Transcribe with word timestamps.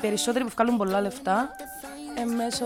περισσότεροι 0.00 0.44
που 0.44 0.50
βγάλουν 0.56 0.76
πολλά 0.76 1.00
λεφτά 1.00 1.50
ε, 2.14 2.24
μέσω 2.24 2.64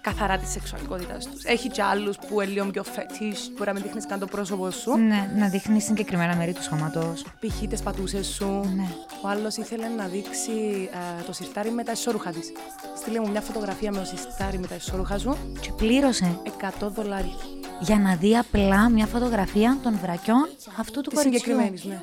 καθαρά 0.00 0.38
της 0.38 0.50
σεξουαλικότητας 0.50 1.26
τους. 1.26 1.44
Έχει 1.44 1.68
και 1.68 1.82
άλλους 1.82 2.16
που 2.16 2.40
είναι 2.40 2.50
λίγο 2.52 2.66
πιο 2.66 2.82
φετή, 2.84 3.34
μπορεί 3.52 3.64
να 3.66 3.72
μην 3.72 3.82
δείχνεις 3.82 4.06
καν 4.06 4.18
το 4.18 4.26
πρόσωπο 4.26 4.70
σου. 4.70 4.96
Ναι, 4.96 5.30
να 5.36 5.48
δείχνεις 5.48 5.84
συγκεκριμένα 5.84 6.36
μέρη 6.36 6.52
του 6.52 6.62
σώματο. 6.62 7.12
Π.χ. 7.40 7.66
τις 7.68 7.82
πατούσες 7.82 8.26
σου. 8.26 8.72
Ναι. 8.76 8.86
Ο 9.22 9.28
άλλος 9.28 9.56
ήθελε 9.56 9.88
να 9.88 10.06
δείξει 10.06 10.88
ε, 11.20 11.22
το 11.26 11.32
σιρτάρι 11.32 11.70
με 11.70 11.84
τα 11.84 11.92
ισόρουχα 11.92 12.30
της. 12.30 12.52
Στείλε 12.96 13.20
μου 13.20 13.30
μια 13.30 13.40
φωτογραφία 13.40 13.90
με 13.92 13.98
το 13.98 14.04
σιρτάρι 14.04 14.58
με 14.58 14.66
τα 14.66 14.74
ισόρουχα 14.74 15.18
σου. 15.18 15.36
Και 15.60 15.72
πλήρωσε 15.76 16.38
100 16.80 16.88
δολάρια. 16.88 17.34
για 17.80 17.98
να 17.98 18.14
δει 18.16 18.36
απλά 18.36 18.88
μια 18.88 19.06
φωτογραφία 19.06 19.78
των 19.82 19.98
βρακιών 20.02 20.48
αυτού 20.78 21.00
του 21.00 21.10
Της 21.10 21.18
κοριτσιού. 21.22 21.38
συγκεκριμένης, 21.40 21.84
ναι. 21.84 22.00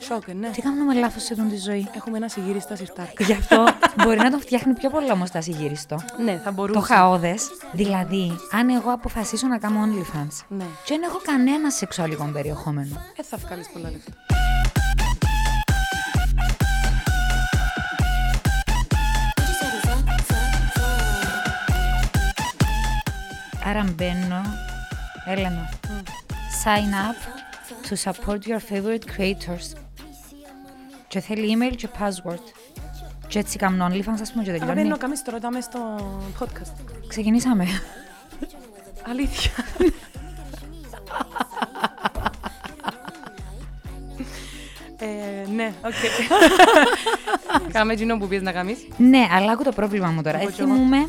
Σοκ, 0.00 0.28
ε, 0.28 0.32
ναι. 0.32 0.50
Τι 0.50 0.60
κάνουμε 0.62 0.94
λάθος 0.94 1.22
σε 1.22 1.32
αυτή 1.32 1.48
τη 1.48 1.56
ζωή; 1.56 1.88
Έχουμε 1.96 2.16
ένα 2.16 2.28
σιγήρι 2.28 2.60
στα 2.60 2.76
σιρτάρια. 2.76 3.12
Γι' 3.18 3.32
αυτό 3.32 3.64
μπορεί 4.04 4.16
να 4.16 4.30
τον 4.30 4.40
φτιάχνει 4.40 4.72
πιο 4.74 4.90
πολύ 4.90 5.10
όμως 5.10 5.30
τα 5.30 5.40
συγύριστο. 5.40 6.00
ναι, 6.24 6.40
θα 6.44 6.50
μπορούσε. 6.50 6.78
Το 6.80 6.84
χαόδες. 6.86 7.48
Δηλαδή, 7.72 8.32
αν 8.50 8.68
εγώ 8.68 8.92
αποφασίσω 8.92 9.46
να 9.46 9.58
κάνω 9.58 9.80
OnlyFans 9.84 10.44
Ναι. 10.48 10.64
και 10.84 10.94
δεν 10.94 11.02
έχω 11.02 11.20
κανένα 11.24 11.70
σεξουαλικό 11.70 12.24
περιεχόμενο. 12.32 12.96
Ε, 13.16 13.22
θα 13.22 13.36
βγάλεις 13.36 13.68
πολλά 13.72 13.90
λεφτά. 13.90 14.12
Άρα 23.64 23.84
μπαίνω, 23.94 24.42
Έλενα, 25.26 25.68
sign 26.64 26.92
up 27.08 27.18
to 27.88 27.96
support 28.04 28.46
your 28.46 28.60
favorite 28.70 29.04
creators. 29.16 29.66
Και 31.10 31.20
θέλει 31.20 31.56
email 31.58 31.74
και 31.76 31.88
password. 31.98 32.38
Και 33.28 33.38
έτσι 33.38 33.58
κάνω 33.58 33.86
OnlyFans, 33.86 34.20
ας 34.20 34.30
πούμε, 34.32 34.44
και 34.44 34.50
Αλλά 34.50 34.58
τελειώνει. 34.58 34.82
μπαίνω 34.82 34.96
καμίς 34.96 35.22
τώρα, 35.22 35.38
τα 35.38 35.50
μες 35.50 35.64
στο 35.64 35.80
podcast. 36.38 36.72
Ξεκινήσαμε. 37.08 37.66
Αλήθεια. 39.10 39.50
ε, 44.98 45.50
ναι, 45.54 45.72
οκ. 45.84 45.92
Κάμε 47.72 47.92
εκείνο 47.92 48.18
που 48.18 48.28
'πες 48.28 48.42
να 48.42 48.52
κάνεις. 48.52 48.86
ναι, 48.96 49.26
αλλά 49.30 49.52
άκου 49.52 49.62
το 49.62 49.72
πρόβλημα 49.72 50.08
μου 50.10 50.22
τώρα. 50.22 50.38
Εγώ 50.40 50.48
Ε, 50.48 50.52
κι 50.52 50.60
εγώ. 50.60 50.72
θυμούμαι 50.74 51.08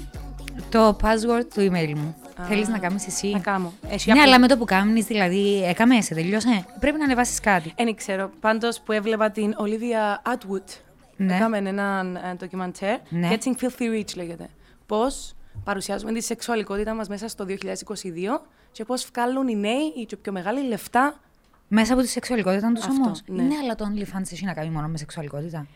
το 0.70 0.98
password 1.02 1.46
του 1.54 1.72
email 1.72 1.94
μου. 1.96 2.16
Α, 2.42 2.46
Θέλεις 2.46 2.68
να 2.68 2.80
κάνεις 2.80 3.08
εσύ; 3.08 3.28
Να 3.28 3.40
κάνω. 3.40 3.74
Έχει 3.90 4.08
Ναι, 4.12 4.14
απλό- 4.20 4.28
αλλά 4.28 4.40
με 4.40 4.48
το 4.48 4.58
που 4.58 4.66
κάνεις, 4.66 5.06
δηλαδή, 5.06 5.64
έκαμε 5.64 6.02
σε, 6.02 6.14
τελειώσε. 6.14 6.66
Πρέπει 6.80 6.98
να 6.98 7.04
ανεβάσεις 7.04 7.40
κάτι. 7.40 7.74
Δεν 7.78 7.96
ξέρω. 7.96 8.32
Πάντως 8.40 8.80
που 8.82 8.92
έβλεπα 8.92 9.32
την 9.32 9.54
Olivia 9.58 10.32
Atwood. 10.34 10.80
Ναι. 11.18 11.36
Έκαμε 11.36 11.58
έναν 11.58 12.16
ε, 12.16 12.34
ντοκιμαντέρ. 12.38 12.98
Ναι. 13.10 13.30
Getting 13.32 13.64
Filthy 13.64 14.00
Rich 14.00 14.16
λέγεται. 14.16 14.50
Πώς 14.86 15.34
παρουσιάζουμε 15.64 16.12
τη 16.14 16.22
σεξουαλικότητα 16.24 16.94
μας 16.94 17.08
μέσα 17.08 17.28
στο 17.28 17.46
2022 17.46 18.42
και 18.72 18.86
πώς 18.86 19.08
βγάλουν 19.14 19.48
οι 19.48 19.56
νέοι 19.56 19.94
ή 19.98 20.06
και 20.06 20.16
πιο 20.16 20.32
μεγάλοι 20.32 20.68
λεφτά. 20.68 21.20
Μέσα 21.68 21.94
από 21.94 22.02
τη 22.02 22.08
σεξουαλικότητα 22.08 22.72
τους 22.72 22.86
Αυτό, 22.86 23.04
όμως; 23.04 23.22
ναι. 23.28 23.44
Ναι, 23.44 23.56
αλλά 23.64 23.76
το 23.76 23.86
OnlyFans 23.94 24.32
έχει 24.32 24.46
να 24.46 24.54
κάνει 24.54 24.70
μόνο 24.70 24.88
με 24.88 24.98
σεξουαλικότητα; 24.98 25.68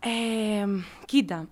Ε, 0.00 0.66
κοίτα, 1.04 1.48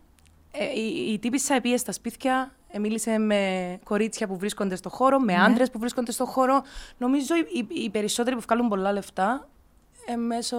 ε, 0.52 0.64
η, 0.80 1.12
η 1.12 1.18
τύπησα 1.18 1.54
επίε 1.54 1.76
στα 1.76 1.92
σπίτια, 1.92 2.52
ε, 2.52 2.59
μίλησε 2.78 3.18
με 3.18 3.78
κορίτσια 3.84 4.26
που 4.26 4.36
βρίσκονται 4.38 4.76
στο 4.76 4.88
χώρο, 4.88 5.18
με 5.18 5.32
Ναι. 5.32 5.42
άντρες 5.42 5.70
που 5.70 5.78
βρίσκονται 5.78 6.12
στο 6.12 6.24
χώρο. 6.26 6.62
Νομίζω 6.98 7.34
οι, 7.36 7.66
οι, 7.68 7.82
οι 7.82 7.90
περισσότεροι 7.90 8.36
που 8.36 8.42
βγάλουν 8.48 8.68
πολλά 8.68 8.92
λεφτά 8.92 9.48
ε, 10.06 10.16
μέσω 10.16 10.56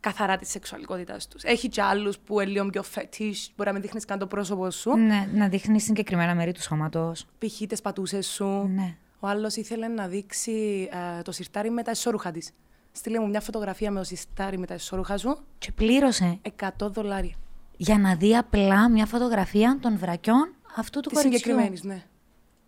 καθαρά 0.00 0.36
της 0.36 0.50
σεξουαλικότητα 0.50 1.16
τους. 1.30 1.42
Έχει 1.42 1.68
και 1.68 1.82
άλλους 1.82 2.18
που 2.18 2.40
είναι 2.40 2.50
λίγο 2.50 2.66
πιο 2.66 2.82
φετή, 2.82 3.34
μπορεί 3.56 3.68
να 3.68 3.72
μην 3.72 3.82
δείχνεις 3.82 4.04
καν 4.04 4.18
το 4.18 4.26
πρόσωπο 4.26 4.70
σου. 4.70 4.96
Ναι, 4.96 5.28
να 5.34 5.48
δείχνεις 5.48 5.84
συγκεκριμένα 5.84 6.34
μέρη 6.34 6.52
του 6.52 6.62
σώματος. 6.62 7.26
Π.χ. 7.38 7.66
τις 7.68 7.80
πατούσες 7.80 8.26
σου. 8.26 8.70
Ναι. 8.74 8.96
Ο 9.20 9.26
άλλος 9.26 9.56
ήθελε 9.56 9.88
να 9.88 10.06
δείξει 10.06 10.88
ε, 11.18 11.22
το 11.22 11.32
σιρτάρι 11.32 11.70
με 11.70 11.82
τα 11.82 11.90
ισόρουχα 11.90 12.30
της. 12.30 12.50
Στείλε 12.92 13.20
μου 13.20 13.28
μια 13.28 13.40
φωτογραφία 13.40 13.90
με 13.90 13.98
το 13.98 14.04
σιρτάρι 14.04 14.58
με 14.58 14.66
τα 14.66 14.74
ισόρουχα 14.74 15.16
σου. 15.18 15.38
Και 15.58 15.72
πλήρωσε 15.72 16.38
100 16.60 16.68
δολάρια. 16.80 17.34
για 17.76 17.98
να 17.98 18.14
δει 18.14 18.36
απλά 18.36 18.90
μια 18.90 19.06
φωτογραφία 19.06 19.78
των 19.80 19.98
βρακιών 19.98 20.54
αυτού 20.76 21.00
του 21.00 21.08
Της 21.08 21.18
κοριτσιού. 21.22 21.38
συγκεκριμένης, 21.38 21.82
ναι. 21.82 22.02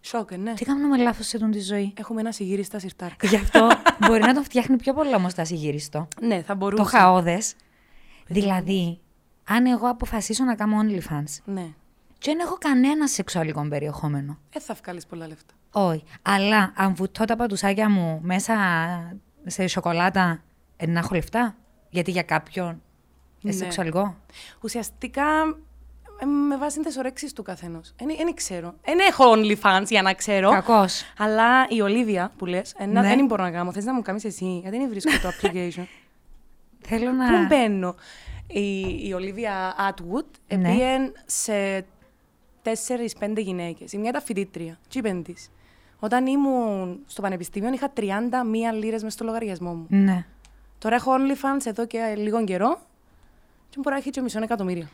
Σοκ, 0.00 0.30
ε, 0.30 0.36
ναι. 0.36 0.54
Τι 0.54 0.64
κάνουμε 0.64 0.96
λάθος 0.96 1.26
σε 1.26 1.36
αυτή 1.36 1.50
τη 1.50 1.60
ζωή; 1.60 1.92
Έχουμε 1.98 2.20
ένα 2.20 2.32
σιγήρι 2.32 2.62
στα 2.62 2.78
σιρτάρια. 2.78 3.16
Γι' 3.22 3.36
αυτό 3.36 3.68
μπορεί 4.06 4.20
να 4.20 4.34
τον 4.34 4.44
φτιάχνει 4.44 4.76
πιο 4.76 4.94
πολύ 4.94 5.14
όμως 5.14 5.34
τα 5.34 5.44
συγύριστο. 5.44 6.08
ναι, 6.20 6.42
θα 6.42 6.54
μπορούσε. 6.54 6.82
Το 6.82 6.88
χαόδες. 6.88 7.54
Δηλαδή, 8.26 9.00
αν 9.44 9.66
εγώ 9.66 9.88
αποφασίσω 9.88 10.44
να 10.44 10.54
κάνω 10.54 10.76
OnlyFans 10.82 11.36
Ναι. 11.44 11.66
και 12.18 12.30
δεν 12.30 12.38
έχω 12.38 12.56
κανένα 12.60 13.06
σεξουαλικό 13.08 13.68
περιεχόμενο. 13.68 14.38
Ε, 14.52 14.60
θα 14.60 14.74
βγάλεις 14.82 15.06
πολλά 15.06 15.26
λεφτά. 15.26 15.54
Όχι. 15.70 16.04
Αλλά 16.22 16.72
αν 16.76 16.94
βουτώ 16.94 17.24
τα 17.24 17.36
πατουσάκια 17.36 17.90
μου 17.90 18.18
μέσα 18.22 18.54
σε 19.46 19.66
σοκολάτα, 19.66 20.42
ε, 20.76 20.86
να 20.86 20.98
έχω 20.98 21.14
λεφτά; 21.14 21.56
Γιατί 21.90 22.10
για 22.10 22.22
κάποιον 22.22 22.66
είναι 23.40 23.52
Ναι. 23.52 23.52
σεξουαλικό. 23.52 24.16
Ουσιαστικά 24.60 25.22
ε, 25.22 25.54
με 26.26 26.56
βάση 26.56 26.80
τι 26.80 26.98
ορέξει 26.98 27.34
του 27.34 27.42
καθενός. 27.42 27.94
Δεν 27.98 28.34
ξέρω. 28.34 28.74
Δεν 28.84 28.98
έχω 28.98 29.24
OnlyFans 29.32 29.84
για 29.88 30.02
να 30.02 30.14
ξέρω. 30.14 30.50
Κακός. 30.50 31.02
Αλλά 31.18 31.66
η 31.68 31.80
Ολίβια 31.80 32.32
που 32.36 32.46
λες, 32.46 32.74
Ναι. 32.88 33.00
δεν 33.00 33.26
μπορώ 33.26 33.42
να 33.42 33.50
κάνω. 33.50 33.72
Θες 33.72 33.84
να 33.84 33.94
μου 33.94 34.02
κάνεις 34.02 34.24
εσύ, 34.24 34.58
γιατί 34.62 34.76
δεν 34.78 34.88
βρίσκω 34.88 35.10
το 35.22 35.28
application. 35.42 35.84
Θέλω 36.80 37.12
να. 37.12 37.26
Πού 37.26 37.46
μπαίνω; 37.48 37.94
Η, 38.46 38.80
η 39.08 39.12
Ολίβια 39.12 39.74
Atwood 39.90 40.56
Ναι. 40.56 40.68
πήγε 40.70 41.12
σε 41.26 41.84
τέσσερι-πέντε 42.62 43.40
γυναίκες. 43.40 43.92
Η 43.92 43.98
μια 43.98 44.08
ήταν 44.10 44.22
φοιτήτρια. 44.22 44.78
Τι 44.88 44.98
είπεν 44.98 45.22
της. 45.22 45.50
Όταν 45.98 46.26
ήμουν 46.26 46.98
στο 47.06 47.22
πανεπιστήμιο 47.22 47.72
είχα 47.72 47.92
31 47.96 48.02
λίρες 48.74 49.02
μες 49.02 49.12
στο 49.12 49.24
λογαριασμό 49.24 49.72
μου. 49.74 49.86
Ναι. 49.88 50.24
Τώρα 50.78 50.94
έχω 50.96 51.12
OnlyFans 51.18 51.66
εδώ 51.66 51.86
και 51.86 52.14
λίγο 52.16 52.44
καιρό 52.44 52.78
και 53.68 53.76
μπορεί 53.76 53.94
να 53.94 53.96
έχει 53.96 54.10
και 54.10 54.20
μισό 54.20 54.42
εκατομμύριο. 54.42 54.88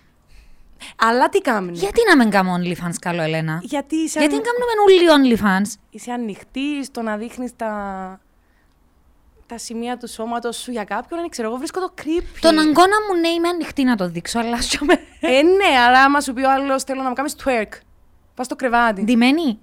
Αλλά 0.96 1.28
τι 1.28 1.40
κάνει. 1.40 1.70
Γιατί 1.72 2.00
να 2.08 2.16
μην 2.16 2.30
κάνω 2.30 2.54
OnlyFans, 2.56 2.94
καλό 3.00 3.22
Ελένα; 3.22 3.60
Γιατί 3.62 3.96
είσαι, 3.96 4.18
Γιατί 4.18 4.34
αν... 4.34 4.42
δεν 4.42 4.52
κάνουμε 4.52 4.64
όλοι 4.84 5.36
OnlyFans; 5.36 5.78
είσαι 5.90 6.12
ανοιχτή 6.12 6.84
στο 6.84 7.02
να 7.02 7.16
δείχνεις 7.16 7.56
τα... 7.56 8.20
τα 9.46 9.58
σημεία 9.58 9.96
του 9.96 10.08
σώματος 10.08 10.56
σου 10.56 10.70
για 10.70 10.84
κάποιον. 10.84 11.20
Δεν 11.20 11.28
ξέρω, 11.28 11.48
εγώ 11.48 11.56
βρίσκω 11.56 11.80
το 11.80 11.92
creepy. 11.98 12.38
Τον 12.40 12.58
αγκώνα 12.58 12.96
μου 13.08 13.20
ναι, 13.20 13.28
είμαι 13.28 13.48
ανοιχτή 13.48 13.84
να 13.84 13.96
το 13.96 14.08
δείξω, 14.08 14.38
αλλά 14.38 14.62
σου 14.62 14.84
με. 14.84 14.92
Ε, 15.20 15.42
ναι, 15.42 15.78
αλλά 15.86 16.02
άμα 16.02 16.20
σου 16.20 16.32
πει 16.32 16.42
ο 16.42 16.50
άλλος 16.50 16.82
θέλω 16.82 17.02
να 17.02 17.08
μου 17.08 17.14
κάνεις 17.14 17.36
twerk. 17.44 17.78
Πας 18.34 18.46
στο 18.46 18.56
κρεβάτι. 18.56 19.02
Ντυμένη; 19.02 19.58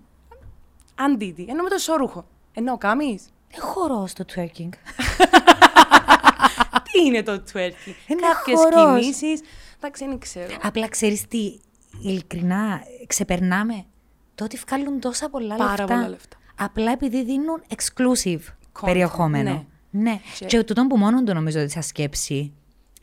Αντίτη. 0.96 1.46
Ενώ 1.50 1.64
με 1.64 1.70
το 1.70 1.76
ισόρουχο. 1.76 2.26
Ενώ 2.54 2.78
κάμεις. 2.78 3.24
Έχω 3.58 3.88
ροζ 3.88 4.12
στο 4.12 4.26
twerking. 4.36 4.70
Τι 6.92 7.02
είναι 7.06 7.24
το 7.24 7.44
twerking; 7.54 7.96
Είναι 8.08 8.22
Κάποιες 8.34 8.60
χορός. 8.60 9.00
κινήσεις. 9.00 9.42
Εντάξει, 9.86 10.06
δεν 10.06 10.20
ξέρω. 10.20 10.56
Απλά 10.62 10.88
ξέρεις 10.88 11.28
τι, 11.28 11.58
ειλικρινά 12.02 12.82
ξεπερνάμε 13.08 13.84
το 14.36 14.44
ότι 14.44 14.58
βγάλουν 14.68 15.00
τόσα 15.00 15.30
πολλά 15.30 15.56
Πάρα 15.56 15.70
λεφτά. 15.70 15.86
πολλά 15.86 16.10
λεφτά. 16.10 16.38
Απλά 16.56 16.92
επειδή 16.92 17.24
δίνουν 17.24 17.64
exclusive 17.76 18.40
Content, 18.40 18.86
περιεχόμενο. 18.86 19.66
ναι. 19.90 20.02
ναι. 20.02 20.20
Και- 20.40 20.46
Και, 20.46 20.64
τούτο 20.64 20.88
που 20.88 20.98
μόνο 20.98 21.24
το 21.24 21.34
νομίζω 21.34 21.60
ότι 21.62 21.70
σαν 21.70 21.84
σκέψη 21.84 22.54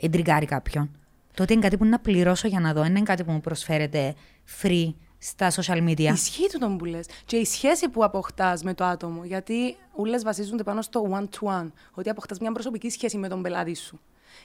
εντριγκάρει 0.00 0.47
κάποιον. 0.47 0.91
Το 1.34 1.43
ότι 1.43 1.53
είναι 1.53 1.62
κάτι 1.62 1.76
που 1.76 1.84
να 1.84 1.98
πληρώσω 1.98 2.48
για 2.48 2.60
να 2.60 2.72
δω, 2.72 2.81
δεν 2.82 2.91
είναι 2.91 3.03
κάτι 3.03 3.25
που 3.25 3.32
μου 3.32 3.41
προσφέρεται 3.41 4.14
free 4.62 4.93
στα 5.19 5.50
social 5.50 5.88
media. 5.88 6.00
Ισχύει 6.00 6.49
του 6.53 6.59
τον 6.59 6.76
που 6.78 6.84
λες. 6.84 7.06
Και 7.25 7.37
η 7.37 7.44
σχέση 7.44 7.88
που 7.88 8.04
αποκτάς 8.04 8.62
με 8.62 8.75
το 8.75 8.84
άτομο. 8.84 9.25
Γιατί 9.25 9.76
ούλες 9.97 10.22
βασίζονται 10.22 10.62
πάνω 10.62 10.82
στο 10.82 11.03
one-to-one. 11.12 11.70
Ότι 11.93 12.09
αποκτάς 12.10 12.38
μια 12.38 12.53
προσωπική 12.53 12.91
σχέση 12.91 13.16
με 13.16 13.28
τον 13.28 13.43
πελάτη 13.43 13.75
σου. 13.76 14.00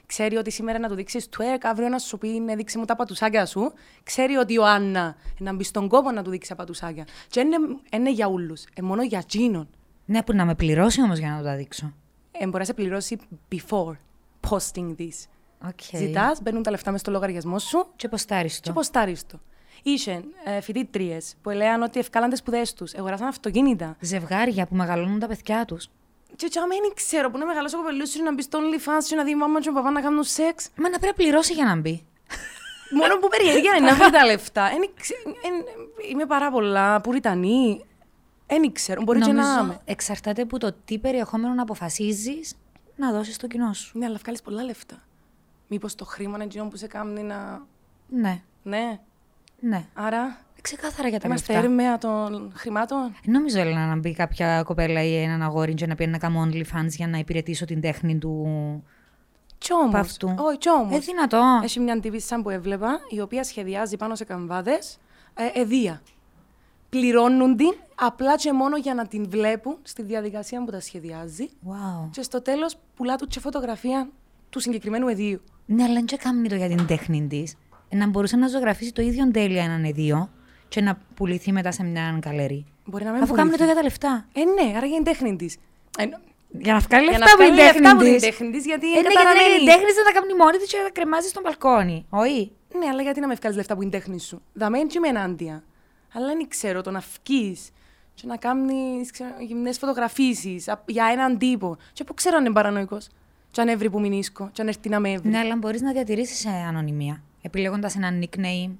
Ξέρει 0.06 0.36
ότι 0.36 0.52
σήμερα 0.52 0.80
να 0.80 0.88
του 0.88 0.96
δείξεις 0.96 1.30
twerk, 1.38 1.59
αύριο 1.62 1.90
να 1.90 2.00
σου 2.00 2.18
πει 2.18 2.28
ναι, 2.28 2.56
δείξει 2.56 2.78
μου 2.78 2.86
τα 2.86 2.96
πατουσάκια 2.96 3.46
σου. 3.46 3.74
Ξέρει 4.03 4.36
ότι 4.36 4.54
η 4.54 4.57
Άννα 4.66 5.16
να 5.39 5.54
μπει 5.54 5.63
στον 5.63 5.88
κόπο 5.88 6.12
να 6.12 6.22
του 6.24 6.30
δείξει 6.30 6.50
τα 6.50 6.56
πατουσάκια. 6.56 7.07
Και 7.28 7.39
είναι, 7.39 7.57
είναι 7.92 8.12
για 8.12 8.28
όλου. 8.28 8.56
Ε, 8.74 8.81
μόνο 8.81 9.04
για 9.04 9.24
τζίνον. 9.24 9.68
Ναι, 10.06 10.24
που 10.24 10.34
να 10.34 10.45
με 10.45 10.56
πληρώσει 10.56 11.01
όμως 11.01 11.18
για 11.18 11.30
να 11.30 11.38
το 11.38 11.44
τα 11.44 11.56
δείξω. 11.56 11.94
Ε, 12.31 12.45
μπορεί 12.45 12.57
να 12.57 12.63
σε 12.63 12.74
πληρώσει 12.74 13.18
before 13.51 13.95
posting 14.50 14.95
this. 14.98 15.28
Okay. 15.68 15.98
Ζητάς, 15.98 16.42
μπαίνουν 16.42 16.63
τα 16.63 16.72
λεφτά 16.72 16.92
μες 16.92 17.00
στο 17.00 17.12
λογαριασμό 17.12 17.60
σου 17.60 17.88
Και 17.95 18.07
ποστάρεις 18.07 18.60
και 18.60 18.68
το. 18.68 18.74
ποστάρεις 18.74 19.25
το. 19.25 19.40
Είχε 19.83 20.24
ε, 20.45 20.62
φοιτήτριες 20.62 21.36
που 21.42 21.50
έλεγαν 21.50 21.81
ότι 21.81 22.00
ευκάλαν 22.00 22.30
τις 22.30 22.40
σπουδές 22.40 22.74
τους, 22.74 22.95
αγοράσαν 22.95 23.28
αυτοκίνητα. 23.28 23.95
Ζευγάρια 24.00 24.66
που 24.68 24.75
μεγαλώνουν 24.75 25.19
τα 25.19 25.28
παιδιά 25.28 25.66
τους. 25.66 25.90
Και 26.35 26.47
τσάμε 26.47 26.75
δεν 26.81 26.91
ξέρω 26.95 27.31
που 27.31 27.38
να 27.38 27.45
μεγαλώσει 27.45 27.75
ο 27.75 27.77
κοπελούς 27.77 28.09
σου 28.09 28.24
να 28.24 28.33
μπεις 28.33 28.45
στο 28.45 28.59
OnlyFans 28.59 29.03
και 29.07 29.15
να 29.15 29.24
δει 29.24 29.31
η 29.31 29.35
μάμα 29.35 29.59
και 29.62 29.69
ο 29.69 29.74
παπάς 29.74 29.91
να 29.94 30.01
κάνουν 30.01 30.24
σεξ. 30.24 30.69
Μα 30.75 30.89
να 30.89 31.00
πρέπει 31.00 31.06
να 31.18 31.24
πληρώσει 31.24 31.53
για 31.53 31.65
να 31.65 31.75
μπει. 31.75 32.06
Μόνο 32.91 33.18
που 33.18 33.27
περιέργεια 33.27 33.75
είναι 33.75 33.89
να 33.89 33.95
βρει 33.95 34.09
τα 34.09 34.25
λεφτά. 34.25 34.63
Εν 34.65 34.89
ξε- 35.00 35.25
εν- 35.25 35.65
Είμαι 36.12 36.25
πάρα 36.25 36.51
πολλά 36.51 37.01
πουριτανή. 37.01 37.85
Δεν 38.47 38.71
ξέρω, 38.71 39.01
μπορεί 39.03 39.19
και 39.19 39.31
να 39.31 39.41
είμαι. 39.41 39.51
Νομίζω 39.51 39.81
εξαρτάται 39.85 40.41
από 40.41 40.57
το 40.59 40.75
τι 40.85 40.97
περιεχόμενο 41.00 41.53
να 41.53 41.62
αποφασίζεις 41.62 42.56
να 42.95 43.12
δώσεις 43.12 43.35
στο 43.35 43.47
κοινό 43.47 43.73
σου. 43.73 43.97
Ναι, 43.97 44.06
αλλά 44.06 44.18
βγάλεις 44.21 44.41
πολλά 44.41 44.63
λεφτά. 44.63 44.95
Μήπως 45.68 45.95
το 45.95 46.06
χρήμα 46.06 46.35
είναι 46.35 46.44
εκείνο 46.44 46.65
που 46.68 46.75
σε 46.77 46.88
κάνει 46.88 47.21
να 47.23 47.65
Ναι, 48.07 48.41
Ναι. 48.63 49.00
Ναι. 49.59 49.86
Άρα 49.94 50.38
Ξεκάθαρα 50.62 51.07
για 51.07 51.19
τα 51.19 51.27
είμαστε 51.27 51.54
λεφτά. 51.54 51.68
έρμεα 51.68 51.98
των 51.98 52.51
χρημάτων. 52.56 53.15
Νομίζω 53.25 53.59
Έλενα 53.59 53.86
να 53.86 53.95
μπει 53.95 54.13
κάποια 54.13 54.63
κοπέλα 54.63 55.04
ή 55.04 55.15
έναν 55.15 55.42
αγόρι 55.42 55.74
και 55.74 55.88
να 55.88 55.95
πει 55.95 56.07
να 56.07 56.18
κάνω 56.18 56.44
OnlyFans 56.48 56.88
για 56.89 57.07
να 57.07 57.18
υπηρετήσω 57.18 57.65
την 57.65 57.81
τέχνη 57.81 58.18
του 58.18 58.44
Κι 59.57 59.74
όμως, 59.74 59.92
παυτού. 59.92 60.33
Όχι, 60.38 60.57
κι 60.57 60.69
όμως. 60.69 60.95
Ε, 60.95 61.00
δυνατό. 61.00 61.59
Έχει 61.63 61.80
μια 61.80 62.00
τύπισσα 62.00 62.42
που 62.42 62.50
έβλεπα, 62.50 63.00
η 63.09 63.19
οποία 63.21 63.44
σχεδιάζει 63.44 63.98
πάνω 63.98 64.15
σε 64.15 64.24
καμβάδες 64.24 64.98
ε, 65.33 65.59
εδία. 65.59 66.01
Πληρώνουν 66.89 67.56
την 67.56 67.74
απλά 67.95 68.36
και 68.36 68.54
μόνο 68.54 68.77
για 68.77 68.94
να 68.94 69.07
την 69.07 69.30
βλέπουν 69.30 69.77
στη 69.81 70.04
διαδικασία 70.04 70.63
που 70.63 70.71
τα 70.71 70.80
σχεδιάζει 70.80 71.50
Wow. 71.68 72.09
και 72.12 72.21
στο 72.21 72.42
τέλος 72.42 72.75
πουλά 72.95 73.15
του 73.15 73.27
και 73.27 73.39
φωτογραφία 73.39 74.09
του 74.50 74.59
συγκεκριμένου 74.59 75.07
εδίου. 75.07 75.42
Ναι, 75.65 75.83
αλλά 75.83 75.94
δεν 75.94 76.19
κάνει 76.19 76.48
το 76.48 76.56
για 76.56 76.68
την 76.68 76.86
τέχνη 76.86 77.27
της. 77.27 77.56
Να 77.89 78.07
μπορούσε 78.07 78.36
να 78.38 78.48
ζωγραφίσει 78.48 78.92
το 78.94 79.01
ίδιο 79.01 79.31
τέλεια 79.31 79.63
έναν 79.63 79.84
εδίο 79.84 80.30
και 80.68 80.81
να 80.81 80.98
πουληθεί 81.16 81.51
μετά 81.51 81.72
σε 81.72 81.84
μια 81.84 82.18
καλερί. 82.22 82.66
Μπορεί 82.86 83.04
να 83.04 83.12
μην 83.12 83.22
Αφού 83.22 83.34
κάνει 83.34 83.50
πουληθεί. 83.50 83.57
το 83.66 83.72
για 83.72 83.75
τα 83.75 83.84
λεφτά. 83.84 84.25
Ε, 84.34 84.44
ναι, 84.44 84.78
άρα 84.78 84.86
για 84.86 84.95
την 84.95 85.04
τέχνη 85.04 85.36
της. 85.36 85.56
Ε, 85.98 86.04
Για 86.51 86.74
να 86.74 86.80
βγάλει 86.80 87.04
για 87.10 87.18
λεφτά 87.18 87.25
να 87.25 87.31
από 87.31 87.44
την 87.44 87.54
βγάλει 87.54 87.56
λεφτά 87.56 87.74
τέχνη 87.74 87.88
από 87.89 88.04
την 88.04 88.13
τη. 88.13 88.19
τέχνη 88.19 88.50
της, 88.51 88.66
γιατί 88.66 88.86
Ε, 88.86 88.89
είναι 88.89 89.01
ναι, 89.01 89.07
γιατί 89.07 89.16
καταραμένη. 89.28 89.63
η 89.63 89.66
τέχνη 89.72 89.86
της 89.86 89.95
να 89.95 90.04
τα 90.04 90.12
κάνει 90.19 90.34
μόνη 90.42 90.57
της 90.57 90.68
και 90.72 90.78
να 90.78 90.84
τα 90.84 90.89
κρεμάζει 90.98 91.28
στον 91.28 91.42
μπαλκόνι. 91.45 92.06
Όχι. 92.10 92.51
Ναι, 92.80 92.86
αλλά 92.92 93.01
γιατί 93.01 93.19
να 93.19 93.28
με 93.28 93.34
βγάλεις 93.39 93.57
λεφτά 93.57 93.74
από 93.74 93.81
την 93.81 93.92
τέχνη 93.92 94.19
σου; 94.19 94.42
Δαμέ 94.54 94.78
έτσι 94.80 94.98
είμαι 94.98 95.07
ενάντια. 95.07 95.63
Αλλά 96.13 96.25
δεν 96.25 96.48
ξέρω 96.48 96.81
το 96.81 96.92
να 96.92 97.01
φκεί 97.01 97.57
και 98.13 98.24
να 98.31 98.38
κάνεις 98.38 99.10
γυμνές 99.48 99.78
φωτογραφίσεις 99.78 100.69
για 100.86 101.06
έναν 101.16 101.38
τύπο. 101.38 101.78
Και 101.94 102.04
πού 102.04 102.13
ξέρω 102.13 102.36
αν 102.38 102.45
είναι 102.45 102.54
παρανοϊκός. 102.54 103.07
Και 103.51 103.62
αν 103.62 103.68
έβρι 103.68 103.90
που 103.90 104.00
μηνίσκω, 104.00 104.50
και 104.54 104.62
αν 104.62 104.68
έρθει 104.68 104.90
να 104.90 105.00
με 105.00 105.12
έβρι. 105.12 105.30
Ναι, 105.30 105.38
αλλά 105.38 105.56
μπορείς 105.56 105.81
να 105.81 105.92
διατηρήσεις 105.92 106.45
ανωνυμία 106.45 107.22
επιλέγοντας 107.47 107.95
ένα 107.95 108.09
nickname. 108.21 108.71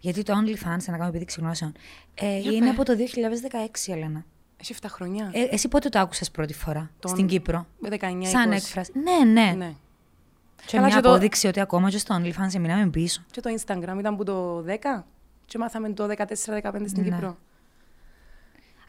Γιατί 0.00 0.22
το 0.22 0.32
OnlyFans, 0.32 0.84
να 0.86 0.92
κάνω 0.96 1.04
επίδειξη 1.08 1.40
γνώσεων, 1.40 1.72
ε, 2.14 2.38
Για 2.38 2.50
είναι 2.52 2.60
πες. 2.60 2.70
από 2.70 2.84
το 2.84 2.96
2016, 2.96 3.92
Ελένα. 3.92 4.24
Έχει 4.60 4.72
7 4.72 4.88
χρονιά. 4.88 5.30
Ε, 5.34 5.42
εσύ 5.50 5.68
πότε 5.68 5.88
το 5.88 5.98
άκουσες 5.98 6.30
πρώτη 6.30 6.54
φορά 6.54 6.90
Τον- 6.98 7.10
στην 7.10 7.26
Κύπρο; 7.26 7.66
Με 7.78 7.88
19 7.88 8.26
Σαν 8.28 8.50
20. 8.50 8.52
έκφραση. 8.56 8.92
Ναι, 8.98 9.24
ναι. 9.42 9.52
Ναι. 9.56 9.72
Και 10.66 10.76
Καλά, 10.76 10.86
μια 10.86 10.96
και 10.96 11.02
το- 11.02 11.08
απόδειξη 11.10 11.46
ότι 11.46 11.60
ακόμα 11.60 11.90
και 11.90 11.98
στο 11.98 12.16
OnlyFans 12.20 12.54
εμείναμε 12.54 12.86
πίσω. 12.90 13.22
Και 13.30 13.40
το 13.40 13.50
Instagram 13.58 13.96
ήταν 13.98 14.16
που 14.16 14.24
το 14.24 14.62
10 14.62 15.06
και 15.46 15.58
μάθαμε 15.58 15.90
το 15.92 16.06
14-15 16.06 16.88
στην 16.88 17.02
Ναι. 17.02 17.08
Κύπρο. 17.10 17.38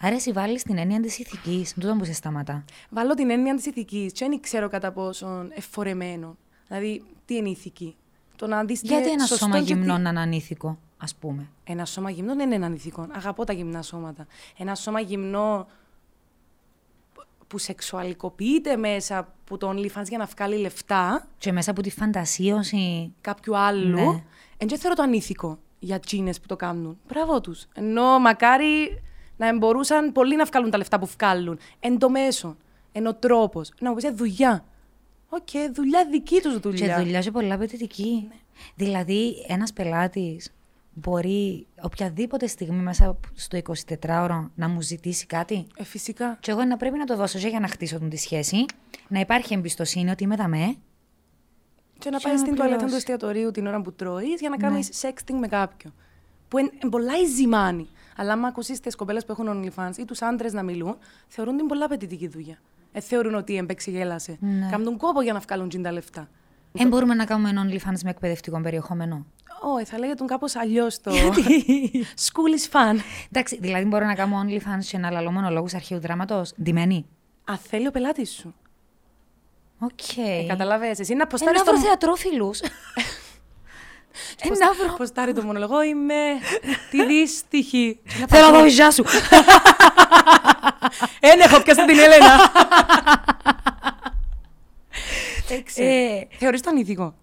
Άρα 0.01 0.15
εσύ 0.15 0.31
βάλεις 0.31 0.63
την 0.63 0.77
έννοια 0.77 0.99
της 0.99 1.19
ηθικής, 1.19 1.73
τούτο 1.73 1.95
που 1.97 2.05
σε 2.05 2.13
σταματά. 2.13 2.63
Βάλω 2.89 3.13
την 3.13 3.29
έννοια 3.29 3.55
της 3.55 3.65
ηθικής 3.65 4.11
και 4.11 4.25
δεν 4.27 4.39
ξέρω 4.39 4.69
κατά 4.69 4.91
πόσον 4.91 5.51
εφορεμένο. 5.55 6.37
Δηλαδή, 6.67 7.03
τι 7.25 7.35
είναι 7.35 7.47
η 7.47 7.51
ηθική; 7.51 7.95
Το 8.39 8.47
να 8.47 8.63
δεις 8.63 8.79
τι 8.81 8.87
Γιατί 8.87 9.03
είναι 9.03 9.11
ένα 9.11 9.25
σωστό 9.25 9.45
σώμα 9.45 9.59
και 9.59 9.65
τι- 9.65 9.73
γυμνών 9.73 10.01
να 10.01 10.09
είναι 10.09 10.19
ανήθικο, 10.19 10.77
ας 10.97 11.15
πούμε; 11.15 11.49
Ένα 11.63 11.85
σώμα 11.85 12.09
γυμνό 12.09 12.35
δεν 12.35 12.45
είναι 12.45 12.55
έναν 12.55 12.73
ηθικό. 12.73 13.07
Αγαπώ 13.11 13.43
τα 13.43 13.53
γυμνά 13.53 13.81
σώματα. 13.81 14.27
Ένα 14.57 14.75
σώμα 14.75 14.99
γυμνό 14.99 15.67
που 17.47 17.57
σεξουαλικοποιείται 17.57 18.75
μέσα 18.75 19.17
από 19.17 19.57
το 19.57 19.69
OnlyFans 19.69 20.03
για 20.07 20.17
να 20.17 20.25
βγάλει 20.25 20.57
λεφτά 20.57 21.27
Και 21.37 21.51
μέσα 21.51 21.71
από 21.71 21.81
τη 21.81 21.89
φαντασίωση. 21.89 23.13
κάποιου 23.21 23.57
άλλου, 23.57 23.95
Ναι. 24.11 24.23
εν 24.57 24.67
και 24.67 24.77
θεωρώ 24.77 24.95
το 24.95 25.01
ανήθικο 25.03 25.59
για 25.79 25.99
τζείνες 25.99 26.39
που 26.39 26.45
το 26.47 26.55
κάνουν. 26.55 26.97
Μπράβο 27.07 27.41
τους. 27.41 27.65
Ενώ 27.73 28.19
μακάρι 28.19 29.01
να 29.37 29.57
μπορούσαν 29.57 30.11
πολλοί 30.11 30.35
να 30.35 30.45
βγάλουν 30.45 30.69
τα 30.69 30.77
λεφτά 30.77 30.99
που 30.99 31.09
βγάλουν. 31.17 31.59
Εν 31.79 31.97
το 31.99 32.09
μέσο. 32.09 32.55
Εν 32.91 33.07
ο 33.07 33.13
τρόπος. 33.15 33.71
Να 33.79 33.89
μου 33.89 33.95
πεις 33.95 34.09
δουλειά. 34.13 34.63
Οκ, 35.29 35.73
δουλειά 35.73 36.05
δική 36.11 36.41
τους 36.41 36.53
Και 36.53 36.59
δουλειά. 36.59 36.97
δουλειά 36.97 37.19
και 37.21 37.31
πολλά 37.31 37.55
απαιτητική. 37.55 38.27
Δηλαδή, 38.75 39.45
ένας 39.47 39.73
πελάτης 39.73 40.53
μπορεί 40.93 41.67
οποιαδήποτε 41.81 42.47
στιγμή 42.47 42.81
μέσα 42.81 43.17
στο 43.33 43.57
24ωρο 43.57 44.49
να 44.55 44.67
μου 44.67 44.81
ζητήσει 44.81 45.25
κάτι; 45.25 45.67
Ε, 45.77 45.83
φυσικά. 45.83 46.37
Και 46.41 46.51
εγώ 46.51 46.63
να 46.63 46.77
πρέπει 46.77 46.97
να 46.97 47.05
το 47.05 47.15
δώσω 47.15 47.39
και 47.39 47.47
για 47.47 47.59
να 47.59 47.67
χτίσω 47.67 47.97
την 47.99 48.09
τη 48.09 48.17
σχέση, 48.17 48.65
να 49.07 49.19
υπάρχει 49.19 49.53
εμπιστοσύνη 49.53 50.09
ότι 50.09 50.23
είμαι 50.23 50.35
δαμέ. 50.35 50.75
Και 51.99 52.09
να 52.09 52.17
Και 52.17 52.23
πάει 52.23 52.33
να 52.33 52.39
στην 52.39 52.51
με 52.51 52.55
τουαλέτα 52.57 52.77
του 52.77 52.83
πληρώσει. 52.85 52.95
εστιατορίου 52.95 53.51
την 53.51 53.67
ώρα 53.67 53.81
που 53.81 53.93
τρώεις 53.93 54.39
για 54.39 54.49
να 54.49 54.55
Ναι. 54.57 54.61
κάνεις 54.63 54.89
sexting 55.01 55.33
με 55.39 55.47
κάποιον. 55.47 55.93
Που 56.47 56.57
είναι 56.57 56.71
πολλά 56.89 57.13
ζημάνι. 57.35 57.87
Αλλά 58.15 58.33
άμα 58.33 58.47
ακούσεις 58.47 58.79
τις 58.79 58.95
κοπέλες 58.95 59.25
που 59.25 59.31
έχουν 59.31 59.47
OnlyFans 59.75 59.97
ή 59.97 60.05
τους 60.05 60.21
άντρες 60.21 60.53
να 60.53 60.63
μιλούν, 60.63 60.97
θεωρούν 61.27 61.57
την 61.57 61.65
πολλά 61.67 61.85
απαιτητική 61.85 62.27
δουλειά. 62.27 62.57
Ε, 62.91 62.99
θεωρούν 62.99 63.35
ότι 63.35 63.55
έμπαιξε 63.55 63.91
γέλασε. 63.91 64.37
Ναι. 64.39 64.67
Κάνουν 64.71 64.97
κόπο 64.97 65.21
για 65.21 65.33
να 65.33 65.39
βγάλουν 65.39 65.69
τζιν 65.69 65.83
τα 65.83 65.91
λεφτά. 65.91 66.29
Δεν 66.71 66.87
μπορούμε 66.87 67.13
να 67.13 67.25
κάνουμε 67.25 67.49
ένα 67.49 67.65
OnlyFans 67.65 67.99
με 68.03 68.09
εκπαιδευτικό 68.09 68.61
περιεχόμενο; 68.61 69.25
Όχι, 69.75 69.85
θα 69.85 69.97
λέγεται 69.99 70.25
κάπως 70.25 70.55
αλλιώς 70.55 71.01
το. 71.01 71.11
School 72.25 72.55
is 72.59 72.71
fun. 72.71 72.99
Εντάξει, 73.31 73.57
δηλαδή 73.61 73.85
μπορώ 73.85 74.05
να 74.05 74.13
κάνω 74.13 74.43
OnlyFans 74.45 74.85
και 74.89 74.97
να 74.97 75.09
λαλώ 75.11 75.31
μονολόγου 75.31 75.67
αρχαίου 75.75 75.99
δράματος; 75.99 76.53
Ντυμένη; 76.63 77.05
Α, 77.51 77.57
θέλει 77.69 77.87
ο 77.87 77.91
πελάτης 77.91 78.31
σου. 78.31 78.53
Οκ. 79.79 80.17
Ε, 80.17 80.45
Καταλαβες, 80.47 80.99
εσύ 80.99 81.13
να 81.13 81.23
Ε, 81.23 81.25
ποστάρεις 81.25 81.59
να 81.59 81.65
το. 81.65 81.71
βρω 81.71 81.81
θεατρόφιλους. 81.81 82.59
Ε, 84.43 84.47
να 84.49 84.73
βρω. 84.73 84.93
Ποστάρει 84.97 85.33
το 85.33 85.41
μονολογό, 85.41 85.81
είμαι 85.83 86.15
τη 86.91 87.05
δύστιχη. 87.05 87.99
Και 88.03 88.15
να 88.19 88.27
Θέλω 88.27 88.45
να 88.45 88.51
πας, 88.51 88.59
δω 88.61 88.65
η 88.65 88.69
ζά 88.69 88.91
σου. 88.91 89.03
Εν 91.19 91.39
έχω 91.39 91.61
πιάσει 91.63 91.85
την 91.85 91.97
Ελένα. 91.99 92.51
Έξι. 95.49 95.83
Ε, 95.83 96.27
Θεωρείς 96.37 96.61
το 96.61 96.69
ανήθικο. 96.69 97.13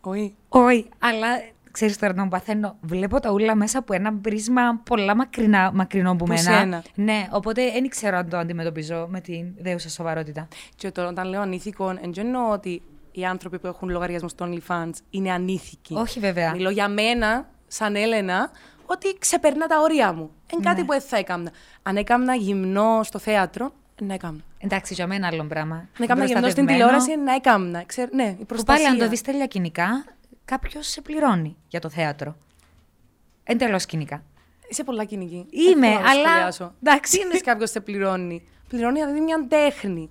Όχι. 0.00 0.34
Όχι, 0.48 0.88
αλλά 0.98 1.26
ξέρεις 1.70 1.98
τώρα 1.98 2.14
να 2.14 2.22
μου 2.22 2.28
παθαίνω. 2.28 2.76
Βλέπω 2.80 3.20
τα 3.20 3.30
ούλα 3.30 3.54
μέσα 3.54 3.78
από 3.78 3.94
ένα 3.94 4.12
πρίσμα 4.14 4.80
πολλά 4.84 5.16
μακρινά, 5.16 5.70
μακρινό 5.74 6.10
από 6.10 6.24
Που 6.24 6.30
μένα. 6.30 6.40
σένα. 6.58 6.82
Ναι, 6.94 7.28
οπότε 7.30 7.70
δεν 7.70 7.88
ξέρω 7.88 8.16
αν 8.16 8.28
το 8.28 8.36
αντιμετωπίζω 8.38 9.06
με 9.10 9.20
την 9.20 9.46
δέουσα 9.58 9.88
σοβαρότητα. 9.88 10.48
Και 10.76 10.90
τώρα 10.90 11.08
όταν 11.08 11.28
λέω 11.28 11.40
ανήθικο, 11.40 11.86
δεν 11.86 12.12
εννοώ 12.16 12.50
ότι 12.50 12.82
οι 13.12 13.24
άνθρωποι 13.24 13.58
που 13.58 13.66
έχουν 13.66 13.88
λογαριασμό 13.88 14.28
στο 14.28 14.48
OnlyFans 14.50 14.90
είναι 15.10 15.32
ανήθικοι. 15.32 15.94
Όχι, 15.94 16.20
βέβαια. 16.20 16.52
Μιλώ 16.54 16.70
για 16.70 16.88
μένα, 16.88 17.48
σαν 17.66 17.96
Έλενα, 17.96 18.50
ότι 18.90 19.16
ξεπερνά 19.18 19.66
τα 19.66 19.80
όρια 19.80 20.12
μου. 20.12 20.30
Εν 20.52 20.60
κάτι 20.62 20.80
Ναι. 20.80 20.86
που 20.86 20.92
δεν 20.92 21.00
θα 21.00 21.16
έκανα. 21.16 21.50
Αν 21.82 21.96
έκανα 21.96 22.34
γυμνό 22.34 23.00
στο 23.02 23.18
θέατρο, 23.18 23.72
να 24.00 24.14
έκανα. 24.14 24.38
Εντάξει, 24.58 24.94
για 24.94 25.06
μένα 25.06 25.26
άλλο 25.26 25.44
πράγμα. 25.44 25.74
Αν 25.76 25.86
έκανα 25.98 26.24
γυμνό 26.24 26.48
στην 26.50 26.64
Προστατευμένο, 26.64 26.98
τηλεόραση, 27.00 27.16
να 27.24 27.34
έκανα. 27.34 27.82
Ξέρ, 27.86 28.08
ναι, 28.12 28.24
η 28.24 28.34
Που 28.34 28.46
προστασία. 28.46 28.74
πάλι 28.84 28.86
αν 28.94 28.98
το 29.04 29.08
δεις 29.08 29.20
τέλεια 29.22 29.46
κοινικά, 29.46 30.04
κάποιος 30.44 30.86
σε 30.86 31.00
πληρώνει 31.00 31.56
για 31.68 31.80
το 31.80 31.88
θέατρο. 31.88 32.36
Εντελώ 33.44 33.78
κοινικά. 33.78 34.22
Είσαι 34.68 34.84
πολλά 34.84 35.04
κοινική. 35.04 35.46
Είμαι, 35.50 35.86
Δεν 35.88 35.96
θέλω 35.96 36.02
να 36.02 36.10
αλλά- 36.10 36.28
σχολιάσω. 36.28 36.74
εντάξει. 36.82 37.18
Τι 37.18 37.24
είναι 37.26 37.38
κάποιος 37.50 37.70
σε 37.70 37.80
πληρώνει. 37.80 38.48
Πληρώνει 38.68 38.98
δηλαδή 38.98 39.20
μια 39.20 39.46
τέχνη. 39.48 40.10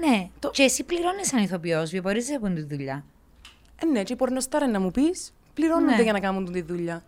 Ναι. 0.00 0.28
Το- 0.38 0.50
Και 0.50 0.62
εσύ 0.62 0.84
πληρώνεις 0.84 1.26
σαν 1.28 1.42
ηθοποιός, 1.42 1.90
βιοπορίζει 1.90 2.32
από 2.34 2.48
τη 2.48 2.62
δουλειά. 2.62 3.04
Ε, 3.82 3.86
ναι, 3.86 4.02
και 4.02 4.12
οι 4.12 4.16
πορνοστάρε 4.16 4.66
να 4.66 4.80
μου 4.80 4.90
πεις, 4.90 5.32
πληρώνονται 5.54 5.96
Ναι. 5.96 6.02
για 6.02 6.12
να 6.12 6.20
κάνουν 6.20 6.52
τη 6.52 6.62
δουλειά. 6.62 7.02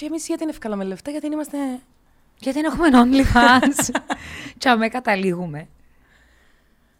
Και 0.00 0.06
εμείς 0.06 0.26
γιατί 0.26 0.42
είναι 0.42 0.52
ευκάλαμε 0.52 0.84
λεφτά, 0.84 1.10
γιατί 1.10 1.28
δεν 1.28 1.36
είμαστε. 1.38 1.56
Γιατί 2.38 2.60
δεν 2.60 2.72
έχουμε 2.72 2.88
OnlyFans. 2.92 4.00
και 4.58 4.68
αμέ 4.68 4.88
καταλήγουμε. 4.88 5.68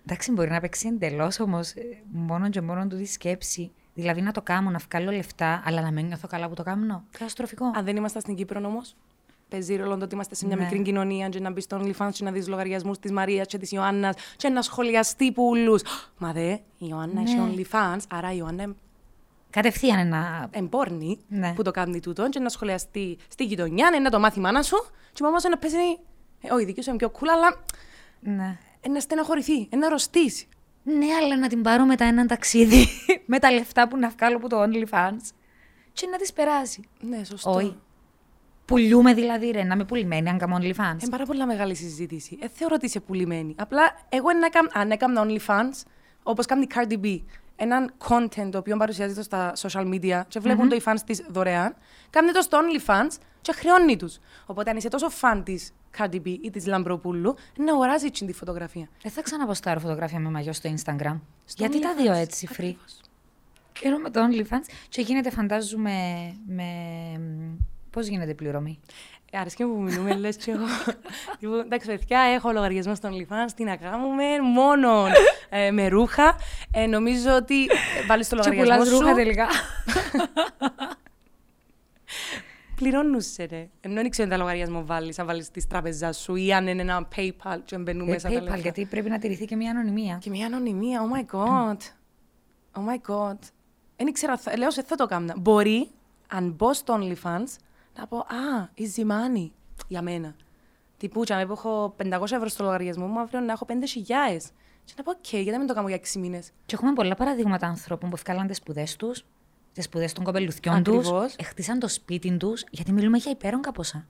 Εντάξει, 0.07 0.33
μπορεί 0.33 0.51
να 0.51 0.61
παίξει 0.61 0.89
εντελώς 0.89 1.41
όμως 1.41 1.75
μόνο 2.13 2.51
και 2.51 2.61
μόνο 2.61 2.87
του 2.87 2.97
τη 2.97 3.05
σκέψη. 3.07 3.71
Δηλαδή 3.95 4.21
να 4.21 4.33
το 4.33 4.43
κάνω, 4.43 4.71
να 4.71 4.79
βγάλω 4.91 5.11
λεφτά, 5.11 5.63
αλλά 5.65 5.81
να 5.81 5.91
μην 5.91 6.07
νιώθω 6.07 6.29
καλά 6.29 6.49
που 6.49 6.55
το 6.55 6.63
κάνω. 6.63 7.05
Καταστροφικό. 7.11 7.71
Αν 7.75 7.85
δεν 7.85 7.97
είμαστε 7.97 8.21
στην 8.21 8.35
Κύπρο 8.35 8.61
όμως, 8.67 8.97
παίζει 9.49 9.77
ρόλο 9.77 9.97
το 9.97 10.05
ότι 10.05 10.15
είμαστε 10.15 10.35
σε 10.35 10.47
μια 10.47 10.57
Ναι. 10.57 10.63
μικρή 10.63 10.83
κοινωνία 10.83 11.29
και 11.29 11.41
να 11.41 11.51
μπεις 11.51 11.65
στο 11.65 11.81
OnlyFans 11.83 12.11
και 12.13 12.25
να 12.25 12.31
δεις 12.33 12.49
λογαριασμούς 12.49 12.99
της 12.99 13.11
Μαρίας 13.13 13.47
και 13.47 13.59
της 13.59 13.73
Ιωάννας 13.73 14.15
και 14.37 14.49
να 14.49 14.63
σχολιαστεί 14.63 15.33
πουλού. 15.33 15.79
Μα 16.19 16.33
δε, 16.33 16.51
η 16.53 16.61
Ιωάννα 16.79 17.21
έχει 17.21 17.35
Ναι. 17.35 17.53
OnlyFans, 17.55 18.01
άρα 18.09 18.33
η 18.33 18.37
Ιωάννα 18.39 18.75
Κατευθείαν 19.51 19.99
ένα. 19.99 20.49
εμπόρνη 20.51 21.19
Ναι. 21.29 21.53
που 21.53 21.63
το 21.63 21.71
κάνει 21.71 22.01
τούτο 22.01 22.29
και 22.29 22.39
να 22.39 22.49
σχολιαστεί 22.49 23.19
στη 23.29 23.45
γειτονιά, 23.45 23.91
είναι 23.97 24.09
το 24.09 24.19
μάθει 24.19 24.39
η 24.39 24.43
μάνα 24.43 24.63
σου 24.63 24.77
και 25.13 25.19
η 25.21 25.23
μαμά 25.25 25.39
σου 25.41 25.49
να 25.49 25.59
παίζει. 25.59 25.77
Ε, 26.43 26.53
όχι, 26.53 26.63
η 26.63 26.67
δική 26.67 26.83
σου 26.83 26.89
είναι 26.91 26.99
πιο 26.99 27.13
cool, 27.15 27.27
αλλά 27.35 27.57
Ναι. 28.21 28.59
ε, 28.81 28.89
να 28.89 29.01
στεναχωρηθεί, 29.01 29.69
ε, 29.71 29.77
να 29.77 29.87
αρρωστήσει. 29.87 30.49
Ναι, 30.83 31.07
αλλά 31.23 31.37
να 31.39 31.49
την 31.49 31.63
πάρω 31.63 31.85
μετά 31.85 32.05
ένα 32.05 32.27
ταξίδι 32.27 32.87
με 33.27 33.39
τα 33.39 33.51
λεφτά 33.53 33.89
που 33.89 33.97
να 33.97 34.09
βγάλω 34.09 34.37
από 34.37 34.49
το 34.49 34.63
OnlyFans 34.63 35.29
και 35.93 36.07
να 36.11 36.17
της 36.17 36.33
περάσει. 36.33 36.83
Ναι, 37.01 37.25
σωστό. 37.25 37.51
Όχι. 37.51 37.77
Πουλιούμε 38.65 39.15
δηλαδή, 39.15 39.51
ρε, 39.51 39.63
να 39.63 39.75
είμαι 39.75 39.85
πουλημένη 39.85 40.29
αν 40.29 40.39
κάνω 40.39 40.57
OnlyFans. 40.57 41.01
Είναι 41.01 41.11
πάρα 41.11 41.25
πολύ 41.25 41.47
μεγάλη 41.47 41.75
συζήτηση. 41.75 42.39
Ε, 42.41 42.49
θεωρώ 42.49 42.75
ότι 42.75 42.87
είσαι 42.87 43.01
πουλημένη. 43.01 43.55
Απλά 43.59 43.83
εγώ 44.09 44.29
αν 44.29 44.43
έκανα, 44.43 44.71
αν 44.75 44.91
έκανα 44.91 45.27
OnlyFans, 45.27 45.83
όπως 46.23 46.47
κάνει 46.47 46.63
η 46.63 46.69
Cardi 46.75 47.05
B, 47.05 47.21
έναν 47.61 47.93
content 48.09 48.49
το 48.51 48.59
οποίο 48.59 48.77
παρουσιάζεται 48.77 49.23
στα 49.23 49.53
social 49.57 49.95
media 49.95 50.23
και 50.29 50.41
βλεπουν 50.41 50.69
το 50.69 50.75
οι 50.75 50.83
fans 50.85 50.99
της 51.07 51.25
δωρεάν, 51.29 51.75
κάνει 52.11 52.33
το 52.33 52.43
στο 52.43 52.59
OnlyFans 52.59 53.17
και 53.41 53.53
χρεώνει 53.53 53.97
τους. 53.97 54.19
Οπότε 54.47 54.71
αν 54.71 54.77
είσαι 54.77 54.89
τόσο 54.89 55.09
fan 55.21 55.43
της 55.45 55.73
Cardi 55.99 56.15
B 56.15 56.27
ή 56.27 56.51
της 56.51 56.67
Λαμπροπούλου, 56.67 57.35
να 57.57 57.73
αγοράζει 57.73 58.07
έτσι 58.07 58.25
τη 58.25 58.33
φωτογραφία. 58.33 58.89
Δεν 59.03 59.13
θα 59.13 59.23
ξαναποστάρω 59.23 59.81
φωτογράφια 59.81 60.19
με 60.19 60.31
μαγιό 60.31 60.53
στο 60.53 60.71
Instagram. 60.71 61.19
Στο 61.45 61.65
Γιατί 61.65 61.81
τα 61.81 61.95
OnlyFans, 61.95 62.03
δύο 62.03 62.13
έτσι 62.13 62.49
free. 62.51 62.53
ακριβώς. 62.53 63.01
καιρό 63.73 63.99
με 63.99 64.11
το 64.11 64.21
OnlyFans 64.27 64.67
και 64.89 65.01
γίνεται, 65.03 65.31
φαντάζομαι, 65.31 65.95
με. 66.47 66.65
Πώς 67.91 68.07
γίνεται 68.07 68.31
η 68.31 68.35
πληρωμή; 68.35 68.79
Ε, 69.33 69.39
Αρέσκει 69.39 69.65
μου 69.65 69.75
που 69.75 69.81
μιλούμε, 69.83 70.15
λες 70.17 70.37
και 70.37 70.51
εγώ. 70.51 70.65
λοιπόν, 71.41 71.61
εντάξει, 71.61 71.87
παιδιά, 71.87 72.21
έχω 72.21 72.53
λογαριασμό 72.53 72.95
στον 72.95 73.11
OnlyFans, 73.13 73.51
τι 73.57 73.65
να 73.65 73.77
κάνουμε, 73.77 74.25
μόνο 74.55 75.07
ε, 75.49 75.71
με 75.71 75.89
ρούχα. 75.89 76.35
Ε, 76.71 76.87
νομίζω 76.87 77.35
ότι 77.37 77.63
ε, 77.65 78.07
βάλεις 78.07 78.29
το 78.29 78.37
Και 78.37 78.51
λογαριασμό 78.51 78.75
πουλάς 78.77 78.89
σου. 78.89 78.99
ρούχα 79.01 79.15
τελικά. 79.15 79.47
Πληρώνουν 82.75 83.21
σε 83.21 83.45
ρε. 83.45 83.69
Ενώ 83.81 83.95
δεν 83.95 84.11
ξέρω 84.11 84.29
αν 84.29 84.35
τα 84.37 84.43
λογαριασμό 84.43 84.85
βάλεις, 84.85 85.19
αν 85.19 85.27
βάλεις 85.27 85.51
της 85.51 85.67
τράπεζας 85.67 86.17
σου 86.19 86.35
ή 86.35 86.53
αν 86.53 86.67
είναι 86.67 86.83
ένα 86.83 87.09
PayPal 87.17 87.59
και 87.65 87.79
μπαίνουν 87.79 88.09
Ε, 88.09 88.11
μέσα 88.11 88.29
τα 88.29 88.35
PayPal, 88.39 88.43
λεφτά. 88.43 88.57
γιατί 88.57 88.85
πρέπει 88.85 89.09
να 89.09 89.19
τηρηθεί 89.19 89.45
και 89.45 89.57
μια 89.57 89.71
ανωνυμία. 89.71 90.19
Και 90.21 90.31
μια 90.31 90.47
ανωνυμία, 90.47 91.01
oh 91.03 91.17
my 91.17 91.37
god. 91.37 91.77
Oh 92.73 92.81
my 92.89 93.11
god. 93.15 93.39
Δεν 93.97 94.07
ήξερα, 94.07 94.37
θα- 94.37 94.57
λέω 94.59 94.71
σε 94.71 94.83
θα 94.83 94.97
το 94.97 95.07
κάνω. 95.07 95.33
Μπορεί, 95.37 95.89
αν 96.29 96.51
μπω 96.51 96.73
στο 96.75 96.99
OnlyFans, 97.01 97.57
να 98.01 98.07
πω, 98.07 98.17
α, 98.19 98.69
easy 98.79 99.01
money, 99.03 99.51
για 99.89 100.03
μένα. 100.03 100.35
Τύπου, 100.97 101.23
και 101.23 101.35
αν 101.35 101.51
έχω 101.51 101.95
500 101.97 102.23
ευρώ 102.23 102.49
στο 102.49 102.65
λογαριασμό 102.65 103.07
μου, 103.07 103.21
αύριο 103.21 103.41
να 103.41 103.53
έχω 103.53 103.67
5.000. 103.69 104.53
Και 104.85 104.93
να 104.97 105.03
πω, 105.03 105.11
οκ, 105.11 105.29
γιατί 105.31 105.51
να 105.51 105.59
μην 105.59 105.67
το 105.67 105.75
κάνω 105.75 105.89
για 105.89 105.97
6 105.97 106.19
μήνες. 106.19 106.51
Και 106.67 106.75
έχουμε 106.75 106.93
πολλά 106.93 107.15
παραδείγματα 107.15 107.67
ανθρώπων 107.67 108.11
που 108.11 108.17
έφκαλαν 108.17 108.47
τις 108.47 108.57
σπουδές 108.57 108.97
τους, 108.97 109.25
τις 109.73 109.85
σπουδές 109.85 110.13
των 110.13 110.25
κοπελουθιών 110.25 110.83
τους, 110.83 110.97
Ακριβώς. 111.07 111.37
χτίσαν 111.45 111.79
το 111.79 111.89
σπίτι 111.89 112.37
τους, 112.37 112.65
γιατί 112.71 112.93
μιλούμε 112.93 113.19
για 113.19 113.31
υπέρογκα 113.31 113.73
ποσά. 113.73 114.07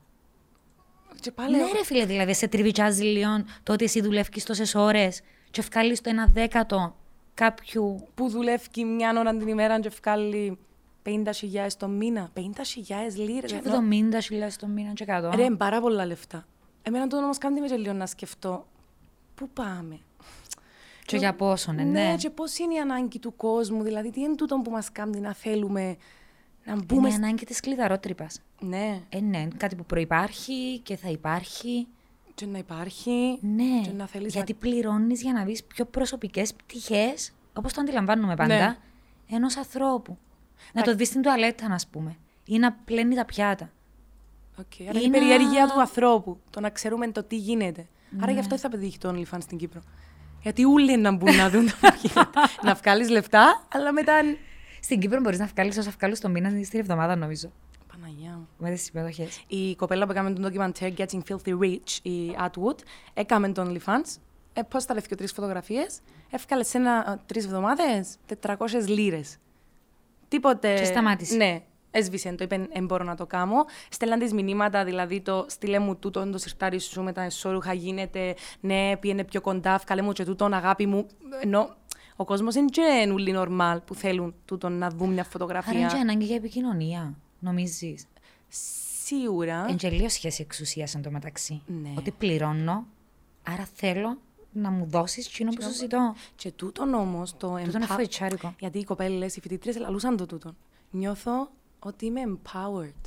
Και 1.19 1.31
πάλι, 1.31 1.55
Ναι, 1.55 1.71
ρε 1.71 1.83
φίλε, 1.83 2.05
δηλαδή 2.05 2.33
σε 2.33 2.47
τριβιτσιάζει 2.47 3.03
λίγο 3.03 3.43
το 3.63 3.73
ότι 3.73 3.83
εσύ 3.83 4.01
δουλεύει 4.01 4.43
τόσες 4.43 4.75
ώρες 4.75 5.21
και 5.51 5.61
βγάλεις 5.61 6.01
το 6.01 6.09
ένα 6.09 6.25
δέκατο 6.25 6.95
κάποιου. 7.33 8.07
που 8.15 8.29
δουλεύει 8.29 8.83
μια 8.85 9.13
ώρα 9.19 9.37
την 9.37 9.47
ημέρα 9.47 9.79
και 9.79 9.89
βγάλει 10.01 10.57
50.000 11.05 11.67
το 11.77 11.87
μήνα. 11.87 12.29
50.000 12.33 13.15
λίρες. 13.15 13.51
και 13.51 13.61
ενώ- 13.65 13.75
70.000 13.75 14.57
το 14.59 14.67
μήνα 14.67 14.93
και 14.93 15.05
κάτω. 15.05 15.31
Ρε, 15.35 15.43
είναι 15.43 15.55
πάρα 15.55 15.81
πολλά 15.81 16.05
λεφτά. 16.05 16.45
Εμένα 16.81 17.07
το 17.07 17.17
όμως 17.17 17.37
κάνει 17.37 17.59
με 17.61 17.67
και 17.67 17.75
λίγο 17.75 17.93
να 17.93 18.05
σκεφτώ. 18.05 18.67
Πού 19.35 19.49
πάμε; 19.49 19.99
Και 21.05 21.17
για 21.17 21.33
πόσο, 21.35 21.71
ναι, 21.71 21.83
Ναι, 21.83 22.03
ναι. 22.09 22.15
και 22.15 22.29
πώς 22.29 22.57
είναι 22.57 22.73
η 22.73 22.77
ανάγκη 22.77 23.19
του 23.19 23.35
κόσμου. 23.35 23.83
Δηλαδή, 23.83 24.09
τι 24.11 24.21
είναι 24.21 24.35
τούτο 24.35 24.57
που 24.63 24.71
μας 24.71 24.91
κάνει 24.91 25.19
να 25.19 25.33
θέλουμε 25.33 25.95
να 26.65 26.73
Είναι 26.73 26.81
μπούμε... 26.85 27.07
η 27.07 27.11
σ- 27.11 27.17
ανάγκη 27.17 27.45
της 27.45 27.59
κλειδαρότρυπας. 27.59 28.41
Ναι, 28.59 29.01
Ε, 29.09 29.19
ναι, 29.19 29.47
κάτι 29.57 29.75
που 29.75 29.85
προπάρχει 29.85 30.79
και 30.79 30.95
θα 30.95 31.09
υπάρχει. 31.09 31.87
και 32.35 32.45
να 32.45 32.57
υπάρχει. 32.57 33.37
Ναι, 33.41 33.81
Και 33.83 33.91
να 33.91 34.07
θέλεις 34.07 34.33
γιατί 34.33 34.53
πληρώνεις 34.53 35.21
για 35.21 35.33
να 35.33 35.43
δεις 35.43 35.63
πιο 35.63 35.85
προσωπικές 35.85 36.53
πτυχές, 36.53 37.31
όπως 37.53 37.73
το 37.73 37.81
αντιλαμβάνουμε 37.81 38.35
πάντα, 38.35 38.57
Ναι. 38.57 38.77
ενός 39.29 39.57
ανθρώπου. 39.57 40.17
Να 40.73 40.81
το 40.81 40.95
δεις 40.95 41.07
στην 41.07 41.21
τουαλέτα, 41.21 41.65
α 41.65 41.75
πούμε. 41.91 42.15
Ή 42.45 42.57
να 42.57 42.71
πλένει 42.71 43.15
τα 43.15 43.25
πιάτα. 43.25 43.69
Okay. 44.61 44.85
Άρα 44.89 44.99
Ή 44.99 45.01
η 45.05 45.09
να- 45.09 45.17
περιέργεια 45.19 45.67
του 45.67 45.79
ανθρώπου. 45.79 46.39
Το 46.49 46.59
να 46.59 46.69
ξέρουμε 46.69 47.11
το 47.11 47.23
τι 47.23 47.35
γίνεται. 47.37 47.87
Άρα 48.17 48.25
Ναι. 48.25 48.31
γι' 48.31 48.39
αυτό 48.39 48.57
θα 48.57 48.69
πετύχει 48.69 48.97
το 48.97 49.09
OnlyFans 49.09 49.41
στην 49.41 49.57
Κύπρο. 49.57 49.81
Γιατί 50.41 50.65
όλοι 50.65 50.97
να 50.97 51.11
μπουν 51.11 51.35
να 51.35 51.49
δουν 51.49 51.65
το 51.65 51.73
που 51.81 51.95
γίνεται. 52.01 52.29
να 52.63 52.73
βγάλεις 52.73 53.09
λεφτά, 53.09 53.65
αλλά 53.73 53.91
μετά. 53.93 54.13
Στην 54.81 54.99
Κύπρο 54.99 55.19
μπορείς 55.21 55.39
να 55.39 55.45
βγάλεις 55.45 55.77
όσα 55.77 55.91
βγάλεις 55.97 56.19
το 56.19 56.29
μήνα 56.29 56.59
ή 56.59 56.63
στην 56.63 56.79
εβδομάδα, 56.79 57.15
νομίζω. 57.15 57.51
Παναγιά 57.91 58.29
μου. 58.31 58.47
Με 58.57 58.69
τις 58.71 58.81
συμμετοχές. 58.83 59.43
Η 59.47 59.75
κοπέλα 59.75 60.05
που 60.05 60.11
έκαμε 60.11 60.31
τον 60.31 60.41
ντοκιμαντέρ 60.43 60.91
Getting 60.97 61.19
Filthy 61.29 61.59
Rich, 61.59 61.99
η 62.01 62.35
Atwood, 62.39 62.77
έκαμε 63.13 63.49
τον 63.51 63.67
OnlyFans. 63.77 64.15
Ε, 64.53 64.61
Πώ 64.61 64.83
τα 64.83 64.93
λεφτά 64.93 65.15
τρει 65.15 65.27
φωτογραφίες. 65.27 65.99
Εύκαλε 66.31 66.63
σε 66.63 66.77
ένα 66.77 67.19
τρεις 67.25 67.45
εβδομάδες 67.45 68.15
400 68.25 68.87
λίρες. 68.87 69.37
Τίποτε. 70.31 70.75
Και 70.75 70.85
σταμάτησε. 70.85 71.35
Ναι. 71.35 71.61
Έσβησε 71.91 72.31
το, 72.31 72.43
είπε 72.43 72.67
δεν 72.73 72.85
μπορώ 72.85 73.03
να 73.03 73.15
το 73.15 73.25
κάνω. 73.25 73.65
Στέλναν 73.89 74.19
τις 74.19 74.33
μηνύματα, 74.33 74.83
δηλαδή 74.83 75.21
το 75.21 75.45
στείλε 75.49 75.79
μου 75.79 75.95
τούτο, 75.95 76.29
το 76.29 76.37
σιρτάρι 76.37 76.79
σου 76.79 77.03
με 77.03 77.11
τα 77.11 77.21
εσώρουχα 77.21 77.73
γίνεται, 77.73 78.35
ναι, 78.59 78.97
πήγαινε 78.99 79.23
πιο 79.23 79.41
κοντά, 79.41 79.81
βγάλε 79.85 80.01
μου 80.01 80.11
και 80.11 80.25
τούτον, 80.25 80.53
αγάπη 80.53 80.85
μου. 80.85 81.07
Ενώ 81.43 81.75
ο 82.15 82.25
κόσμος 82.25 82.55
είναι 82.55 82.69
και 82.69 83.09
όλοι 83.11 83.35
normal 83.37 83.77
που 83.85 83.95
θέλουν 83.95 84.35
τούτον 84.45 84.73
να 84.73 84.89
δουν 84.89 85.09
μια 85.09 85.21
Άρα 85.21 85.29
φωτογραφία. 85.29 85.79
είναι 85.79 85.87
και 85.87 85.97
ανάγκη 85.97 86.25
για 86.25 86.35
επικοινωνία, 86.35 87.17
νομίζεις; 87.39 88.05
Σίγουρα. 89.03 89.65
Είναι 89.67 89.77
και 89.77 89.89
λίγο 89.89 90.09
σχέση 90.09 90.41
εξουσίας 90.41 90.95
εν 90.95 91.01
τω 91.01 91.11
μεταξύ. 91.11 91.61
Ναι. 91.65 91.93
Ότι 91.97 92.11
πληρώνω, 92.11 92.85
άρα 93.43 93.67
θέλω 93.73 94.17
να 94.51 94.69
μου 94.69 94.85
δώσεις 94.89 95.27
εκείνο 95.27 95.51
που 95.51 95.61
σου 95.61 95.71
ζητώ. 95.73 96.15
Και 96.35 96.51
τούτον 96.51 96.93
όμως 96.93 97.31
το 97.31 97.37
Τούτο 97.47 97.57
είναι 97.57 97.85
empower- 97.85 97.95
φοητσάρικο. 97.95 98.53
Γιατί 98.59 98.77
οι 98.79 98.83
κοπέλες, 98.83 99.35
οι 99.35 99.41
φοιτητρίες, 99.41 99.77
λαλούσαν 99.77 100.17
το 100.17 100.25
τούτον. 100.25 100.57
Νιώθω 100.91 101.49
ότι 101.79 102.05
είμαι 102.05 102.21
empowered 102.27 103.01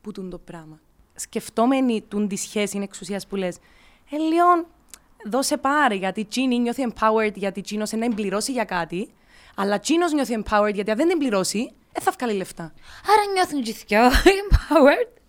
που 0.00 0.12
τούν 0.12 0.30
το 0.30 0.38
πράγμα. 0.38 0.80
Σκεφτόμενη 1.14 2.02
τούν 2.08 2.28
τη 2.28 2.36
σχέση 2.36 2.78
εξουσίας 2.82 3.26
που 3.26 3.36
λες, 3.36 3.56
ε, 4.10 4.16
λίγο, 4.16 4.66
δώσε 5.30 5.56
πάρε, 5.56 5.94
γιατί 5.94 6.24
Τσίνη 6.24 6.58
νιώθει 6.58 6.86
empowered 6.92 7.34
γιατί 7.34 7.60
Τσίνο 7.60 7.86
να 7.96 8.04
εμπληρώσει 8.04 8.52
για 8.52 8.64
κάτι, 8.64 9.10
αλλά 9.56 9.78
Τσίνο 9.78 10.06
νιώθει 10.08 10.42
empowered 10.44 10.74
γιατί 10.74 10.90
αν 10.90 10.96
δεν 10.96 11.08
την 11.08 11.18
πληρώσει, 11.18 11.72
δεν 11.92 12.02
θα 12.02 12.12
βγάλει 12.18 12.36
λεφτά. 12.36 12.62
Άρα 13.12 13.32
νιώθουν 13.32 13.62
και 13.62 13.70
οι 13.70 13.76
δυο 13.86 14.08
empowered. 14.40 15.20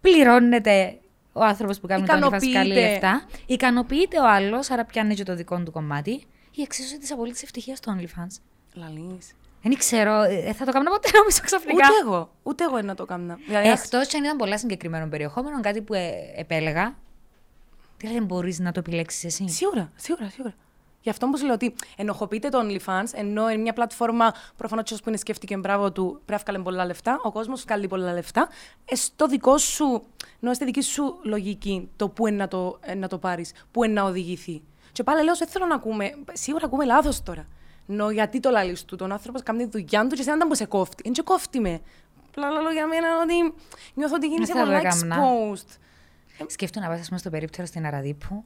Πληρώνεται 0.00 1.00
ο 1.32 1.44
άνθρωπος 1.44 1.80
που 1.80 1.86
κάνει 1.86 2.06
το 2.06 2.12
OnlyFans 2.12 2.20
καλή 2.30 2.48
Ικανοποιείται. 2.50 2.90
λεφτά. 2.90 3.22
Ικανοποιείται 3.46 4.18
ο 4.20 4.28
άλλος, 4.28 4.70
άρα 4.70 4.84
πιάνει 4.84 5.14
και 5.14 5.22
το 5.22 5.34
δικό 5.34 5.62
του 5.62 5.70
κομμάτι. 5.72 6.10
Η 6.54 6.62
εξίσωση 6.62 6.98
της 6.98 7.12
απολύτη 7.12 7.40
ευτυχίας 7.42 7.80
του 7.80 7.96
OnlyFans. 7.98 8.36
Λαλείς. 8.74 9.32
Δεν 9.62 9.76
ξέρω, 9.78 10.22
ε, 10.22 10.52
θα 10.52 10.64
το 10.64 10.72
κάνω 10.72 10.90
ποτέ 10.90 11.08
νομίζω 11.18 11.40
ξαφνικά. 11.44 11.74
Ούτε 11.74 12.08
εγώ, 12.08 12.30
ούτε 12.42 12.64
εγώ 12.64 12.82
να 12.82 12.94
το 12.94 13.04
κάνω. 13.04 13.36
Δηλαδή, 13.46 13.68
ας- 13.68 13.82
Εκτός 13.84 14.14
αν 14.14 14.24
ήταν 14.24 14.36
πολλά 14.36 14.58
συγκεκριμένο 14.58 15.06
περιεχόμενο, 15.08 15.60
κάτι 15.60 15.80
που 15.82 15.94
ε, 15.94 16.10
επέλεγα. 16.36 16.94
Δηλαδή 17.98 18.16
δεν 18.18 18.26
μπορείς 18.26 18.58
να 18.58 18.72
το 18.72 18.78
επιλέξεις 18.80 19.24
εσύ. 19.24 19.48
Σίγουρα, 19.48 19.92
σίγουρα, 19.96 20.28
σίγουρα. 20.28 20.54
Γι' 21.00 21.10
αυτό 21.10 21.26
που 21.26 21.38
σου 21.38 21.44
λέω 21.44 21.54
ότι 21.54 21.74
ενοχοποιείται 21.96 22.48
το 22.48 22.60
OnlyFans, 22.62 23.04
ενώ 23.12 23.50
είναι 23.50 23.62
μια 23.62 23.72
πλατφόρμα 23.72 24.34
προφανώς 24.56 25.00
που 25.02 25.08
είναι 25.08 25.16
σκέφτηκε 25.16 25.56
μπράβο 25.56 25.92
του 25.92 26.20
πρέπει 26.24 26.42
να 26.46 26.52
βγάλει 26.52 26.64
πολλά 26.64 26.84
λεφτά, 26.84 27.20
ο 27.22 27.32
κόσμος 27.32 27.62
βγάλει 27.62 27.88
πολλά 27.88 28.12
λεφτά. 28.12 28.48
Ε, 28.84 28.94
στο 28.94 29.26
δικό 29.26 29.58
σου, 29.58 30.02
ενώ 30.40 30.54
στη 30.54 30.64
δική 30.64 30.80
σου 30.80 31.18
λογική 31.22 31.90
το 31.96 32.08
πού 32.08 32.26
είναι 32.26 32.36
να 32.36 32.48
το, 32.48 32.78
ε, 32.80 32.94
να 32.94 33.08
το 33.08 33.18
πάρεις, 33.18 33.52
πού 33.70 33.84
είναι 33.84 33.92
να 33.92 34.02
οδηγηθεί. 34.02 34.62
Και 34.92 35.02
πάλι 35.02 35.24
λέω, 35.24 35.36
δεν 35.36 35.48
θέλω 35.48 35.66
να 35.66 35.74
ακούμε, 35.74 36.14
σίγουρα 36.32 36.66
ακούμε 36.66 36.84
λάθος 36.84 37.22
τώρα. 37.22 37.46
Νο, 37.86 38.10
γιατί 38.10 38.40
το 38.40 38.50
λαλείς 38.50 38.84
του, 38.84 38.96
τον 38.96 39.12
άνθρωπος 39.12 39.42
κάνει 39.42 39.68
τη 39.68 39.70
δουλειά 39.70 40.06
του 40.06 40.14
και 40.14 40.20
εσένα 40.20 40.36
δεν 40.36 40.46
μου 40.48 40.54
σε 40.54 40.64
κόφτει. 40.64 41.02
Δεν 41.02 41.14
σε 41.14 41.22
κόφτει 41.22 41.60
με. 41.60 41.80
Απλά 42.28 42.50
λέω 42.50 42.70
για 42.70 42.86
μένα 42.86 43.08
ότι 43.22 43.54
νιώθω 43.94 44.14
ότι 44.14 44.26
γίνεσαι 44.26 44.52
θα 44.52 44.58
το 44.58 44.64
πολλά 44.64 44.78
έκαμνα. 44.78 45.16
exposed. 45.16 45.78
Σκέφτομαι 46.46 46.86
να 46.86 46.92
πας, 46.96 47.06
πούμε, 47.06 47.18
στο 47.18 47.30
περίπτερο 47.30 47.66
στην 47.66 47.86
Αραδίπου 47.86 48.44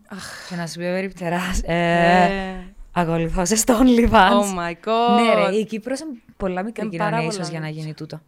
και 0.49 0.57
να 0.57 0.67
σου 0.67 0.79
πει 0.79 0.85
ο 0.85 0.93
περίπτερας. 0.93 1.61
Ε, 1.65 1.75
Ε, 1.75 2.65
Ακολουθώ 2.93 3.45
σε 3.45 3.57
στο 3.57 3.79
OnlyFans. 3.83 4.31
Oh 4.31 4.59
my 4.59 4.73
god. 4.73 5.23
Ναι, 5.23 5.35
ρε, 5.47 5.57
η 5.57 5.65
Κύπρος 5.65 6.01
είναι 6.01 6.11
πολλά 6.37 6.63
μικρή 6.63 6.87
Είναι 6.87 6.97
πάρα 6.97 7.11
κοινωνία 7.11 7.31
πολλά 7.31 7.43
ίσω 7.43 7.51
για 7.51 7.61
να 7.61 7.67
μικρή. 7.67 7.81
γίνει 7.81 7.95
τούτο. 7.95 8.21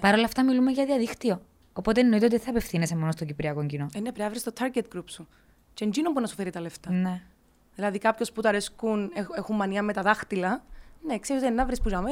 Παρ' 0.00 0.14
όλα 0.14 0.24
αυτά, 0.24 0.44
μιλούμε 0.44 0.70
για 0.70 0.84
διαδίκτυο. 0.84 1.40
Οπότε 1.72 2.00
εννοείται 2.00 2.24
ότι 2.26 2.34
δεν 2.34 2.44
θα 2.44 2.50
απευθύνεσαι 2.50 2.96
μόνο 2.96 3.12
στο 3.12 3.24
κυπριακό 3.24 3.66
κοινό. 3.66 3.84
Ε, 3.94 3.98
ναι, 3.98 4.02
πρέπει 4.02 4.20
να 4.20 4.28
βρεις 4.28 4.42
το 4.42 4.52
target 4.60 4.96
group 4.96 5.04
σου. 5.06 5.28
Και 5.74 5.84
εντζήνο 5.84 6.12
που 6.12 6.20
να 6.20 6.26
σου 6.26 6.34
φέρει 6.34 6.50
τα 6.50 6.60
λεφτά. 6.60 6.90
Ναι. 6.92 7.20
Δηλαδή, 7.74 7.98
κάποιος 7.98 8.32
που 8.32 8.40
τα 8.40 8.48
αρέσκουν, 8.48 9.10
έχ- 9.14 9.36
έχουν 9.36 9.56
μανία 9.56 9.82
με 9.82 9.92
τα 9.92 10.02
δάχτυλα, 10.02 10.62
ναι, 11.06 11.18
ξέρεις 11.18 11.42
ότι 11.42 11.52
να 11.52 11.64
βρεις 11.66 11.80
που 11.80 11.88
ζάμε 11.88 12.10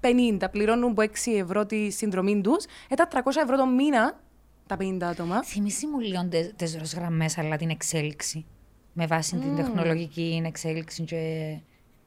50, 0.00 0.50
πληρώνουν 0.50 0.90
από 0.90 1.02
6 1.02 1.36
ευρώ 1.38 1.66
τη 1.66 1.90
συνδρομή 1.90 2.40
τους, 2.40 2.64
ε, 2.88 2.94
τα 2.94 3.08
300 3.08 3.40
ευρώ 3.42 3.56
το 3.56 3.66
μήνα, 3.66 4.20
τα 4.68 4.76
50 4.80 4.98
άτομα. 5.02 5.42
Θυμήσει 5.44 5.86
μου 5.86 5.98
λίγο 6.00 6.28
τι 6.56 6.66
γραμμές, 6.94 7.38
αλλά 7.38 7.56
την 7.56 7.70
εξέλιξη. 7.70 8.44
Με 8.92 9.06
βάση 9.06 9.36
την 9.36 9.56
τεχνολογική 9.56 10.42
εξέλιξη 10.46 11.02
και 11.02 11.54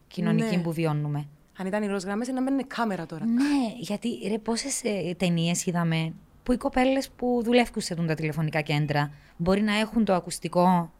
κοινωνική 0.07 0.55
Ναι. 0.55 0.61
που 0.61 0.71
βιώνουμε. 0.71 1.27
Αν 1.57 1.67
ήταν 1.67 1.83
οι 1.83 1.87
ροζ 1.87 2.03
γραμμές, 2.03 2.27
να 2.27 2.41
μένουν 2.41 2.67
κάμερα 2.67 3.05
τώρα. 3.05 3.25
Ναι, 3.25 3.73
γιατί 3.79 4.09
ρε, 4.27 4.37
πόσες 4.37 4.83
ε, 4.83 5.13
ταινίες 5.17 5.65
είδαμε 5.65 6.13
που 6.43 6.53
οι 6.53 6.57
κοπέλες 6.57 7.09
που 7.09 7.41
δουλεύουν 7.43 7.81
σε 7.81 7.95
τούν 7.95 8.07
τα 8.07 8.13
τηλεφωνικά 8.15 8.61
κέντρα 8.61 9.11
μπορεί 9.37 9.61
να 9.61 9.79
έχουν 9.79 10.05
το 10.05 10.13
ακουστικό. 10.13 10.91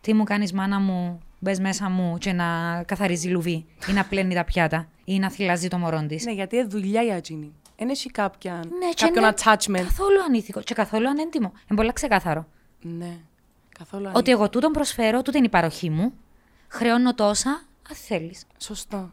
Τι 0.00 0.14
μου 0.14 0.24
κάνεις, 0.24 0.52
μάνα 0.52 0.80
μου, 0.80 1.18
μπες 1.38 1.60
μέσα 1.60 1.90
μου 1.90 2.18
και 2.18 2.32
να 2.32 2.82
καθαρίζει 2.86 3.28
λουβί 3.28 3.64
ή 3.88 3.92
να 3.92 4.04
πλένει 4.04 4.34
τα 4.34 4.44
πιάτα 4.44 4.88
ή 5.04 5.18
να 5.18 5.30
θυλάζει 5.30 5.68
το 5.68 5.78
μωρό 5.78 6.06
της. 6.06 6.24
Ναι, 6.24 6.32
γιατί 6.32 6.56
είναι 6.56 6.66
δουλειά 6.66 7.02
για 7.02 7.14
εκείνη. 7.16 7.52
Δεν 7.78 7.88
έχει 7.88 8.10
κάποια, 8.10 8.52
Ναι, 8.54 8.88
και 8.94 9.04
κάποιον 9.04 9.24
είναι 9.24 9.34
attachment. 9.36 9.84
Καθόλου 9.84 10.22
ανήθικο 10.28 10.60
και 10.60 10.74
καθόλου 10.74 11.08
ανέντιμο. 11.08 11.52
Είναι 11.70 11.78
πολύ 11.78 11.92
ξεκάθαρο. 11.92 12.46
Ναι, 12.82 13.16
καθόλου 13.78 14.10
Ότι 14.14 14.30
εγώ 14.30 14.48
τούτον 14.48 14.72
προσφέρω, 14.72 15.22
τούτη 15.22 15.36
είναι 15.36 15.46
η 15.46 15.50
παροχή 15.50 15.90
μου. 15.90 16.12
Χρεώνω 16.68 17.14
τόσα, 17.14 17.50
αν 17.90 17.96
θέλεις. 17.96 18.44
Σωστό. 18.58 19.12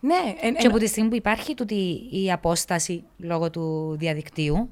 Ναι, 0.00 0.14
εν, 0.40 0.52
Και 0.54 0.60
εν- 0.60 0.66
από 0.70 0.78
τη 0.78 0.86
στιγμή 0.86 1.08
που 1.08 1.14
υπάρχει 1.16 1.54
τούτη 1.54 2.08
η 2.10 2.32
απόσταση 2.32 3.04
λόγω 3.18 3.50
του 3.50 3.96
διαδικτύου, 3.98 4.68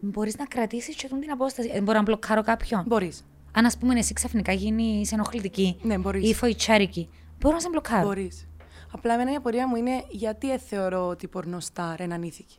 μπορείς 0.00 0.36
να 0.36 0.44
κρατήσεις 0.46 0.96
και 0.96 1.08
τούτη 1.08 1.20
την 1.20 1.30
απόσταση. 1.30 1.68
Δεν 1.72 1.82
μπορώ 1.82 1.98
να 1.98 2.04
μπλοκάρω 2.04 2.42
κάποιον. 2.42 2.84
μπορείς. 2.86 3.24
Αν 3.52 3.64
ας 3.66 3.78
πούμε 3.78 3.98
εσύ 3.98 4.12
ξαφνικά 4.12 4.52
γίνεις 4.52 5.12
ενοχλητική 5.12 5.76
Ναι, 5.82 5.98
μπορείς. 5.98 6.30
ή 6.30 6.34
φοητσάρικη, 6.34 7.08
μπορώ 7.40 7.54
να 7.54 7.60
σε 7.60 7.68
μπλοκάρω. 7.68 8.06
Μπορείς. 8.06 8.46
Απλά 8.92 9.14
εμένα 9.14 9.32
η 9.32 9.34
απορία 9.34 9.68
μου 9.68 9.76
είναι 9.76 10.04
γιατί 10.08 10.52
ε, 10.52 10.58
θεωρώ 10.58 11.06
ότι 11.08 11.24
η 11.24 11.28
πορνοστάρ 11.28 12.00
ενανήθηκε. 12.00 12.54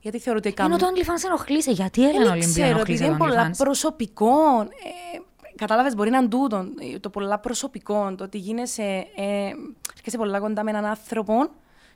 Γιατί 0.00 0.18
θεωρώ 0.18 0.38
ότι 0.38 0.48
Ενώ 0.48 0.56
κάνουν... 0.56 0.78
το 0.78 0.86
OnlyFans 0.86 1.24
ενοχλείσαι. 1.26 1.70
Γιατί 1.70 2.00
η 2.00 2.04
Έλενα 2.04 2.22
Δεν 2.22 2.30
Ολυμπία 2.32 2.48
ξέρω, 2.48 2.66
ενοχλεί 2.66 2.82
επειδή 2.94 2.98
το 2.98 3.04
είναι 3.06 3.16
πολλά 3.16 3.50
OnlyFans; 3.50 3.56
προσωπικών. 3.56 4.62
Ε, 4.62 5.18
Κατάλαβες, 5.56 5.94
μπορεί 5.94 6.10
να 6.10 6.18
είναι 6.18 6.28
τούτο. 6.28 6.56
ε, 6.94 6.98
Το 6.98 7.10
πολλά 7.10 7.38
προσωπικών, 7.38 8.16
το 8.16 8.24
ότι 8.24 8.38
γίνεσαι. 8.38 9.06
Ε, 9.16 9.50
έρχεσαι 9.96 10.16
πολλά 10.16 10.40
κοντά 10.40 10.64
με 10.64 10.70
έναν 10.70 10.84
άνθρωπο 10.84 11.34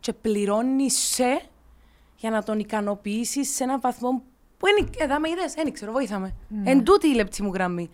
και 0.00 0.12
πληρώνεις 0.12 0.99
σε 0.99 1.40
για 2.16 2.30
να 2.30 2.42
τον 2.42 2.58
ικανοποιήσεις 2.58 3.54
σε 3.54 3.64
έναν 3.64 3.80
βαθμό 3.80 4.23
που 4.56 4.66
είναι. 4.66 4.90
Εδώ 4.99 5.18
με 5.20 5.28
είδες, 5.28 5.54
δεν 5.54 5.73
ξέρω, 5.73 5.92
βοήθαμε. 5.92 6.34
Ναι. 6.49 6.70
Εν 6.70 6.84
τούτη 6.84 7.08
η 7.08 7.14
λεπτή 7.14 7.42
μου 7.42 7.52
γραμμή. 7.52 7.90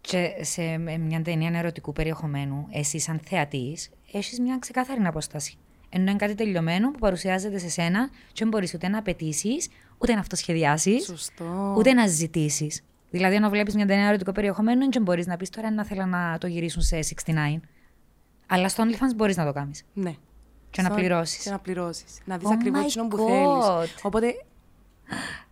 Και 0.00 0.30
σε 0.40 0.78
μια 0.78 1.22
ταινία 1.22 1.58
ερωτικού 1.58 1.92
περιεχομένου, 1.92 2.66
εσύ 2.70 2.98
σαν 2.98 3.20
θεατής, 3.24 3.90
έχεις 4.18 4.40
μια 4.40 4.56
ξεκάθαρη 4.60 5.00
απόσταση. 5.04 5.56
Ενώ 5.88 6.10
είναι 6.10 6.18
κάτι 6.18 6.34
τελειωμένο 6.34 6.90
που 6.90 6.98
παρουσιάζεται 6.98 7.58
σε 7.58 7.68
σένα 7.68 8.08
και 8.08 8.32
δεν 8.38 8.48
μπορείς 8.48 8.74
ούτε 8.74 8.88
να 8.88 8.98
απαιτήσεις, 8.98 9.68
ούτε 9.98 10.14
να 10.14 10.20
αυτοσχεδιάσεις, 10.20 11.04
Σωστό. 11.04 11.74
ούτε 11.78 11.92
να 11.92 12.06
ζητήσεις. 12.06 12.82
Δηλαδή, 13.10 13.36
αν 13.36 13.50
βλέπεις 13.50 13.74
μια 13.74 13.86
ταινία 13.86 14.08
ερωτικού 14.08 14.32
περιεχομένου, 14.32 14.88
δεν 14.92 15.02
μπορείς 15.02 15.26
να 15.26 15.36
πεις 15.36 15.50
τώρα 15.50 15.70
να 15.70 15.84
θέλω 15.84 16.06
να 16.06 16.38
το 16.38 16.46
γυρίσουν 16.46 16.82
σε 16.82 16.96
69. 16.96 17.60
Αλλά 18.46 18.68
στο 18.68 18.84
OnlyFans 18.86 19.14
μπορείς 19.16 19.36
να 19.36 19.44
το 19.44 19.52
κάνεις. 19.52 19.84
Ναι. 19.92 20.14
Και 20.70 20.82
να 20.82 20.88
Στο- 20.88 20.96
πληρώσεις. 20.96 21.42
Και 21.44 21.50
να 21.50 21.58
πληρώσεις. 21.58 22.18
Να 22.24 22.36
δεις 22.38 22.48
Oh 22.48 22.52
ακριβώς 22.52 22.82
my 22.82 22.84
εκείνο 22.86 23.08
που 23.08 23.16
God. 23.16 23.26
θέλει. 23.28 23.90
Οπότε. 24.02 24.26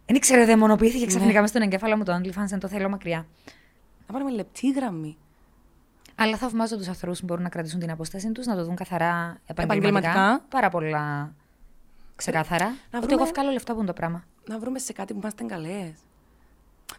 Δεν 0.06 0.16
ήξερα, 0.16 0.44
δαιμονοποιήθηκε 0.44 1.00
Ναι. 1.00 1.06
ξαφνικά 1.06 1.40
μες 1.40 1.48
στον 1.50 1.62
εγκέφαλο 1.62 1.96
μου 1.96 2.04
το 2.04 2.20
OnlyFans, 2.22 2.46
δεν 2.46 2.58
το 2.58 2.68
θέλω 2.68 2.88
μακριά. 2.88 3.26
Να 4.06 4.12
πάρουμε 4.12 4.30
λεπτή 4.30 4.70
γραμμή. 4.70 5.16
Αλλά 6.22 6.36
θαυμάζω 6.36 6.76
τους 6.76 6.88
ανθρώπου 6.88 7.16
που 7.18 7.24
μπορούν 7.24 7.42
να 7.42 7.48
κρατήσουν 7.48 7.80
την 7.80 7.90
απόσταση 7.90 8.32
τους, 8.32 8.46
να 8.46 8.56
το 8.56 8.64
δουν 8.64 8.74
καθαρά 8.74 9.38
επαγγελματικά. 9.46 10.08
Επαγγελματικά. 10.08 10.44
Πάρα 10.48 10.68
πολλά 10.68 11.34
ξεκάθαρα. 12.16 12.64
Να 12.64 12.98
Ότι 12.98 13.06
βρούμε- 13.06 13.22
εγώ 13.22 13.24
βγάλω 13.34 13.50
λεφτά 13.50 13.72
που 13.72 13.78
είναι 13.78 13.86
το 13.86 13.92
πράγμα. 13.92 14.24
να 14.48 14.58
βρούμε 14.58 14.78
σε 14.78 14.92
κάτι 14.92 15.12
που 15.12 15.18
είμαστε 15.18 15.44
καλές. 15.44 15.92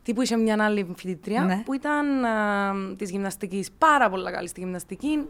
Τι 0.04 0.14
που 0.14 0.22
είχε 0.22 0.36
μια 0.38 0.64
άλλη 0.66 0.94
φοιτητρία 0.98 1.44
Ναι. 1.44 1.62
που 1.66 1.74
ήταν 1.74 2.06
της 2.98 3.10
γυμναστικής 3.10 3.72
πάρα 3.78 4.10
πολύ 4.10 4.32
καλή 4.32 4.48
στη 4.48 4.60
γυμναστική, 4.60 5.26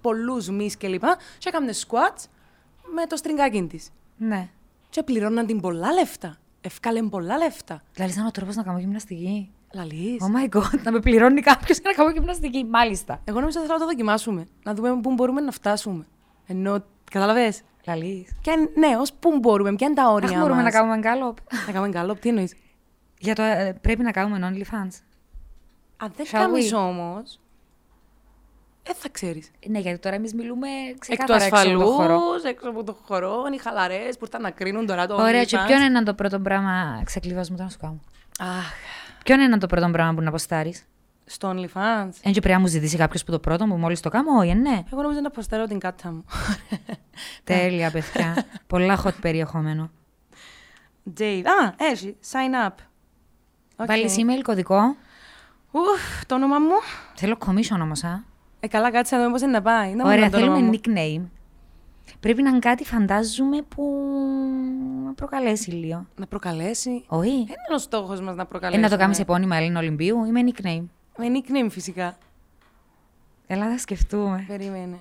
πολλούς 0.00 0.48
μυς 0.48 0.76
κλπ. 0.76 1.02
Και 1.38 1.48
έκανε 1.48 1.72
squats 1.86 2.24
με 2.94 3.06
το 3.06 3.16
στριγκάκι 3.16 3.66
της. 3.66 3.90
Ναι. 4.16 4.48
Και 4.90 5.02
πληρώναν 5.02 5.46
την 5.46 5.60
πολλά 5.60 5.92
λεφτά. 5.92 6.36
Ευκάλεν 6.60 7.08
πολλά 7.08 7.36
λεφτά. 7.36 7.82
Δηλαδή, 7.94 8.12
σαν 8.12 8.26
ο 8.26 8.30
τρόπος 8.30 8.56
να 8.56 8.62
κάνω 8.62 8.78
γυμναστική. 8.78 9.50
Λαλείς. 9.74 10.16
Oh 10.20 10.36
my 10.56 10.58
god, 10.58 10.80
να 10.82 10.90
με 10.92 11.00
πληρώνει 11.00 11.40
κάποιος 11.40 11.78
για 11.78 11.90
να 11.90 11.96
κάνω 11.96 12.10
γυμναστική. 12.10 12.64
Μάλιστα. 12.64 13.20
Εγώ 13.24 13.40
νομίζω 13.40 13.58
ότι 13.58 13.66
θέλω 13.68 13.78
να 13.78 13.84
το 13.84 13.90
δοκιμάσουμε. 13.90 14.46
Να 14.62 14.74
δούμε 14.74 15.00
πού 15.00 15.12
μπορούμε 15.14 15.40
να 15.40 15.50
φτάσουμε. 15.50 16.06
Ενώ, 16.46 16.84
κατάλαβες; 17.10 17.62
Λαλή. 17.86 18.26
Ναι, 18.76 18.96
ως 18.98 19.12
πού 19.12 19.38
μπορούμε, 19.38 19.74
ποια 19.74 19.86
είναι 19.86 19.96
τα 19.96 20.10
όρια 20.10 20.28
Αχ, 20.30 20.36
μπορούμε 20.38 20.62
μας. 20.62 20.72
να 20.72 20.78
κάνουμε 20.78 20.98
γκάλωπ. 20.98 21.36
Να 21.66 21.72
κάνουμε 21.72 21.92
καλό, 21.92 22.14
τι 22.14 22.28
εννοείς; 22.28 22.54
Για 23.18 23.34
το 23.34 23.42
ε, 23.42 23.78
πρέπει 23.80 24.02
να 24.02 24.10
κάνουμε 24.10 24.48
OnlyFans. 24.52 25.00
Αν 25.96 26.12
δεν 26.16 26.26
Shall 26.26 26.30
κάνεις 26.32 26.72
we? 26.74 26.76
όμως. 26.78 27.40
Δεν 28.82 28.94
θα 28.94 29.08
ξέρεις. 29.08 29.50
Ναι, 29.66 29.78
γιατί 29.78 29.98
τώρα 29.98 30.14
εμείς 30.16 30.34
μιλούμε 30.34 30.68
Εκ 30.88 30.92
του 30.92 30.98
ξεκάθαρα 30.98 31.44
έξω 31.44 31.56
από 31.56 31.56
ασφαλούς, 31.68 31.84
το 31.84 31.90
χώρο. 31.90 32.20
έξω 32.48 32.68
από 32.68 32.84
το 32.84 32.96
χώρο, 33.06 33.42
είναι 33.46 33.54
οι 33.54 33.58
χαλαρές 33.58 34.16
που 34.18 34.24
ήρθαν 34.24 34.42
να 34.42 34.50
κρίνουν 34.50 34.86
τώρα 34.86 35.06
το 35.06 35.14
Ωραία, 35.14 35.44
και 35.44 35.56
OnlyFans. 35.60 35.66
ποιο 35.66 35.84
είναι 35.84 36.02
το 36.02 36.14
πρώτο 36.14 36.38
πράγμα. 36.40 37.00
Ξεκλειβάς 37.04 37.50
μου 37.50 37.56
τώρα 37.56 37.66
να 37.68 37.70
σου 37.74 37.78
κάνω. 37.80 38.00
Αχ, 38.38 38.72
Ποιο 39.24 39.40
είναι 39.40 39.58
το 39.58 39.66
πρώτο 39.66 39.90
πράγμα 39.90 40.14
που 40.14 40.20
να 40.22 40.28
αποστάρεις; 40.28 40.84
στο 41.24 41.48
OnlyFans. 41.50 42.10
Δεν 42.22 42.32
και 42.32 42.40
πρέπει 42.40 42.48
να 42.54 42.60
μου 42.60 42.66
ζητήσει 42.66 42.96
κάποιος 42.96 43.24
που 43.24 43.32
το 43.32 43.38
πρώτο 43.38 43.64
που 43.64 43.76
μόλις 43.76 44.00
το 44.00 44.08
κάνω, 44.08 44.38
όχι, 44.38 44.54
ναι. 44.54 44.82
Εγώ 44.92 45.02
νομίζω 45.02 45.20
να 45.20 45.26
αποστέρω 45.26 45.66
την 45.66 45.78
κάτα 45.78 46.10
μου. 46.12 46.24
Τέλεια, 47.44 47.90
παιδιά. 47.90 48.44
Πολλά 48.66 49.02
hot 49.04 49.14
περιεχόμενο. 49.20 49.90
Dave. 51.18 51.42
Α, 51.44 51.74
έχει. 51.76 52.16
Sign 52.32 52.68
up. 52.68 52.72
Οκ. 53.76 53.86
Βάλει 53.86 54.10
email 54.16 54.42
κωδικό. 54.42 54.96
Ουφ, 55.70 56.26
το 56.26 56.34
όνομα 56.34 56.58
μου. 56.58 56.74
Θέλω 57.14 57.36
commission 57.46 57.78
όμως, 57.80 58.04
α. 58.04 58.22
Ε, 58.60 58.66
καλά, 58.68 58.90
κάτσε 58.90 59.14
να 59.14 59.20
δούμε 59.20 59.32
πώς 59.32 59.42
είναι 59.42 59.50
να 59.50 59.62
πάει. 59.62 59.88
Να 59.94 59.96
μου 59.96 60.02
Ωραία, 60.04 60.18
λένε 60.18 60.30
το 60.30 60.36
όνομα 60.36 60.54
θέλουμε 60.54 60.76
μου. 60.76 60.80
nickname. 60.82 61.39
Πρέπει 62.20 62.42
να 62.42 62.48
είναι 62.48 62.58
κάτι, 62.58 62.84
φαντάζομαι, 62.84 63.62
που 63.62 63.82
να 65.04 65.12
προκαλέσει 65.14 65.70
λίγο. 65.70 66.06
Να 66.16 66.26
προκαλέσει. 66.26 67.04
Όχι. 67.06 67.28
Δεν 67.30 67.36
είναι 67.38 67.74
ο 67.74 67.78
στόχος 67.78 68.20
μας 68.20 68.34
να 68.34 68.42
Ε, 68.42 68.44
προκαλέσει. 68.44 68.80
να 68.80 68.88
το 68.88 68.96
κάνεις 68.96 69.18
επώνυμα 69.18 69.56
Έλληνα 69.56 69.78
Ολυμπίου 69.78 70.24
ή 70.24 70.30
με 70.30 70.40
nickname. 70.46 70.84
Με 71.18 71.26
nickname 71.28 71.70
φυσικά. 71.70 72.18
Έλα, 73.46 73.70
θα 73.70 73.78
σκεφτούμε. 73.78 74.44
Περίμενε. 74.48 74.94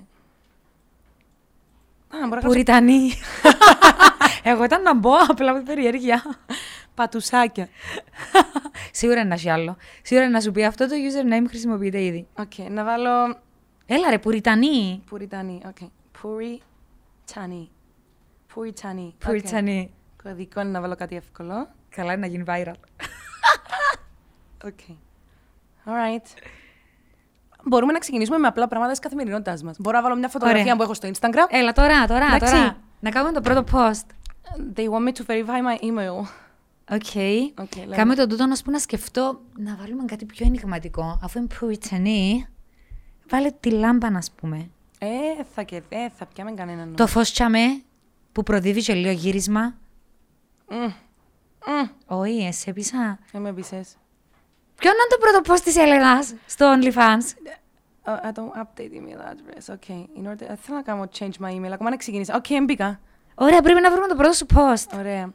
Α, 2.08 2.18
μπορώ 2.18 2.20
να 2.22 2.28
γράψω 2.28 2.48
Πουριτανή. 2.48 3.10
Εγώ 4.44 4.64
ήταν 4.64 4.82
να 4.82 4.96
μπω 4.96 5.12
απλά 5.28 5.54
με 5.54 5.62
περιέργεια. 5.62 6.24
πατουσάκια. 6.96 7.68
Σίγουρα 8.92 9.26
να 9.26 9.34
έχει 9.34 9.50
άλλο. 9.50 9.78
Σίγουρα 10.02 10.30
να 10.30 10.42
σου 10.42 10.52
πει 10.52 10.66
αυτό 10.66 10.88
το 10.88 10.94
username 10.96 11.46
χρησιμοποιείται 11.48 12.04
ήδη. 12.04 12.28
Οκ, 12.40 12.70
να 12.70 12.84
βάλω 12.84 13.38
Έλα 13.86 14.10
ρε, 14.10 14.20
Πουριτανή. 14.20 15.02
Πουριτανή. 15.10 15.62
Οκ. 15.66 15.78
Πουριτανή. 17.34 17.70
Πουριτανή. 18.54 19.14
Οκ. 19.16 19.26
Πουριτανή. 19.26 19.94
Κωδικό 20.24 20.62
είναι 20.62 20.70
να 20.70 20.82
βάλω 20.82 20.96
κάτι 20.96 21.16
εύκολο. 21.16 21.70
Καλά, 21.90 22.14
είναι 22.14 22.22
να 22.22 22.28
γίνει 22.28 22.44
viral. 22.48 22.74
Οκ. 24.66 24.80
Alright. 25.86 26.26
Μπορούμε 27.64 27.92
να 27.92 28.00
ξεκινήσουμε 28.00 28.38
με 28.38 28.48
απλά 28.48 28.68
πράγματα 28.68 28.92
της 28.92 29.00
καθημερινότητάς 29.00 29.64
μας. 29.64 29.76
Μπορώ 29.80 29.98
να 29.98 30.04
βάλω 30.04 30.16
μια 30.16 30.30
φωτογραφία 30.30 30.64
Ωραία. 30.64 30.76
που 30.76 30.82
έχω 30.84 30.94
στο 30.94 31.10
Instagram. 31.14 31.46
Έλα 31.50 31.72
τώρα, 31.72 32.08
τώρα, 32.08 32.26
Εντάξει. 32.26 32.54
τώρα. 32.54 32.78
Να 33.00 33.10
κάνουμε 33.10 33.34
το 33.34 33.42
πρώτο 33.42 33.64
post. 33.72 34.06
They 34.76 34.90
want 34.90 35.08
me 35.08 35.12
to 35.12 35.26
verify 35.26 35.60
my 35.70 35.84
email. 35.84 36.18
Οκ. 36.92 37.14
Οκ, 37.62 37.76
λέμε. 37.76 37.96
Κάμε 37.96 38.16
τον 38.16 38.30
τούτο 38.30 38.46
να 38.46 38.56
σου 38.56 38.64
πω 38.64 38.72
να 38.72 38.80
σκεφτώ 38.80 39.42
να 39.58 39.76
βάλουμε 39.76 40.04
κάτι 40.06 40.26
πιο 40.26 40.46
ενηγματικό. 40.46 41.20
Αφού 41.24 41.38
είναι 41.38 41.48
Πουριτανή, 41.60 42.48
βάλε 43.30 43.52
τη 43.60 43.72
λάμπα 43.72 44.10
να 44.10 44.22
πούμε. 44.36 44.70
Ε, 45.02 45.08
θα 45.54 45.64
και 45.64 45.82
ε, 45.90 46.10
θα 46.10 46.26
πιάμε 46.26 46.52
κανέναν. 46.52 46.96
Το 46.96 47.08
φως 47.08 47.32
τσαμέ 47.32 47.82
που 48.32 48.44
προδίδει 48.44 48.82
και 48.82 48.94
λίγο 48.94 49.12
γύρισμα. 49.12 49.76
Μμ. 50.70 50.76
Μμ. 51.66 51.88
Όχι, 52.06 52.46
εσύ 52.46 52.74
πίσα. 52.74 53.20
Δεν 53.32 53.42
με 53.42 53.54
πείσες. 53.54 53.98
Ποιο 54.76 54.90
είναι 54.92 55.00
το 55.10 55.18
πρώτο 55.20 55.54
post 55.54 55.62
της 55.64 55.76
Έλενας 55.76 56.34
στο 56.46 56.74
OnlyFans; 56.76 57.52
Uh, 58.06 58.12
I 58.12 58.32
don't 58.32 58.54
update 58.64 58.94
email 58.94 59.20
address. 59.32 59.66
Okay. 59.76 60.06
In 60.18 60.28
order, 60.32 60.42
ε, 60.42 60.56
θέλω 60.56 60.78
να 60.78 60.82
κάνω 60.82 61.10
change 61.20 61.46
my 61.46 61.50
email. 61.50 61.72
Ακόμα 61.72 61.90
να 61.90 61.98
ξεκινήσω. 61.98 62.34
Οκ, 62.36 62.46
okay, 62.50 62.62
μπήκα. 62.66 63.00
Ωραία, 63.36 63.62
πρέπει 63.62 63.82
να 63.82 63.92
βρούμε 63.92 64.08
το 64.08 64.16
πρώτο 64.16 64.34
σου 64.34 64.46
post. 64.54 64.98
Ωραία. 64.98 65.34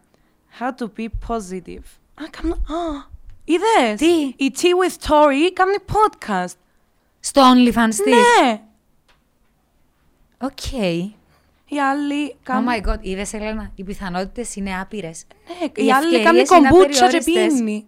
How 0.61 0.69
to 0.83 0.87
be 0.99 1.07
positive. 1.29 1.85
Α, 2.15 2.25
κάνω... 2.31 2.55
Α, 2.55 3.07
είδες; 3.45 3.99
Τι; 3.99 4.45
Η 4.45 4.53
Tea 4.57 4.87
with 4.87 5.09
Tori 5.09 5.51
κάνει 5.53 5.77
podcast. 5.87 6.55
Στο 7.21 7.43
OnlyFans 7.55 7.95
της; 7.95 8.15
Ναι. 8.15 8.63
Οκ. 10.41 10.73
Οι 11.69 11.81
άλλοι 11.81 12.33
Oh 12.35 12.37
κάνουν... 12.43 12.69
my 12.73 12.89
god, 12.89 12.99
είδες 13.01 13.33
Έλενα, 13.33 13.71
οι 13.75 13.85
πιθανότητες 13.85 14.57
είναι 14.57 14.81
άπειρες. 14.81 15.25
Ναι, 15.61 15.65
Οι 15.83 15.87
οι 15.87 15.93
άλλοι 15.93 16.15
ευκαιρίες 16.17 16.49
κάνουν 16.49 16.65
είναι 16.65 16.79
κομπούχα 16.79 17.09
και 17.09 17.17
απεριόριστες. 17.17 17.55
πίνει. 17.59 17.87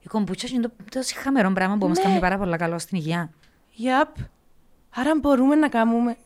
Η 0.00 0.06
κομπούχα 0.08 0.46
είναι 0.52 0.62
το, 0.62 0.72
το 0.90 1.00
χαμερό 1.22 1.50
πράγμα 1.52 1.76
που 1.76 1.84
όμως 1.84 1.98
Ναι. 1.98 2.04
κάνει 2.04 2.18
πάρα 2.18 2.38
πολλά 2.38 2.56
καλό 2.56 2.78
στην 2.78 2.98
υγεία. 2.98 3.30
Yep. 3.78 4.22
Άρα 4.94 5.10
μπορούμε 5.20 5.54
να 5.54 5.68
κάνουμε... 5.68 6.16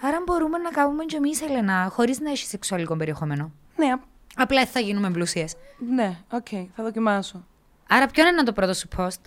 Άρα 0.00 0.22
μπορούμε 0.26 0.58
να 0.58 0.70
κάνουμε 0.70 1.04
και 1.04 1.16
εμείς, 1.16 1.40
Έλενα, 1.42 1.88
χωρίς 1.92 2.20
να 2.20 2.30
έχεις 2.30 2.48
σεξουαλικό 2.48 2.96
περιεχόμενο. 2.96 3.52
Ναι, 3.76 3.86
απ- 3.86 4.02
Απλά 4.36 4.58
δεν 4.58 4.66
θα 4.66 4.80
γίνουμε 4.80 5.10
πλούσιες. 5.10 5.54
ναι, 5.94 6.18
οκ, 6.32 6.46
θα 6.76 6.82
δοκιμάσω. 6.82 7.44
Άρα 7.88 8.06
ποιο 8.06 8.26
είναι 8.28 8.42
το 8.42 8.52
πρώτο 8.52 8.74
σου 8.74 8.88
post; 8.96 9.20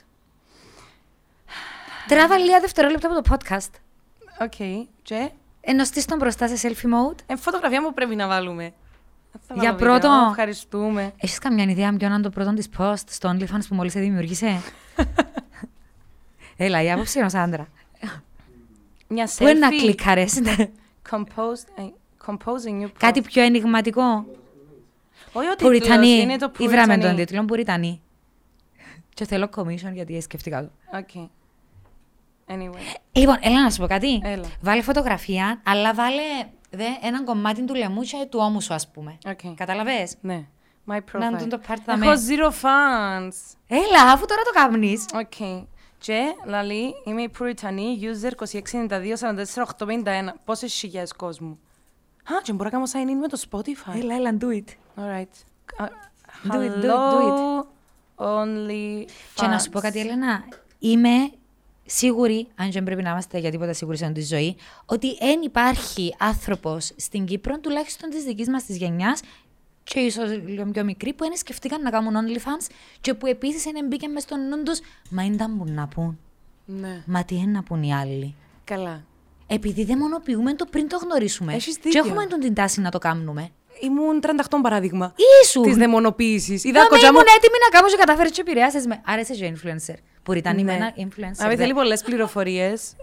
Τράβα 2.08 2.38
λίγα 2.38 2.60
δευτερόλεπτα 2.60 3.08
από 3.12 3.22
το 3.22 3.36
podcast. 3.38 3.70
Οκ, 4.42 4.86
και... 5.02 5.30
Ενωστείς 5.62 6.06
τον 6.06 6.18
μπροστά 6.18 6.48
σε 6.56 6.68
selfie 6.70 6.86
mode. 6.86 7.16
Ε, 7.26 7.36
φωτογραφία 7.36 7.82
μου 7.82 7.94
πρέπει 7.94 8.16
να 8.16 8.28
βάλουμε. 8.28 8.74
Θα 9.48 9.54
Για 9.54 9.64
βάλω 9.64 9.78
βίντεο. 9.78 10.00
πρώτο. 10.00 10.28
Ευχαριστούμε. 10.30 11.14
Έχεις 11.18 11.38
καμιά 11.40 11.64
ιδέα 11.64 11.94
ποιο 11.94 12.08
είναι 12.08 12.22
το 12.22 12.30
πρώτο 12.30 12.54
της 12.54 12.68
post 12.78 12.94
στο 13.10 13.30
OnlyFans 13.30 13.68
που 13.70 13.76
μόλις 13.76 13.92
σε 13.92 14.00
δημιούργησε; 14.00 14.62
Έλα, 16.58 16.84
η 16.84 16.92
άποψη 16.92 17.20
ενός 17.20 17.34
άντρα. 17.34 17.68
Μια 19.08 19.30
Πού 19.38 19.48
είναι 19.48 19.60
να 19.60 19.70
selfie 19.70 19.78
κλικάρες. 19.80 20.40
composed, 21.10 21.68
ε, 21.76 21.84
composing 22.26 22.84
you 22.84 22.90
Κάτι 23.00 23.22
πιο 23.22 23.44
ενηγματικό. 23.44 24.26
Όχι 25.34 25.48
ο 25.48 25.52
τίτλος, 25.56 25.58
Πουριτανή. 25.78 26.08
είναι 26.08 26.38
το 26.38 26.52
Ή 26.58 26.68
βράμε 26.68 26.88
τον 26.88 26.96
Πουριτανή. 27.02 27.26
τίτλο 27.26 27.46
Πουριτανή. 27.46 28.02
Και 29.14 29.26
θέλω 29.26 29.50
commission 29.56 29.92
γιατί 29.94 30.22
σκεφτήκα 30.22 30.62
το. 30.64 30.70
Οκ. 30.98 31.30
Anyway. 32.50 32.96
Λοιπόν, 33.12 33.38
έλα 33.42 33.64
να 33.64 33.70
σου 33.70 33.82
πω 33.82 33.88
κάτι. 33.88 34.22
Έλα. 34.24 34.46
Βάλε 34.62 34.82
φωτογραφία, 34.82 35.62
αλλά 35.66 35.94
βάλε 35.94 36.22
δε, 36.70 36.86
έναν 37.02 37.26
κομμάτι 37.26 37.64
του 37.66 37.74
λαιμού 37.76 38.02
και 38.02 38.26
του 38.30 38.40
ώμου 38.42 38.62
σου, 38.62 38.74
ας 38.74 38.88
πούμε. 38.92 39.18
Οκ. 39.28 39.40
Καταλαβες; 39.56 40.16
Ναι. 40.22 40.44
My 40.92 40.98
profile. 40.98 41.20
Να 41.20 41.38
δουν 41.38 41.50
το 41.50 41.60
part 41.68 41.76
θα 41.86 41.92
Έχω 41.92 42.06
με. 42.06 42.14
zero 42.28 42.48
fans. 42.48 43.36
Έλα, 43.68 44.12
αφού 44.12 44.26
τώρα 44.26 44.42
το 44.42 44.52
κάνεις. 44.54 45.06
Οκ. 45.14 45.64
Και, 45.98 46.22
λαλή, 46.46 46.94
είμαι 47.06 47.22
η 47.22 47.30
Πουριτανή, 47.30 48.00
user 48.02 48.32
2692 48.32 49.16
44 49.20 49.66
851. 49.66 50.34
Πόσες 50.46 50.74
χιλιάδες 50.74 51.14
κόσμου. 51.14 51.60
Α, 52.24 52.42
και 52.44 52.54
μπορώ 52.54 52.64
να 52.64 52.70
κάνω 52.70 52.84
sign 52.94 53.10
in 53.12 53.20
με 53.22 53.28
το 53.28 53.42
Spotify. 53.52 54.00
Έλα, 54.00 54.16
έλα, 54.16 54.38
do 54.42 54.46
it. 54.46 54.74
Alright. 55.02 55.84
Uh, 55.84 55.88
Do 56.48 56.54
it, 56.54 56.56
do 56.56 56.60
it, 56.60 56.84
hello, 56.84 57.66
only 58.16 59.06
Και 59.34 59.48
να 59.48 59.60
σου 59.60 59.70
πω 59.70 59.80
κάτι, 59.80 60.00
Έλενα, 60.00 60.44
είμαι 60.80 61.32
σίγουρη, 61.90 62.48
αν 62.56 62.72
δεν 62.72 62.84
πρέπει 62.84 63.02
να 63.02 63.10
είμαστε 63.10 63.38
για 63.40 63.52
τίποτα 63.52 63.74
σίγουροι 63.74 63.98
σε 63.98 64.06
αυτή 64.06 64.20
τη 64.20 64.26
ζωή, 64.26 64.56
ότι 64.86 65.18
δεν 65.20 65.42
υπάρχει 65.42 66.16
άνθρωπος 66.20 66.92
στην 66.96 67.26
Κύπρο, 67.26 67.60
τουλάχιστον 67.60 68.10
της 68.10 68.24
δικής 68.24 68.48
μας 68.50 68.64
της 68.64 68.78
γενιάς, 68.78 69.20
και 69.84 70.00
ίσως 70.00 70.30
λίγο 70.46 70.66
πιο 70.66 70.84
μικροί, 70.84 71.14
που 71.14 71.24
δεν 71.24 71.38
σκεφτήκαν 71.38 71.82
να 71.82 71.90
κάνουν 71.90 72.14
OnlyFans 72.14 72.72
και 73.02 73.14
που 73.14 73.26
επίσης 73.26 73.64
δεν 73.64 73.88
μπήκαν 73.88 74.12
μες 74.12 74.24
στον 74.24 74.48
νου 74.48 74.64
τους, 74.64 74.80
μα 75.10 75.24
δεν 75.24 75.38
τα 75.38 75.48
μπουν 75.50 75.74
να 75.74 75.88
πούν. 75.88 76.20
Ναι. 76.66 77.04
Μα 77.06 77.24
τι 77.24 77.36
είναι 77.36 77.52
να 77.52 77.64
πούν 77.64 77.84
οι 77.84 77.94
άλλοι. 77.94 78.36
Καλά. 78.64 79.04
Επειδή 79.48 79.84
δαιμονοποιούμε 79.84 80.54
το 80.54 80.66
πριν 80.66 80.88
το 80.88 80.98
γνωρίσουμε. 80.98 81.54
Έχεις 81.54 81.76
Και 81.76 81.82
δίκιο. 81.84 82.00
έχουμε 82.06 82.26
τον 82.26 82.40
την 82.40 82.54
τάση 82.54 82.82
να 82.82 82.92
το 82.92 82.98
κάνουμε. 82.98 83.50
Ήμουν 83.82 84.20
38 84.22 84.60
παράδειγμα. 84.62 85.14
Ήσου! 85.44 85.62
Της 85.62 85.76
δαιμονοποίησης. 85.76 86.64
Είδα 86.64 86.78
Μα 86.78 86.84
με 86.84 86.90
κοντζά 86.90 87.06
μου. 87.06 87.12
ήμουν 87.12 87.28
έτοιμη 87.38 87.58
να 87.64 87.78
κάνω 87.78 87.88
και 87.88 87.96
κατάφερες 87.98 88.32
και 88.32 88.42
επηρεάσες 88.42 88.86
με. 88.86 89.02
Άρεσε 89.06 89.34
και 89.34 89.54
influencer. 89.56 89.96
Που 90.24 90.34
ήταν 90.34 90.56
Ναι. 90.56 90.62
είμαι 90.62 90.74
ένα 90.74 90.94
influencer. 90.98 91.34
Αν 91.44 91.50
δε. 91.50 91.56
θέλει 91.56 91.74
πολλές 91.74 92.02
πληροφορίες, 92.02 92.96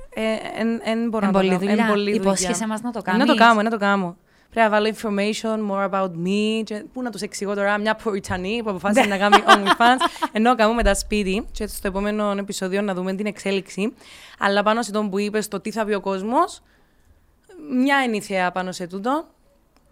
δεν 0.85 1.09
μπορώ 1.09 1.27
Εν 1.27 1.33
να 1.33 1.33
το 1.33 1.39
πολλή 1.39 1.49
κάνω. 1.49 1.59
δουλειά. 1.59 1.75
Εν 1.85 1.87
πολλή 1.89 2.03
δουλειά. 2.05 2.21
Υπόσχεσαι 2.21 2.67
μας 2.67 2.81
να 2.81 2.91
το 2.91 2.99
Να 3.07 3.13
το 3.13 3.25
κάνεις. 3.25 3.35
κάνω, 3.39 3.63
να 3.63 3.71
το 3.71 3.77
κάνω. 3.79 4.17
Πρέπει 4.51 4.71
να 4.71 4.81
βάλω 4.81 4.93
information 4.97 5.71
more 5.71 5.91
about 5.91 6.11
me. 6.11 6.63
Και 6.65 6.85
πού 6.93 7.03
να 7.03 7.11
τους 7.11 7.21
εξηγώ 7.21 7.55
τώρα, 7.55 7.79
μια 7.79 7.97
Πουριτανή 7.97 8.61
που 8.65 8.71
αποφάσισε 8.71 9.09
να 9.09 9.19
κάνει 9.19 9.37
OnlyFans. 9.47 10.29
Ενώ 10.33 10.55
κάνουμε 10.55 10.83
τα 10.83 10.95
σπίτι. 10.95 11.47
Και 11.53 11.67
στο 11.67 11.89
επόμενο 11.89 12.31
επεισόδιο 12.31 12.83
να 12.83 12.95
δούμε 12.95 13.15
την 13.15 13.27
εξέλιξη. 13.27 13.93
Αλλά 14.39 14.63
πάνω 14.63 14.83
σε 14.83 14.93
τον 14.93 15.11
που 15.11 15.19
είπες 15.19 15.49
το 15.49 15.61
τι 15.61 15.71
θα 15.71 15.85
πει 15.85 15.93
ο 15.93 16.01
κόσμος, 16.01 16.63
μια 17.71 18.03
είναι 18.05 18.17
η 18.17 18.21
θέα 18.21 18.51
πάνω 18.53 18.73
σε 18.73 18.87
τούτο. 18.87 19.27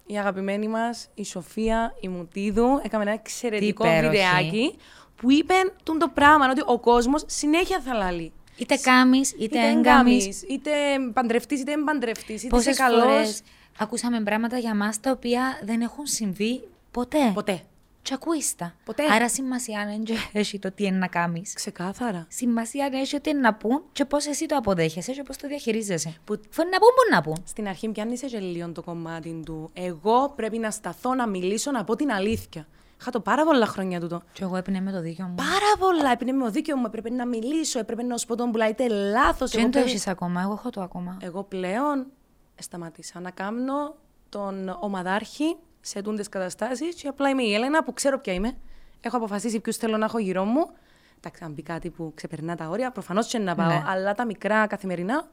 Η 0.07 0.19
αγαπημένη 0.19 0.69
μας, 0.69 1.09
η 1.15 1.25
Σοφία, 1.25 1.95
η 2.01 2.09
Μουτίδου, 2.09 2.81
έκαμε 2.85 3.03
ένα 3.03 3.13
εξαιρετικό 3.13 3.85
υπέροχη. 3.87 4.09
βιντεάκι 4.09 4.75
που 5.17 5.31
είπε 5.33 5.55
τούν 5.85 5.99
το 5.99 6.09
πράγμα, 6.15 6.49
ότι 6.51 6.63
ο 6.67 6.79
κόσμος 6.79 7.23
συνέχεια 7.27 7.81
θα 7.81 7.95
λαλεί. 7.95 8.33
Είτε 8.57 8.77
κάμεις, 8.77 9.33
είτε 9.33 9.45
Είτε 9.45 9.59
έγκαμεις. 9.59 9.83
έγκαμεις, 9.87 10.43
είτε 10.43 10.71
παντρευτής, 11.13 11.61
είτε 11.61 11.73
εμπαντρευτής, 11.73 12.41
είτε 12.43 12.49
Πόσες 12.49 12.67
είσαι 12.73 12.83
καλός. 12.83 13.03
φορές 13.03 13.43
ακούσαμε 13.79 14.23
πράγματα 14.23 14.59
για 14.59 14.75
μας 14.75 15.01
τα 15.01 15.11
οποία 15.11 15.61
δεν 15.65 15.81
έχουν 15.81 16.07
συμβεί 16.07 16.69
ποτέ. 16.91 17.31
Ποτέ. 17.35 17.63
Και 18.03 18.15
ακούεις 18.15 18.55
τα. 18.57 18.75
Ποτέ. 18.85 19.03
Άρα 19.13 19.29
σημασία 19.29 19.87
δεν 20.05 20.17
έχει 20.33 20.59
το 20.59 20.73
τι 20.73 20.85
είναι 20.85 20.97
να 20.99 21.07
κάνεις. 21.07 21.53
Ξεκάθαρα. 21.55 22.27
Σημασία 22.31 22.89
έχει 22.93 23.17
ότι 23.17 23.31
είναι 23.31 23.41
να 23.41 23.55
πούν 23.55 23.83
και 23.93 24.05
πώς 24.05 24.27
εσύ 24.27 24.47
το 24.47 24.57
αποδέχεσαι 24.57 25.13
και 25.13 25.23
πώς 25.23 25.37
το 25.37 25.49
διαχειρίζεσαι. 25.49 26.09
Που- 26.25 26.39
Που 26.41 26.61
είναι 26.61 26.71
να 26.71 26.79
πούν, 26.79 26.89
μπορεί 26.97 27.11
να 27.11 27.23
πούν. 27.23 27.45
Στην 27.47 27.69
αρχή 27.69 27.89
πιάνει 27.89 28.17
σε 28.17 28.39
λίγο 28.41 28.73
το 28.73 28.83
κομμάτι 28.83 29.43
του. 29.45 29.71
Εγώ 29.73 30.33
πρέπει 30.37 30.59
να 30.59 30.71
σταθώ, 30.71 31.15
να 31.15 31.27
μιλήσω, 31.27 31.71
να 31.71 31.85
πω 31.85 31.97
την 31.97 32.11
αλήθεια. 32.13 32.67
Είχα 33.05 33.13
το 33.13 33.21
πάρα 33.21 33.45
πολλά 33.45 33.67
χρόνια 33.67 34.01
τούτο. 34.01 34.23
Και 34.33 34.43
εγώ 34.43 34.57
έπινε 34.57 34.81
με 34.81 34.93
το 34.93 35.01
δίκιο 35.01 35.25
μου. 35.25 35.35
Πάρα 35.35 35.77
πολλά. 35.79 36.11
Έπινε 36.11 36.33
με 36.33 36.45
το 36.45 36.51
δίκαιο 36.51 36.77
μου. 36.77 36.85
Έπρεπε 36.87 37.11
να 37.11 37.27
μιλήσω. 37.27 37.79
Έπρεπε 37.79 38.03
να 38.03 38.17
σου 38.17 38.27
πω 38.27 38.37
τον 38.37 38.51
πουλάτε 38.51 38.89
λάθος. 38.89 39.51
Και 39.51 39.61
δεν 39.61 39.71
το 39.71 39.79
έχεις 39.79 40.07
ακόμα, 40.07 40.41
εγώ 40.41 40.53
έχω 40.53 40.71
το 40.71 40.81
ακόμα. 40.81 41.17
Εγώ 41.21 41.43
πλέον 41.43 42.07
σταματήσα 42.55 43.21
να 43.21 43.31
κάνω 43.31 43.95
τον 44.29 44.77
ομαδάρχη 44.81 45.57
σε 45.81 46.03
τούντες 46.03 46.29
καταστάσεις 46.29 46.95
και 46.95 47.09
απλά 47.09 47.29
είμαι 47.29 47.43
η 47.43 47.55
Έλενα 47.55 47.85
που 47.85 47.93
ξέρω 47.93 48.19
ποια 48.19 48.33
είμαι. 48.33 48.57
Έχω 49.01 49.17
αποφασίσει 49.17 49.61
ποιους 49.61 49.77
θέλω 49.77 49.97
να 49.97 50.05
έχω 50.05 50.19
γύρω 50.19 50.45
μου. 50.45 50.71
Εντάξει, 51.17 51.45
αν 51.45 51.53
μπει 51.53 51.63
κάτι 51.63 51.91
που 51.91 52.13
ξεπερνά 52.15 52.57
τα 52.57 52.69
όρια, 52.69 52.91
προφανώς 52.91 53.27
και 53.27 53.39
να 53.39 53.55
πάω. 53.55 53.67
Ναι. 53.67 53.83
Αλλά 53.87 54.15
τα 54.15 54.25
μικρά 54.25 54.67
καθημερινά, 54.67 55.29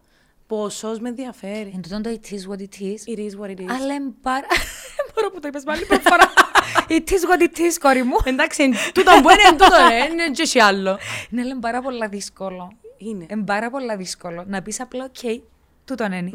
ποσός 0.48 1.00
με 1.00 1.10
ενδιαφέρει. 1.10 1.72
Εν 1.76 1.82
τούτον 1.82 2.02
το 2.02 2.10
it 2.10 2.34
is 2.34 2.52
what 2.52 2.60
it 2.60 2.82
is. 2.82 3.16
It 3.16 3.20
is 3.20 3.40
what 3.42 3.50
it 3.50 3.60
is. 3.60 3.72
Αλλά 3.82 3.94
είναι 3.94 4.12
πάρα... 4.22 4.46
Μπορώ 5.16 5.30
που 5.30 5.40
το 5.40 5.48
είπες 5.48 5.64
πάλι 5.64 5.86
πρώτη 5.90 6.02
φορά. 6.02 6.40
It 6.88 7.10
is 7.10 7.24
what 7.30 7.42
it 7.42 7.58
is, 7.60 7.78
κόρη 7.82 8.04
μου. 8.04 8.16
Εντάξει, 8.24 8.64
εν 8.64 8.74
τούτο 8.94 9.12
που 9.12 9.30
είναι, 9.30 9.42
εν 9.50 9.58
τούτο 9.58 9.76
ε, 9.92 10.04
είναι 10.12 10.30
και 10.32 10.42
εσύ 10.42 10.60
άλλο. 10.60 10.98
Είναι 11.30 11.44
λέμε 11.44 11.60
πάρα 11.60 11.82
πολλά 11.82 12.08
δύσκολο. 12.08 12.72
Είναι. 12.98 13.26
Είναι 13.30 13.44
πάρα 13.44 13.70
πολλά 13.70 13.98
δύσκολο 13.98 14.44
να 14.48 14.62
πεις 14.62 14.80
απλά 14.80 15.04
οκ, 15.04 15.42
τούτον 15.86 16.12
είναι. 16.12 16.32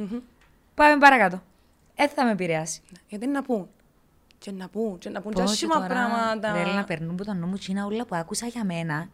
Πάμε 0.75 0.99
παρακάτω. 0.99 1.43
Ε, 1.95 2.09
θα 2.09 2.25
με 2.25 2.31
επηρεάσει. 2.31 2.81
Γιατί 3.09 3.25
είναι 3.25 3.35
να 3.35 3.43
πούν. 3.43 3.69
Και 4.39 4.51
να 4.53 4.69
πούν, 4.69 4.99
και 4.99 5.11
να 5.11 5.21
πούν 5.21 5.33
και 5.33 5.43
Πώς 5.43 5.51
άσχημα 5.51 5.75
τώρα, 5.75 5.87
πράγματα. 5.87 6.53
Ρε, 6.53 6.73
να 6.73 6.85
περνούν 6.85 7.15
που 7.17 7.25
το 7.25 7.33
νου 7.33 7.47
μου 7.47 7.57
τσίνα 7.57 7.85
όλα 7.87 8.05
που 8.05 8.15
άκουσα 8.15 8.47
για 8.47 8.65
μένα, 8.65 9.09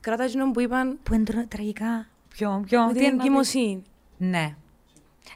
Κράτα 0.00 0.24
εκείνο 0.24 0.50
που 0.50 0.60
είπαν 0.60 0.98
που 1.02 1.14
είναι 1.14 1.24
τρα- 1.24 1.46
τραγικά. 1.48 2.06
Ποιο, 2.28 2.62
ποιο, 2.66 2.80
με 2.86 2.92
τι 2.92 2.98
την 2.98 3.02
είναι 3.02 3.10
να 3.10 3.16
πεις; 3.16 3.26
εγκυμοσύνη. 3.26 3.82
Ναι. 4.16 4.54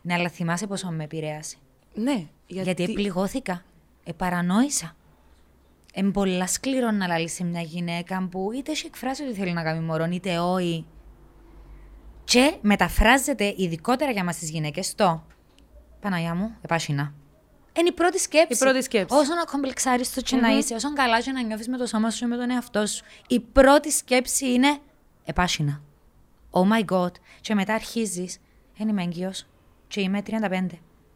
Ναι, 0.03 0.15
αλλά 0.15 0.29
θυμάσαι 0.29 0.67
πόσο 0.67 0.91
με 0.91 1.05
επηρέασε. 1.05 1.57
Ναι, 1.95 2.27
Γιατί, 2.47 2.93
πληγώθηκα. 2.93 3.63
Επαρανόησα. 4.05 4.97
Είναι 5.95 6.11
πολλά 6.11 6.47
σκληρό 6.47 6.91
να 6.91 7.07
λαλείς 7.07 7.33
σε 7.33 7.45
μια 7.45 7.61
γυναίκα 7.61 8.29
που 8.31 8.53
είτε 8.53 8.71
έχει 8.71 8.87
εκφράσει 8.87 9.23
ότι 9.23 9.35
θέλει 9.35 9.53
να 9.53 9.63
κάνει 9.63 9.81
μωρό, 9.81 10.05
είτε 10.05 10.39
όχι. 10.39 10.87
Και 12.25 12.57
μεταφράζεται 12.61 13.55
ειδικότερα 13.57 14.11
για 14.11 14.25
μας 14.25 14.37
τις 14.37 14.51
γυναίκες 14.51 14.95
το 14.95 15.23
Παναγιά 16.01 16.35
μου, 16.35 16.57
επάσχυνα. 16.61 17.13
Είναι 17.79 17.89
η 17.89 17.93
πρώτη 17.93 18.19
σκέψη. 18.19 18.53
Η 18.53 18.57
πρώτη 18.57 18.83
σκέψη. 18.83 19.17
Όσο 19.17 19.35
να 19.35 19.45
κομπλεξάριστο 19.45 20.21
και 20.21 20.37
να 20.37 20.49
είσαι, 20.49 20.75
όσο 20.75 20.93
καλά 20.93 21.21
και 21.21 21.33
να 21.33 21.43
νιώθεις 21.43 21.69
με 21.69 21.77
το 21.77 21.87
σώμα 21.87 22.11
σου 22.11 22.19
και 22.19 22.27
με 22.27 22.37
τον 22.37 22.51
εαυτό 22.51 22.87
σου. 22.87 23.05
Η 23.29 23.41
πρώτη 23.41 23.91
σκέψη 23.91 24.53
είναι 24.53 24.79
επάσχυνα. 25.25 25.83
Oh 26.51 26.63
my 26.73 26.85
god. 26.95 27.13
Και 27.41 27.55
μετά 27.55 27.75
αρχίζεις, 27.75 28.39
δεν 28.77 28.89
είμαι 28.89 29.03
έγκυος. 29.03 29.47
Και 29.89 30.01
είμαι 30.01 30.23
35. 30.27 30.67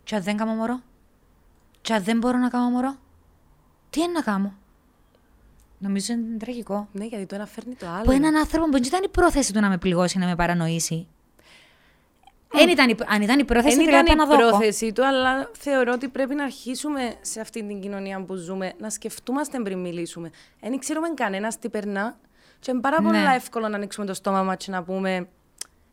Και 0.05 0.15
αν 0.15 0.23
δεν 0.23 0.37
κάνω 0.37 0.55
μωρό. 0.55 0.81
Και 1.81 1.95
αν 1.95 2.05
δεν 2.05 2.19
μπορώ 2.19 2.39
να 2.39 2.49
κάνω 2.49 2.71
μωρό. 2.71 2.97
Τι 3.91 4.01
είναι 4.01 4.13
να 4.13 4.23
κάνω; 4.23 4.55
Νομίζω 5.85 6.12
είναι 6.12 6.37
τραγικό. 6.38 6.88
Ναι, 6.92 7.05
γιατί 7.05 7.27
το 7.27 7.35
ένα 7.35 7.47
φέρνει 7.47 7.75
το 7.75 7.87
άλλο. 7.87 8.05
Που 8.05 8.11
έναν 8.11 8.37
άνθρωπο 8.37 8.64
που 8.64 8.73
δεν 8.73 8.83
ήταν 8.83 9.03
η 9.05 9.09
πρόθεση 9.09 9.53
του 9.53 9.61
να 9.61 9.68
με 9.68 9.79
πληγώσει, 9.79 10.18
να 10.18 10.27
με 10.27 10.35
παρανοήσει. 10.37 11.07
Δεν 12.53 12.68
ήταν 12.68 12.88
η, 12.88 12.94
αν 13.07 13.23
ήταν 13.23 13.38
η 13.38 13.44
πρόθεση, 13.44 13.77
Δεν 13.77 13.85
θα 13.85 13.99
ήταν 13.99 14.18
ήταν 14.18 14.31
η 14.31 14.37
πρόθεση 14.37 14.92
του, 14.92 15.07
αλλά 15.07 15.51
θεωρώ 15.59 15.92
ότι 15.92 16.09
πρέπει 16.09 16.35
να 16.35 16.44
αρχίσουμε 16.44 17.14
σε 17.20 17.40
αυτή 17.40 17.66
την 17.66 17.81
κοινωνία 17.81 18.25
που 18.25 18.35
ζούμε 18.35 18.73
να 18.79 18.90
σκεφτούμαστε 18.90 19.61
πριν 19.61 19.79
μιλήσουμε. 19.79 20.31
Δεν 20.61 20.79
ξέρουμε 20.79 21.09
κανένας 21.14 21.59
τι 21.59 21.68
περνά. 21.68 22.16
Και 22.61 22.70
είναι 22.70 22.81
πάρα 22.81 23.01
Ναι. 23.01 23.07
πολύ 23.07 23.35
εύκολο 23.35 23.68
να 23.68 23.77
ανοίξουμε 23.77 24.07
το 24.07 24.14
στόμα 24.14 24.42
μας 24.42 24.57
και 24.57 24.70
να 24.70 24.83
πούμε 24.83 25.29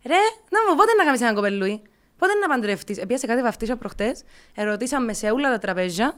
Ρε, 0.05 0.21
να 0.49 0.59
μου 0.69 0.75
πότε 0.77 0.93
να 0.97 1.03
κάνεις 1.03 1.21
ένα 1.21 1.33
κοπελούι, 1.33 1.81
πότε 2.17 2.33
να 2.33 2.47
παντρευτείς; 2.47 2.97
Επίση, 2.97 3.27
κάτι 3.27 3.41
βαφτίσα 3.41 3.75
προχτές, 3.75 4.23
ερωτήσαμε 4.55 5.13
σε 5.13 5.29
όλα 5.29 5.49
τα 5.49 5.57
τραπέζια, 5.57 6.17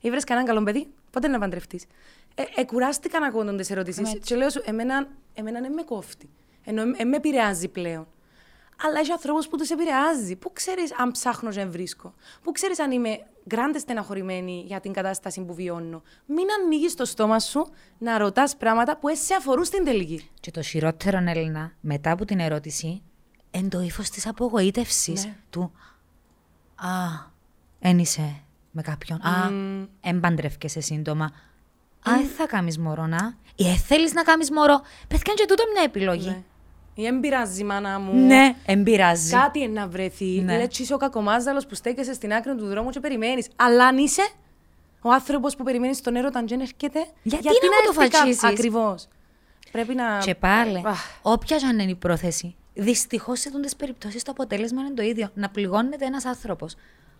ή 0.00 0.10
βρες 0.10 0.24
κανέναν 0.24 0.48
καλό 0.48 0.62
παιδί, 0.64 0.88
πότε 1.10 1.28
να 1.28 1.38
παντρευτείς; 1.38 1.84
Ε, 2.38 2.60
ε, 2.60 2.64
κουράστηκα 2.64 3.20
να 3.20 3.26
ακούω 3.26 3.54
τις 3.54 3.70
ερωτήσεις. 3.70 4.00
Έτσι. 4.14 4.18
Και 4.18 4.36
λέω 4.36 4.50
σου, 4.50 4.62
εμένα, 4.64 5.08
εμένα 5.34 5.60
δεν 5.60 5.72
με 5.72 5.82
κόφτει. 5.82 6.30
Ενώ 6.64 6.82
ε, 6.82 7.04
με 7.04 7.16
επηρεάζει 7.16 7.68
πλέον. 7.68 8.06
Αλλά 8.82 8.98
έχει 8.98 9.12
ανθρώπους 9.12 9.48
που 9.48 9.56
τους 9.56 9.70
επηρεάζει. 9.70 10.36
Πού 10.36 10.52
ξέρεις 10.52 10.92
αν 10.98 11.10
ψάχνω 11.10 11.50
και 11.50 11.64
βρίσκω; 11.64 12.14
Πού 12.42 12.52
ξέρεις 12.52 12.78
αν 12.80 12.90
είμαι 12.90 13.26
γκράντε 13.48 13.78
στεναχωρημένη 13.78 14.64
για 14.66 14.80
την 14.80 14.92
κατάσταση 14.92 15.44
που 15.44 15.54
βιώνω; 15.54 16.02
Μην 16.26 16.46
ανοίγεις 16.62 16.94
το 16.94 17.04
στόμα 17.04 17.40
σου 17.40 17.66
να 17.98 18.18
ρωτάς 18.18 18.56
πράγματα 18.56 18.96
που 18.98 19.08
εσύ 19.08 19.34
αφορούν 19.34 19.64
στην 19.64 19.84
τελική. 19.84 20.30
Και 20.40 20.50
το 20.50 20.62
χειρότερο, 20.62 21.18
Έλληνα, 21.26 21.72
μετά 21.80 22.10
από 22.10 22.24
την 22.24 22.38
ερώτηση, 22.40 23.02
εν 23.50 23.68
το 23.68 23.80
ύφος 23.80 24.10
της 24.10 24.26
απογοήτευσης 24.26 25.24
Ναι. 25.24 25.36
του. 25.50 25.72
Α, 26.74 26.88
εν 27.80 27.98
είσαι 27.98 28.40
με 28.70 28.82
κάποιον. 28.82 29.20
Α, 29.26 29.50
εν 30.00 30.20
παντρεύκεσαι 30.20 30.80
σύντομα. 30.80 31.30
Α, 32.08 32.16
δεν 32.16 32.26
θα 32.36 32.46
κάνεις 32.46 32.78
μωρό, 32.78 33.06
να. 33.06 33.36
Ή 33.54 33.68
ε, 33.68 33.74
θέλεις 33.74 34.12
να 34.12 34.22
κάνεις 34.22 34.50
μωρό. 34.50 34.80
Παιδιά, 35.08 35.34
και 35.34 35.44
τούτο 35.48 35.64
μια 35.74 35.82
επιλογή. 35.82 36.28
Ναι. 36.28 36.42
Ή 36.94 37.02
δεν 37.02 37.20
πειράζει, 37.20 37.64
μάνα 37.64 37.98
μου. 37.98 38.26
Ναι, 38.26 38.54
εν 38.66 38.82
πειράζει. 38.82 39.30
Κάτι 39.30 39.58
είναι 39.60 39.80
να 39.80 39.88
βρεθεί. 39.88 40.24
Ναι. 40.24 40.56
Ναι. 40.56 40.66
είσαι 40.78 40.94
ο 40.94 40.96
κακομάζαλος 40.96 41.66
που 41.66 41.74
στέκεσαι 41.74 42.12
στην 42.12 42.32
άκρη 42.32 42.54
του 42.54 42.66
δρόμου 42.66 42.90
και 42.90 43.00
περιμένεις. 43.00 43.48
Αλλά 43.56 43.86
αν 43.86 43.98
είσαι 43.98 44.28
ο 45.02 45.10
άνθρωπος 45.12 45.56
που 45.56 45.64
περιμένεις 45.64 46.00
τον 46.00 46.16
έρωτα, 46.16 46.38
αν 46.38 46.48
δεν 46.48 46.60
έρχεται. 46.60 47.06
Γιατί 47.22 47.46
να 47.46 47.52
μου 47.52 47.86
το 47.86 47.92
φατσίσεις; 47.92 48.44
Ακριβώς. 48.44 49.08
Πρέπει 49.72 49.94
να. 49.94 50.18
Και 50.18 50.34
πάλι, 50.34 50.82
Αχ. 50.84 51.00
όποια 51.22 51.56
και 51.56 51.66
αν 51.66 51.78
είναι 51.78 51.90
η 51.90 51.94
πρόθεση, 51.94 52.56
δυστυχώς 52.74 53.40
σε 53.40 53.48
αυτέ 53.54 53.60
τι 53.60 53.76
περιπτώσεις 53.76 54.22
το 54.22 54.30
αποτέλεσμα 54.30 54.80
είναι 54.80 54.94
το 54.94 55.02
ίδιο. 55.02 55.30
Να 55.34 55.48
πληγώνεται 55.48 56.04
ένας 56.04 56.24
άνθρωπος. 56.24 56.76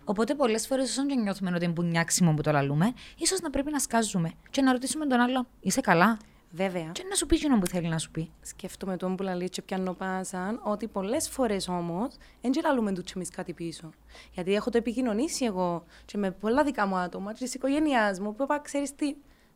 Οπότε 0.08 0.34
πολλές 0.34 0.66
φορές, 0.66 0.90
όσο 0.90 1.06
και 1.06 1.14
νιώθουμε 1.14 1.50
ότι 1.54 1.64
είναι 1.64 1.72
μπουνιάξιμο 1.72 2.34
που 2.34 2.42
το 2.42 2.50
λαλούμε, 2.52 2.92
ίσως 3.18 3.40
να 3.40 3.50
πρέπει 3.50 3.70
να 3.70 3.78
σκάζουμε 3.78 4.32
και 4.50 4.62
να 4.62 4.72
ρωτήσουμε 4.72 5.06
τον 5.06 5.20
άλλον, 5.20 5.46
Είσαι 5.60 5.80
καλά; 5.80 6.18
Βέβαια. 6.50 6.90
Και 6.92 7.02
να 7.08 7.14
σου 7.14 7.26
πει 7.26 7.36
εκείνο 7.36 7.58
που 7.58 7.66
θέλει 7.66 7.88
να 7.88 7.98
σου 7.98 8.10
πει. 8.10 8.30
Σκέφτομαι 8.40 8.96
τον 8.96 9.16
που 9.16 9.22
λαλεί 9.22 9.48
και 9.48 9.62
πιάνω 9.62 9.92
πάσαν 9.92 10.60
ότι 10.64 10.88
πολλές 10.88 11.28
φορές 11.28 11.68
όμως 11.68 12.14
δεν 12.40 12.52
γελαλούμε 12.52 12.92
του 12.92 13.02
εμεί 13.14 13.26
κάτι 13.26 13.52
πίσω. 13.52 13.90
Γιατί 14.32 14.54
έχω 14.54 14.70
το 14.70 14.78
επικοινωνήσει 14.78 15.44
εγώ 15.44 15.84
και 16.04 16.18
με 16.18 16.30
πολλά 16.30 16.64
δικά 16.64 16.86
μου 16.86 16.96
άτομα 16.96 17.32
και 17.32 17.44
της 17.44 17.54
οικογένειάς 17.54 18.20
μου 18.20 18.34
που 18.34 18.42
είπα, 18.42 18.60
ξέρεις 18.60 18.94
τι, 18.94 19.06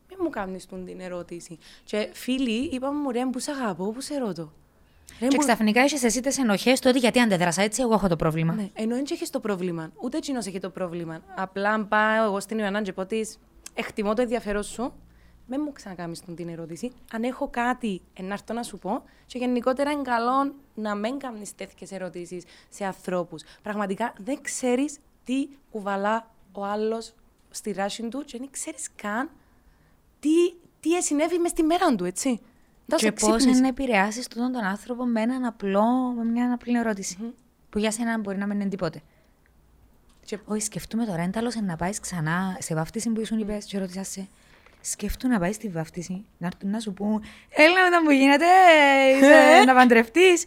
μην 0.09 0.17
μου 0.21 0.29
κάνεις 0.29 0.65
την 0.65 0.99
ερώτηση. 0.99 1.57
Και 1.83 2.09
φίλοι 2.13 2.69
είπαμε 2.71 2.99
μου, 2.99 3.11
ρε, 3.11 3.25
που 3.25 3.39
σε 3.39 3.51
αγαπώ, 3.51 3.91
που 3.91 4.01
σε 4.01 4.17
ρωτώ. 4.17 4.53
Ρε, 5.19 5.27
Και 5.27 5.35
μου- 5.35 5.41
ξαφνικά 5.45 5.83
είσαι 5.83 6.05
εσύ 6.05 6.21
τι 6.21 6.41
ενοχές 6.41 6.79
του 6.79 6.87
ότι 6.89 6.99
γιατί 6.99 7.19
αντέδρασα 7.19 7.61
έτσι, 7.61 7.81
εγώ 7.81 7.93
έχω 7.93 8.07
το 8.07 8.15
πρόβλημα. 8.15 8.53
Ναι, 8.53 8.69
ενώ 8.73 8.95
δεν 8.95 9.05
έχεις 9.11 9.29
το 9.29 9.39
πρόβλημα. 9.39 9.91
Ούτε 10.01 10.17
εκείνος 10.17 10.45
έχει 10.45 10.59
το 10.59 10.69
πρόβλημα. 10.69 11.21
Απλά 11.35 11.69
αν 11.69 11.87
πάω 11.87 12.25
εγώ 12.25 12.39
στην 12.39 12.57
Ιωαννά 12.59 12.81
και 12.81 12.93
πω 12.93 13.05
της, 13.05 13.39
εκτιμώ 13.73 14.13
το 14.13 14.21
ενδιαφέρον 14.21 14.63
σου, 14.63 14.93
δεν 15.47 15.61
μου 15.65 15.71
ξανακάμει 15.71 16.15
την 16.35 16.49
ερώτηση. 16.49 16.91
Αν 17.11 17.23
έχω 17.23 17.47
κάτι 17.47 18.01
να 18.19 18.33
έρθω 18.33 18.53
να 18.53 18.63
σου 18.63 18.77
πω, 18.77 19.03
και 19.25 19.37
γενικότερα 19.37 19.91
είναι 19.91 20.01
καλό 20.01 20.53
να 20.73 20.95
μην 20.95 21.17
κάνεις 21.19 21.55
τέτοιες 21.55 21.91
ερωτήσεις 21.91 22.43
σε 22.69 22.85
ανθρώπους. 22.85 23.43
Πραγματικά 23.61 24.13
δεν 24.17 24.41
ξέρεις 24.41 24.97
τι 25.23 25.47
κουβαλά 25.71 26.31
ο 26.51 26.63
άλλος 26.65 27.13
στη 27.49 27.71
ράση 27.71 28.07
του 28.07 28.23
και 28.25 28.37
δεν 28.37 28.47
ξέρεις 28.51 28.89
καν 28.95 29.29
τι, 30.19 30.29
τι 30.79 31.03
συνέβη 31.03 31.37
μες 31.37 31.51
στη 31.51 31.63
μέρα 31.63 31.95
του, 31.95 32.05
έτσι. 32.05 32.39
Να 32.85 32.97
σε 32.97 33.05
Και 33.05 33.11
πώ 33.11 33.27
ξύπνησε. 33.35 33.61
να 33.61 33.67
επηρεάσεις 33.67 34.27
τον 34.27 34.51
τον 34.51 34.63
άνθρωπο 34.63 35.05
με 35.05 35.21
έναν 35.21 35.45
απλό, 35.45 36.13
με 36.17 36.23
μια 36.23 36.53
απλή 36.53 36.77
ερώτηση. 36.77 37.17
Που 37.69 37.77
για 37.79 37.91
σένα 37.91 38.19
μπορεί 38.19 38.37
να 38.37 38.45
μην 38.47 38.59
είναι 38.59 38.69
τίποτε. 38.69 39.01
Και- 40.25 40.39
Όχι, 40.45 40.61
σκεφτούμε 40.61 41.05
τώρα, 41.05 41.21
ένταλο 41.21 41.51
να 41.63 41.75
πάεις 41.75 41.99
ξανά 41.99 42.57
σε 42.59 42.75
βαφτίση 42.75 43.09
που 43.09 43.21
ήσουν 43.21 43.39
είπε, 43.39 43.57
και 43.65 43.77
ρώτησα 43.79 44.03
σε. 44.03 44.27
Σκέφτου 44.81 45.27
να 45.27 45.39
πάεις 45.39 45.55
στη 45.55 45.69
βαφτίση, 45.69 46.25
να 46.37 46.47
έρθουν 46.47 46.69
να 46.69 46.79
σου 46.79 46.93
πούν 46.93 47.23
Έλα 47.49 47.83
μετά 47.83 48.03
μου 48.03 48.09
γίνεται, 48.09 48.45
είσαι 49.17 49.63
να 49.65 49.73
παντρευτείς. 49.73 50.45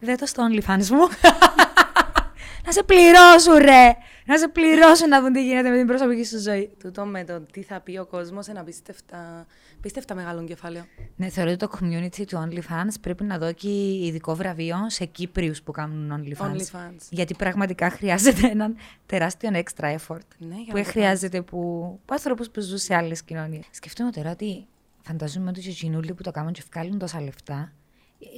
Δεν 0.00 0.16
το 0.18 0.26
στο 0.26 0.46
OnlyFans 0.50 0.86
μου. 0.88 1.08
να 2.66 2.72
σε 2.72 2.82
πληρώσουν, 2.82 3.56
ρε! 3.56 3.96
Να 4.26 4.38
σε 4.38 4.48
πληρώσουν 4.48 5.08
να 5.08 5.20
δουν 5.20 5.32
τι 5.32 5.44
γίνεται 5.44 5.70
με 5.70 5.76
την 5.76 5.86
προσωπική 5.86 6.24
σου 6.24 6.40
ζωή. 6.40 6.70
Τούτο 6.78 7.04
με 7.04 7.24
το 7.24 7.40
τι 7.40 7.62
θα 7.62 7.80
πει 7.80 7.98
ο 7.98 8.06
κόσμος 8.06 8.46
είναι 8.46 8.60
απίστευτα, 8.60 9.46
απίστευτα 9.78 10.14
μεγάλο 10.14 10.44
κεφάλαιο. 10.44 10.84
Ναι, 11.16 11.28
θεωρώ 11.28 11.50
ότι 11.50 11.58
το 11.58 11.70
community 11.80 12.24
του 12.26 12.48
OnlyFans 12.48 12.94
πρέπει 13.00 13.24
να 13.24 13.38
δώσει 13.38 13.68
ειδικό 14.02 14.34
βραβείο 14.34 14.76
σε 14.86 15.04
Κύπριους 15.04 15.62
που 15.62 15.72
κάνουν 15.72 16.24
OnlyFans. 16.24 16.46
OnlyFans. 16.46 17.06
Γιατί 17.10 17.34
πραγματικά 17.34 17.90
χρειάζεται 17.90 18.46
έναν 18.46 18.76
τεράστιο 19.06 19.50
extra 19.52 19.84
effort 19.84 20.28
Ναι, 20.38 20.54
για 20.54 20.72
που 20.72 20.76
να 20.76 20.84
το 20.84 20.90
χρειάζεται 20.90 21.42
που, 21.42 21.58
που 22.04 22.14
άνθρωπους 22.14 22.50
που 22.50 22.60
ζουν 22.60 22.78
σε 22.78 22.94
άλλες 22.94 23.22
κοινωνίες. 23.22 23.64
Σκεφτούμε 23.70 24.10
τώρα 24.10 24.30
ότι 24.30 24.66
φανταζούμε 25.02 25.48
ότι 25.48 25.68
οι 25.68 25.72
κοινούλοι 25.72 26.14
που 26.14 26.22
το 26.22 26.30
κάνουν 26.30 26.52
και 26.52 26.62
βγάλουν 26.72 26.98
τόσα 26.98 27.20
λεφτά, 27.20 27.72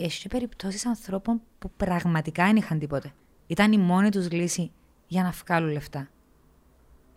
έχει 0.01 0.20
και 0.20 0.29
περιπτώσεις 0.29 0.87
ανθρώπων 0.87 1.40
που 1.59 1.70
πραγματικά 1.77 2.44
δεν 2.44 2.57
είχαν 2.57 2.79
τίποτε. 2.79 3.12
Ήταν 3.47 3.73
η 3.73 3.79
μόνη 3.79 4.09
τους 4.09 4.31
λύση 4.31 4.70
για 5.07 5.23
να 5.23 5.31
βγάλουν 5.31 5.71
λεφτά. 5.71 6.09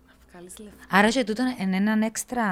Να 0.07 0.13
βγάλεις 0.29 0.59
λεφτά. 0.59 0.83
Άρα 0.89 1.09
και 1.09 1.23
τούτο 1.23 1.43
είναι 1.59 1.75
έναν 1.75 2.01
έξτρα 2.01 2.45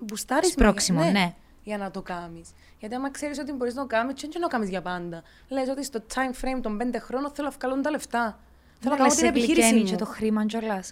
Μπουστάρεις 0.00 0.52
σπρώξιμο, 0.52 1.00
με- 1.00 1.10
ναι. 1.10 1.34
Για 1.62 1.78
να 1.78 1.90
το 1.90 2.02
κάνεις. 2.02 2.48
Γιατί 2.78 2.94
άμα 2.94 3.10
ξέρεις 3.10 3.38
ότι 3.38 3.52
μπορείς 3.52 3.74
να 3.74 3.80
το 3.80 3.86
κάνεις, 3.86 4.20
δεν 4.20 4.30
να 4.34 4.40
το 4.40 4.46
κάνεις 4.48 4.68
για 4.68 4.82
πάντα. 4.82 5.22
Λες 5.48 5.68
ότι 5.68 5.84
στο 5.84 6.02
time 6.14 6.44
frame 6.44 6.60
των 6.62 6.76
πέντε 6.76 6.98
χρόνων 6.98 7.30
θέλω 7.34 7.48
να 7.48 7.56
βγάλω 7.58 7.82
τα 7.82 7.90
λεφτά. 7.90 8.38
Θέλω 8.78 8.94
να 8.94 9.00
κάνω 9.00 9.14
την 9.14 9.26
επιχείρηση 9.26 9.74
μου. 9.74 9.84
και 9.84 9.96
το 9.96 10.06
χρήμα 10.06 10.46
κιόλα. 10.46 10.82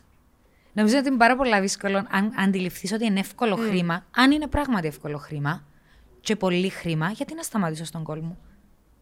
Νομίζω 0.73 0.99
ότι 0.99 1.09
είναι 1.09 1.17
πάρα 1.17 1.37
πολύ 1.37 1.61
δύσκολο 1.61 2.07
αν 2.11 2.33
αντιληφθείς 2.39 2.93
ότι 2.93 3.05
είναι 3.05 3.21
εύκολο 3.21 3.57
χρήμα. 3.57 4.05
Αν 4.17 4.31
είναι 4.31 4.47
πράγματι 4.47 4.87
εύκολο 4.87 5.19
χρήμα 5.19 5.65
και 6.21 6.37
πολύ 6.37 6.69
χρήμα, 6.69 7.11
γιατί 7.11 7.35
να 7.35 7.43
σταματήσω 7.43 7.85
στον 7.85 8.03
κόλμο; 8.03 8.37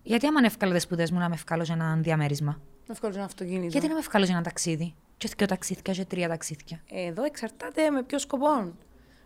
Γιατί 0.03 0.27
άμα 0.27 0.39
είναι 0.39 0.47
εύκολο 0.47 0.73
τι 0.73 0.79
σπουδές 0.79 1.11
μου 1.11 1.19
να 1.19 1.29
με 1.29 1.35
ευκάλω 1.35 1.63
για 1.63 1.75
ένα 1.75 1.97
διαμέρισμα; 1.97 2.61
Να 2.87 2.95
βγάλω 2.95 3.15
ένα 3.15 3.25
αυτοκίνητο. 3.25 3.67
Γιατί 3.67 3.87
να 3.87 3.93
με 3.93 3.99
εύκαλω 3.99 4.25
για 4.25 4.35
ένα 4.35 4.43
ταξίδι; 4.43 4.95
Και 5.17 5.29
δύο 5.37 5.47
ταξίδια, 5.47 5.93
και 5.93 6.05
τρία 6.05 6.29
ταξίδια. 6.29 6.81
Εδώ 6.91 7.25
εξαρτάται 7.25 7.91
με 7.91 8.03
ποιο 8.03 8.19
σκοπό 8.19 8.73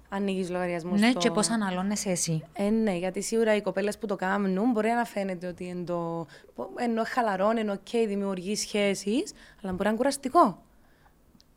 ανοίγεις 0.09 0.51
λογαριασμό. 0.51 0.97
Ναι, 0.97 1.11
στο... 1.11 1.19
και 1.19 1.31
πώς 1.31 1.51
αναλώνεσαι 1.51 2.11
εσύ. 2.11 2.43
Ε, 2.53 2.69
ναι, 2.69 2.97
γιατί 2.97 3.23
σίγουρα 3.23 3.57
οι 3.57 3.61
κοπέλες 3.63 3.99
που 3.99 4.07
το 4.07 4.17
κάνουν 4.17 4.71
μπορεί 4.71 4.89
να 4.89 5.05
φαίνεται 5.05 5.47
ότι 5.47 5.65
είναι 5.65 5.85
το... 5.85 6.27
ενώ 6.77 7.03
χαλαρώνει, 7.07 7.61
ενώ 7.61 7.73
οκ, 7.73 8.07
δημιουργεί 8.07 8.57
σχέσεις, 8.57 9.33
αλλά 9.63 9.73
μπορεί 9.73 9.83
να 9.83 9.89
είναι 9.89 9.97
κουραστικό. 9.97 10.63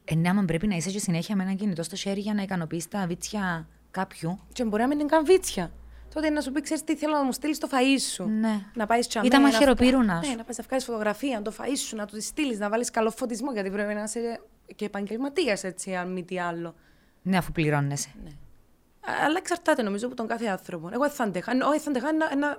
Ε, 0.05 0.15
ναι, 0.15 0.29
άμα 0.29 0.43
πρέπει 0.45 0.67
να 0.67 0.75
είσαι 0.75 0.89
και 0.89 0.99
συνέχεια 0.99 1.35
με 1.35 1.43
ένα 1.43 1.53
κινητό 1.53 1.83
στο 1.83 1.95
χέρι 1.95 2.19
για 2.19 2.33
να 2.33 2.41
ικανοποιήσει 2.41 2.89
τα 2.89 3.05
βίτσια 3.07 3.67
κάποιου. 3.91 4.39
Και 4.53 4.63
μπορεί 4.63 4.81
να 4.81 4.87
μην 4.87 4.99
είναι 4.99 5.09
καν 5.09 5.25
βίτσια. 5.25 5.71
Τότε 6.13 6.29
να 6.29 6.41
σου 6.41 6.51
πει, 6.51 6.61
ξέρεις 6.61 6.83
τι 6.83 6.95
θέλω 6.95 7.13
να 7.13 7.23
μου 7.23 7.31
στείλεις 7.31 7.57
το 7.57 7.67
φαΐ 7.71 7.99
σου. 8.13 8.23
Ναι. 8.29 8.59
Να 8.73 8.85
πάεις 8.85 9.07
τζαμέ. 9.07 9.25
Ή 9.27 9.29
τα 9.29 9.39
να 9.39 9.43
μαχαιροπύρουνα 9.47 10.03
βγα- 10.13 10.23
σου. 10.23 10.29
Ναι, 10.29 10.35
να 10.35 10.43
πάει 10.43 10.55
να 10.57 10.63
βγάλει 10.67 10.81
φωτογραφία, 10.83 11.35
να 11.35 11.41
το 11.41 11.53
φαΐς 11.59 11.77
σου, 11.87 11.95
να 11.95 12.05
του 12.05 12.15
της 12.15 12.25
στείλεις, 12.27 12.59
να 12.59 12.69
βάλεις 12.69 12.89
καλό 12.91 13.11
φωτισμό. 13.11 13.51
Γιατί 13.51 13.69
πρέπει 13.69 13.93
να 13.93 14.03
είσαι 14.03 14.41
και 14.75 14.85
επαγγελματίας 14.85 15.63
έτσι, 15.63 15.95
αν 15.95 16.11
μη 16.11 16.23
τι 16.23 16.39
άλλο. 16.39 16.75
Ναι, 17.21 17.37
αφού 17.37 17.51
πληρώνεσαι. 17.51 18.09
Ναι. 18.23 18.29
Α- 18.29 19.23
Αλλά 19.25 19.37
εξαρτάται 19.37 19.81
νομίζω 19.81 20.07
από 20.07 20.15
τον 20.15 20.27
κάθε 20.27 20.45
άνθρωπο. 20.45 20.89
Εγώ 20.93 21.01
δεν 21.03 21.11
θα 21.11 21.23
αντέχα. 21.23 21.51
Όχι, 21.69 21.79
θα 21.79 21.89
αντέχα 21.89 22.13
να. 22.13 22.35
να... 22.35 22.57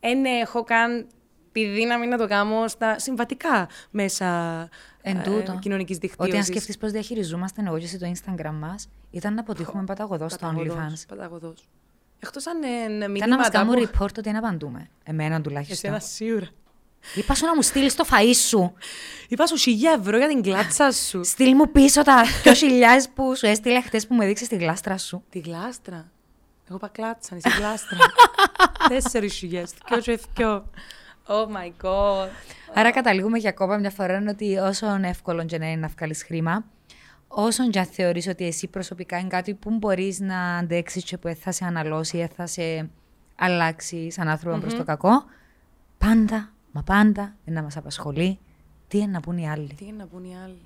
Εν 0.00 0.24
έχω 0.24 0.64
καν 0.64 1.06
τη 1.52 1.64
δύναμη 1.66 2.06
να 2.06 2.18
το 2.18 2.26
κάνω 2.26 2.68
στα 2.68 2.98
συμβατικά 2.98 3.68
μέσα 3.90 4.26
Εν 5.02 5.22
τούτο. 5.22 5.58
κοινωνικής 5.60 5.98
δικτύωση. 5.98 6.28
Ότι 6.30 6.38
αν 6.38 6.44
σκεφτείς 6.44 6.78
πώς 6.78 6.90
διαχειριζόμαστε 6.90 7.62
εγώ 7.66 7.78
και 7.78 7.84
εσύ 7.84 7.98
το 7.98 8.12
Instagram 8.14 8.52
μας, 8.52 8.88
ήταν 9.10 9.34
να 9.34 9.40
αποτύχουμε 9.40 9.84
παταγωδός 9.84 10.32
στο 10.32 10.52
OnlyFans. 10.56 11.04
Παταγωδός. 11.08 11.68
Εκτός 12.22 12.46
αν 12.46 12.62
είναι 12.62 12.84
Ήταν 12.84 12.98
να 13.04 13.08
μας 13.08 13.18
μηνύματα 13.18 13.50
κάνουν 13.50 13.74
που... 13.74 13.80
report 13.80 14.08
ότι 14.08 14.20
δεν 14.20 14.36
απαντούμε. 14.36 14.88
Εμένα 15.02 15.40
τουλάχιστον. 15.40 15.76
Εσένα 15.94 15.98
σίγουρα. 16.10 16.48
Είπα 17.14 17.34
σου 17.34 17.46
να 17.46 17.54
μου 17.54 17.62
στείλεις 17.62 17.94
το 17.94 18.04
φαΐ 18.10 18.34
σου. 18.34 18.72
Είπα 19.28 19.46
σου 19.46 19.56
χιλιά 19.56 19.96
ευρώ 20.00 20.16
για 20.16 20.28
την 20.28 20.42
κλάτσα 20.42 20.92
σου. 20.92 21.24
Στείλ 21.24 21.54
μου 21.54 21.70
πίσω 21.70 22.02
τα 22.02 22.22
δυο 22.42 22.54
χιλιάδες 22.54 23.08
που 23.08 23.36
σου 23.36 23.46
έστειλε 23.46 23.80
χτες 23.80 24.06
που 24.06 24.14
μου 24.14 24.22
έδειξες 24.22 24.48
τη 24.48 24.56
γλάστρα 24.56 24.98
σου. 24.98 25.24
Τη 25.30 25.38
γλάστρα. 25.38 26.10
Εγώ 26.68 26.76
είπα 26.76 26.88
κλάτσα, 26.88 27.36
εσύ 27.36 27.48
γλάστρα. 27.58 27.98
Τέσσερις 28.88 29.34
χιλιάς, 29.34 29.74
δυο 29.88 30.00
και 30.00 30.20
δυο. 30.36 30.70
Oh 31.26 31.46
my 31.46 31.86
god. 31.86 32.28
Άρα 32.74 32.90
καταλήγουμε 32.90 33.38
για 33.38 33.50
ακόμα 33.50 33.76
μια 33.76 33.90
φορά 33.90 34.16
είναι 34.16 34.30
ότι 34.30 34.56
όσο 34.56 34.86
εύκολο 35.02 35.44
και 35.44 35.58
να 35.58 35.66
είναι 35.66 35.80
να 35.80 35.88
βγάλεις 35.88 36.22
χρήμα, 36.22 36.64
όσον 37.32 37.70
και 37.70 37.78
αν 37.78 37.84
θεωρείς 37.86 38.26
ότι 38.26 38.46
εσύ 38.46 38.66
προσωπικά 38.68 39.18
είναι 39.18 39.28
κάτι 39.28 39.54
που 39.54 39.70
μπορείς 39.70 40.20
να 40.20 40.56
αντέξεις 40.56 41.04
και 41.04 41.18
που 41.18 41.34
θα 41.40 41.52
σε 41.52 41.64
αναλώσει 41.64 42.18
ή 42.18 42.26
θα 42.36 42.46
σε 42.46 42.90
αλλάξει 43.36 44.10
σαν 44.10 44.28
άνθρωπο 44.28 44.58
προς 44.58 44.74
το 44.74 44.84
κακό, 44.84 45.24
πάντα, 45.98 46.52
μα 46.72 46.82
πάντα, 46.82 47.34
είναι 47.44 47.56
να 47.56 47.62
μας 47.62 47.76
απασχολεί 47.76 48.38
τι 48.88 48.98
είναι 48.98 49.06
να 49.12 49.20
πούν 49.20 49.38
οι 49.38 49.48
άλλοι; 49.50 49.74
Τι 49.74 49.84
είναι 49.86 49.96
να 49.96 50.06
πούν 50.06 50.24
οι 50.24 50.36
άλλοι; 50.44 50.60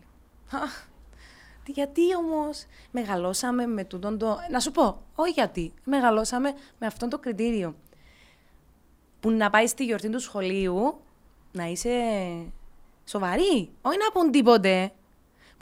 Αχ, 0.52 0.84
τι- 1.64 1.72
Γιατί 1.72 2.00
όμως 2.16 2.64
μεγαλώσαμε 2.90 3.66
με 3.66 3.84
τούτον 3.84 4.18
το. 4.18 4.36
Να 4.50 4.60
σου 4.60 4.70
πω, 4.70 5.02
όχι 5.14 5.30
γιατί. 5.30 5.72
Μεγαλώσαμε 5.84 6.52
με 6.78 6.86
αυτόν 6.86 7.08
το 7.08 7.18
κριτήριο. 7.18 7.74
Που 9.20 9.30
να 9.30 9.50
πάει 9.50 9.66
στη 9.66 9.84
γιορτή 9.84 10.08
του 10.10 10.20
σχολείου 10.20 11.00
να 11.52 11.64
είσαι 11.64 11.90
σοβαρή. 13.04 13.70
Όχι 13.82 13.98
να 13.98 14.10
πούν 14.12 14.30
τίποτε. 14.30 14.92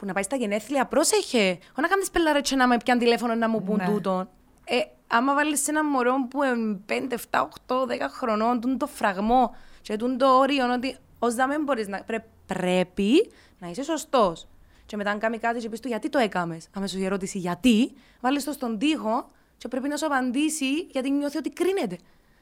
Που 0.03 0.09
να 0.09 0.15
πάει 0.15 0.23
στα 0.23 0.35
γενέθλια, 0.35 0.85
πρόσεχε. 0.85 1.37
Όχι 1.49 1.81
να 1.81 1.87
κάνεις 1.87 2.09
πελαρέτσια 2.11 2.57
να 2.57 2.67
με 2.67 2.77
πιάνει 2.77 2.99
τηλέφωνο 2.99 3.35
να 3.35 3.49
μου 3.49 3.63
πούν 3.63 3.75
Ναι. 3.75 3.85
τούτον. 3.85 4.29
Ε, 4.65 4.79
άμα 5.07 5.33
βάλεις 5.33 5.67
ένα 5.67 5.83
μωρό 5.85 6.27
που 6.29 6.43
είναι 6.43 6.79
5, 6.85 7.13
7, 7.13 7.41
8, 7.41 7.85
10 7.85 8.09
χρονών, 8.09 8.61
τούν 8.61 8.77
το 8.77 8.87
φραγμό 8.87 9.55
και 9.81 9.95
τούν 9.95 10.17
το 10.17 10.37
όριο 10.37 10.73
ότι 10.73 10.97
ως 11.19 11.33
δεν 11.33 11.63
μπορείς 11.63 11.87
να. 11.87 12.03
Πρέ, 12.03 12.23
πρέπει 12.45 13.31
να 13.59 13.67
είσαι 13.67 13.83
σωστός. 13.83 14.47
Και 14.85 14.95
μετά, 14.97 15.11
αν 15.11 15.19
κάνει 15.19 15.37
κάτι, 15.37 15.59
και 15.59 15.69
πεις 15.69 15.79
του 15.79 15.87
γιατί 15.87 16.09
το 16.09 16.17
έκαμες; 16.19 16.67
Αμέσως 16.73 16.99
η 17.01 17.05
ερώτηση 17.05 17.37
γιατί, 17.37 17.91
βάλεις 18.21 18.43
το 18.43 18.51
στον 18.51 18.77
τοίχο 18.77 19.29
και 19.57 19.67
πρέπει 19.67 19.87
να 19.87 19.97
σου 19.97 20.05
απαντήσει 20.05 20.81
γιατί 20.91 21.11
νιώθει 21.11 21.37
ότι 21.37 21.49
κρίνεται. 21.49 21.97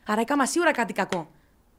Άρα 0.08 0.22
έκανα 0.22 0.46
σίγουρα 0.46 0.72
κάτι 0.72 0.94
κακό. 0.94 1.28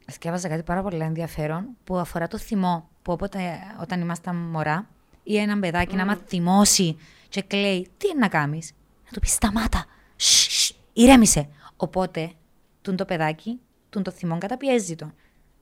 Σκέφαζα 0.06 0.48
κάτι 0.48 0.62
πάρα 0.62 0.82
πολύ 0.82 1.00
ενδιαφέρον 1.00 1.66
που 1.84 1.96
αφορά 1.96 2.28
το 2.28 2.38
θυμό. 2.38 2.88
Που 3.02 3.12
όποτε 3.12 3.58
όταν 3.80 4.00
ήμασταν 4.00 4.36
μωρά 4.36 4.86
ή 5.22 5.36
έναν 5.36 5.60
παιδάκι 5.60 5.96
να 5.96 6.04
μα 6.04 6.16
θυμώσει 6.26 6.96
και 7.28 7.42
κλαίει, 7.42 7.88
τι 7.96 8.08
είναι 8.08 8.18
να 8.18 8.28
κάνεις; 8.28 8.72
Να 9.04 9.10
του 9.10 9.20
πεις 9.20 9.32
σταμάτα. 9.32 9.86
Σ, 10.16 10.46
σ, 10.48 10.72
ηρέμησε. 10.92 11.48
Οπότε, 11.76 12.32
τούν 12.82 12.96
το 12.96 13.04
παιδάκι, 13.04 13.60
τούν 13.90 14.02
το 14.02 14.10
θυμό 14.10 14.38
καταπιέζει 14.38 14.94
τον. 14.94 15.14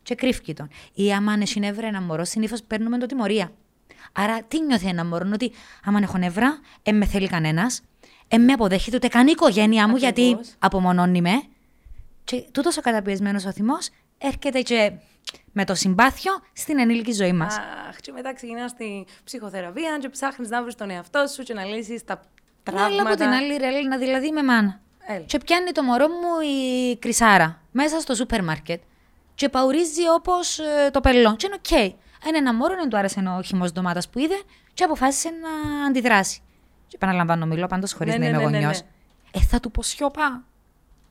Και 0.03 0.15
κρύφκει 0.15 0.55
τον. 0.55 0.69
Ή 0.95 1.13
άμα 1.13 1.33
είναι 1.33 1.47
συνέβρε 1.47 1.87
ένα 1.87 2.01
μωρό, 2.01 2.25
συνήθως 2.25 2.63
παίρνουμε 2.63 2.99
το 2.99 3.07
τιμωρία. 3.07 3.53
Άρα, 4.13 4.43
τι 4.43 4.61
νιώθει 4.61 4.87
ένα 4.87 5.05
μωρό, 5.05 5.31
ότι 5.33 5.53
άμα 5.85 5.99
έχω 6.03 6.19
νεύρα, 6.19 6.61
ε 6.83 6.93
με 6.93 7.05
θέλει 7.05 7.29
κανένας, 7.29 7.83
ε 8.29 8.39
με 8.39 8.53
αποδέχεται 8.53 8.97
ούτε 8.97 9.09
καν 9.09 9.27
η 9.27 9.31
οικογένειά 9.33 9.89
μου, 9.89 9.97
γιατί 9.97 10.23
Ακριβώς. 10.23 10.55
απομονώνει 10.59 11.21
με. 11.21 11.43
Και 12.25 12.45
τούτος 12.53 12.77
ο 12.77 12.81
καταπιεσμένος 12.81 13.45
ο 13.45 13.53
θυμός 13.53 13.89
έρχεται 14.19 14.61
και 14.61 14.93
με 15.53 15.65
το 15.65 15.75
συμπάθειο 15.75 16.33
στην 16.53 16.79
ενήλικη 16.79 17.13
ζωή 17.13 17.33
μας. 17.33 17.57
Αχ, 17.89 17.97
και 18.01 18.13
μετά 18.13 18.35
ξεκινάς 18.35 18.71
στη 18.71 19.07
ψυχοθεραπεία 19.25 19.99
και 20.01 20.09
ψάχνεις 20.09 20.49
να 20.49 20.63
βρεις 20.63 20.75
τον 20.75 20.91
εαυτό 20.91 21.27
σου 21.27 21.43
και 21.43 21.55
να 21.55 21.65
λύσεις 21.65 22.05
τα 22.05 22.15
Ναι, 22.15 22.81
αλλά 22.81 22.87
τραύματα. 22.87 23.09
από 23.11 23.17
την 23.17 23.29
άλλη, 23.29 23.57
ρε 23.57 23.67
Έλληνα, 23.67 23.99
δηλαδή 23.99 24.31
με 24.31 24.43
μάνα. 24.43 24.81
Έλα. 25.07 25.25
Και 25.25 25.39
πιάνει 25.39 25.71
το 25.73 25.83
μωρό 25.83 26.09
μου 26.09 26.41
η 26.41 26.97
κρυσάρα 26.97 27.61
μέσα 27.73 28.01
στο 28.01 28.15
σούπερ 28.15 28.45
μάρκετ 28.45 28.83
και 29.35 29.49
παουρίζει 29.49 30.09
όπως 30.17 30.61
το 30.93 31.01
πελό. 31.01 31.37
Και 31.37 31.47
είναι 31.47 31.57
οκ. 31.59 31.71
Είναι 32.27 32.39
ένα 32.39 32.55
μωρό, 32.55 32.75
δεν 32.75 32.89
του 32.89 32.97
άρεσε 32.97 33.21
ο 33.39 33.43
χυμός 33.43 33.73
ντομάτας 33.73 34.09
που 34.09 34.19
είδε 34.19 34.41
και 34.75 34.85
αποφάσισε 34.85 35.29
να 35.31 35.85
αντιδράσει. 35.87 36.41
Και 36.89 36.97
επαναλαμβάνω, 36.97 37.47
μιλώ 37.47 37.67
πάντως 37.67 37.93
χωρίς 37.93 38.13
Ναι, 38.13 38.19
να 38.19 38.25
ναι, 38.25 38.31
είμαι 38.31 38.45
ναι, 38.45 38.51
ναι, 38.51 38.57
γονιός. 38.59 38.81
ναι. 38.83 38.89
Ε, 39.31 39.41
θα 39.45 39.61
του 39.61 39.71
πω 39.71 39.83
σιωπά. 39.83 40.43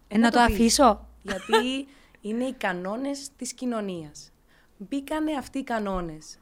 Ε, 0.07 0.17
να 0.17 0.23
να 0.23 0.31
το 0.31 0.39
το 0.39 0.45
πεις; 0.45 0.53
αφήσω. 0.55 1.05
Γιατί 1.21 1.87
Είναι 2.21 2.43
οι 2.43 2.53
κανόνες 2.53 3.29
της 3.37 3.53
κοινωνίας. 3.53 4.31
Μπήκανε 4.77 5.33
αυτοί 5.33 5.59
οι 5.59 5.63
κανόνες. 5.63 6.39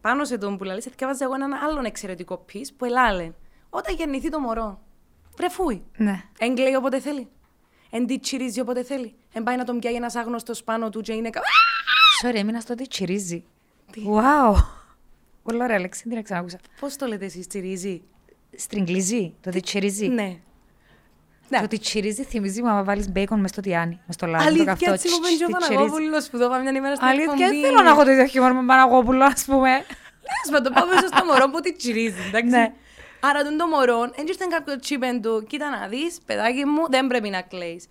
Πάνω 0.00 0.24
σε 0.24 0.38
τον 0.38 0.56
που 0.58 0.64
λαλείς, 0.64 0.88
διάβαζα 0.96 1.24
εγώ 1.24 1.34
έναν 1.34 1.52
άλλον 1.52 1.84
εξαιρετικό 1.84 2.44
piece 2.52 2.68
που 2.76 2.84
ελάλε. 2.84 3.32
Όταν 3.70 3.94
γεννηθεί 3.94 4.28
το 4.30 4.40
μωρό, 4.40 4.80
βρεφούει. 5.36 5.82
Ναι. 5.96 6.22
Εν 6.38 6.54
κλαίει 6.54 6.74
όποτε 6.74 7.00
θέλει. 7.00 7.28
Εν 7.90 8.06
τι 8.06 8.18
τσιρίζει 8.18 8.60
όποτε 8.60 8.82
θέλει. 8.82 9.14
Εν 9.32 9.42
πάει 9.42 9.56
να 9.56 9.64
τον 9.64 9.78
πιάει 9.78 9.94
ένας 9.94 10.14
άγνωστος 10.14 10.64
πάνω 10.64 10.88
του 10.90 11.00
και 11.00 11.12
είναι. 11.12 11.30
κα- 11.30 11.40
Sorry, 12.24 12.34
έμεινα 12.34 12.60
στο 12.60 12.72
ότι 12.72 12.86
τσιρίζει. 12.88 13.44
Wow. 13.94 14.54
Πολύ 15.42 15.62
ωραία 15.62 15.78
λέξη, 15.78 16.02
δεν 16.06 16.14
την 16.14 16.24
ξανάκουσα. 16.24 16.58
Πώς 16.80 16.96
το 16.96 17.06
λέτε 17.06 17.24
εσείς, 17.24 17.46
τσιρίζει; 17.46 18.02
Στριγκλίζει, 18.56 19.34
το 19.40 19.48
ότι 19.48 19.60
τσιρίζει. 19.60 20.08
Ναι. 20.08 20.40
Το 21.58 21.64
ότι 21.64 21.78
τσιρίζει 21.78 22.22
θυμίζει 22.24 22.62
μου 22.62 22.68
άμα 22.68 22.82
βάλεις 22.82 23.10
μπέικον 23.10 23.40
μες 23.40 23.50
στο 23.50 23.60
τιάνι, 23.60 24.00
μες 24.06 24.14
στο 24.14 24.26
λάδι, 24.26 24.44
το 24.44 24.48
Αλήθεια, 24.48 24.64
καυτό. 24.64 24.92
έτσι 24.92 25.08
μου 25.08 25.20
Τσ, 25.20 25.30
πέντε 25.30 25.44
ο 25.44 25.46
τι 25.46 25.54
τσιρίζει. 25.54 25.78
Παναγόπουλο 25.78 26.18
που 26.30 26.38
το 26.38 26.44
είπα 26.44 26.58
μια 26.58 26.70
ημέρα 26.70 26.94
στην 26.94 27.06
Αλήθεια, 27.06 27.32
εκπομπή. 27.32 27.60
δεν 27.60 27.60
θέλω 27.64 27.82
να 27.82 27.90
έχω 27.90 28.04
το 28.04 28.10
ίδιο 28.10 28.24
χιούμορ 28.24 28.52
με 28.52 28.62
Παναγόπουλο, 28.66 29.24
ας 29.24 29.44
πούμε. 29.44 29.70
Λες, 29.70 30.50
μα 30.52 30.60
το 30.60 30.70
πάμε 30.70 30.92
στο 31.12 31.24
μωρό 31.24 31.50
που 31.50 31.60
τη 31.60 31.72
τσιρίζει, 31.72 32.22
εντάξει. 32.28 32.48
Ναι. 32.48 32.72
Άρα 33.20 33.42
τον 33.44 33.56
το 33.56 33.66
μωρό, 33.66 34.00
δεν 34.16 34.26
ήρθε 34.26 34.46
κάποιο 34.50 34.78
τσίπεν 34.78 35.22
του, 35.22 35.44
κοίτα 35.48 35.70
να 35.70 35.86
δεις, 35.86 36.18
παιδάκι 36.26 36.64
μου, 36.64 36.82
δεν 36.90 37.06
πρέπει 37.06 37.28
να 37.28 37.40
κλαίεις. 37.40 37.86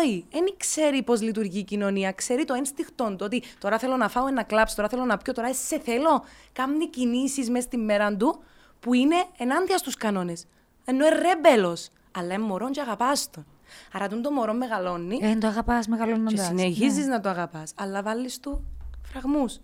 Όχι, 0.00 0.26
δεν 0.30 0.44
ξέρει 0.56 1.02
πώς 1.02 1.22
λειτουργεί 1.22 1.58
η 1.58 1.62
κοινωνία. 1.62 2.12
Ξέρει 2.12 2.44
το 2.44 2.54
ένστικτό 2.54 3.04
του. 3.04 3.16
Ότι 3.20 3.42
τώρα 3.58 3.78
θέλω 3.78 3.96
να 3.96 4.08
φάω 4.08 4.26
ένα 4.26 4.42
κλαψ, 4.42 4.74
τώρα 4.74 4.88
θέλω 4.88 5.04
να 5.04 5.16
πιω, 5.16 5.32
τώρα 5.32 5.54
σε 5.54 5.78
θέλω. 5.84 6.24
Κάνει 6.52 6.88
κινήσεις 6.88 7.50
μέσα 7.50 7.66
στη 7.66 7.76
μέρα 7.76 8.16
του 8.16 8.42
που 8.80 8.94
είναι 8.94 9.16
ενάντια 9.38 9.78
στους 9.78 9.94
κανόνες. 9.96 10.46
Ενώ 10.84 11.06
είναι 11.06 11.16
ρέμπελο. 11.16 11.76
Αλλά 12.12 12.34
είναι 12.34 12.44
μωρό 12.44 12.70
και 12.70 12.80
αγαπάς 12.80 13.30
τον. 13.30 13.46
Άρα 13.92 14.08
τον 14.08 14.22
το 14.22 14.30
μωρό 14.30 14.52
μεγαλώνει 14.52 15.18
Ε, 15.22 15.36
το 15.36 15.46
αγαπάς 15.46 15.84
και 15.84 15.90
μεγαλώνοντας. 15.90 16.32
Ναι. 16.32 16.44
συνεχίζεις 16.44 17.06
να 17.06 17.20
το 17.20 17.28
αγαπάς. 17.28 17.72
Αλλά 17.76 18.02
βάλεις 18.02 18.40
του 18.40 18.64
φραγμούς. 19.02 19.60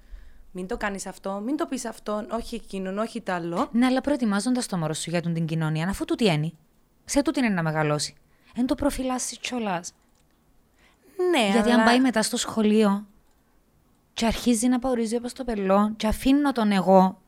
Μην 0.52 0.66
το 0.66 0.76
κάνεις 0.76 1.06
αυτό, 1.06 1.42
μην 1.44 1.56
το 1.56 1.66
πεις 1.66 1.84
αυτό, 1.84 2.26
όχι 2.30 2.54
εκείνον, 2.54 2.98
όχι 2.98 3.20
τ' 3.20 3.30
άλλο. 3.30 3.68
Ναι, 3.72 3.87
αλλά 3.87 4.00
προετοιμάζοντας 4.00 4.66
το 4.66 4.76
μωρό 4.76 4.94
σου 4.94 5.11
για 5.11 5.22
τον 5.22 5.34
την 5.34 5.46
κοινωνία, 5.46 5.88
αφού 5.88 6.04
τούτη 6.04 6.24
είναι. 6.24 6.52
Σε 7.04 7.22
τούτη 7.22 7.38
είναι 7.38 7.48
να 7.48 7.62
μεγαλώσει. 7.62 8.14
Εν 8.54 8.66
το 8.66 8.74
προφυλάσσει 8.74 9.38
κιόλας. 9.38 9.92
Ναι, 11.30 11.50
Γιατί 11.50 11.70
αλλά... 11.70 11.78
αν 11.78 11.84
πάει 11.84 12.00
μετά 12.00 12.22
στο 12.22 12.37
σχολείο 12.37 13.06
και 14.12 14.26
αρχίζει 14.26 14.68
να 14.68 14.78
παορίζει 14.78 15.16
όπως 15.16 15.32
το 15.32 15.44
πελό, 15.44 15.92
και 15.96 16.06
αφήνω 16.06 16.52
τον 16.52 16.72
εγώ 16.72 17.20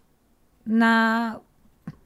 να. 0.63 0.89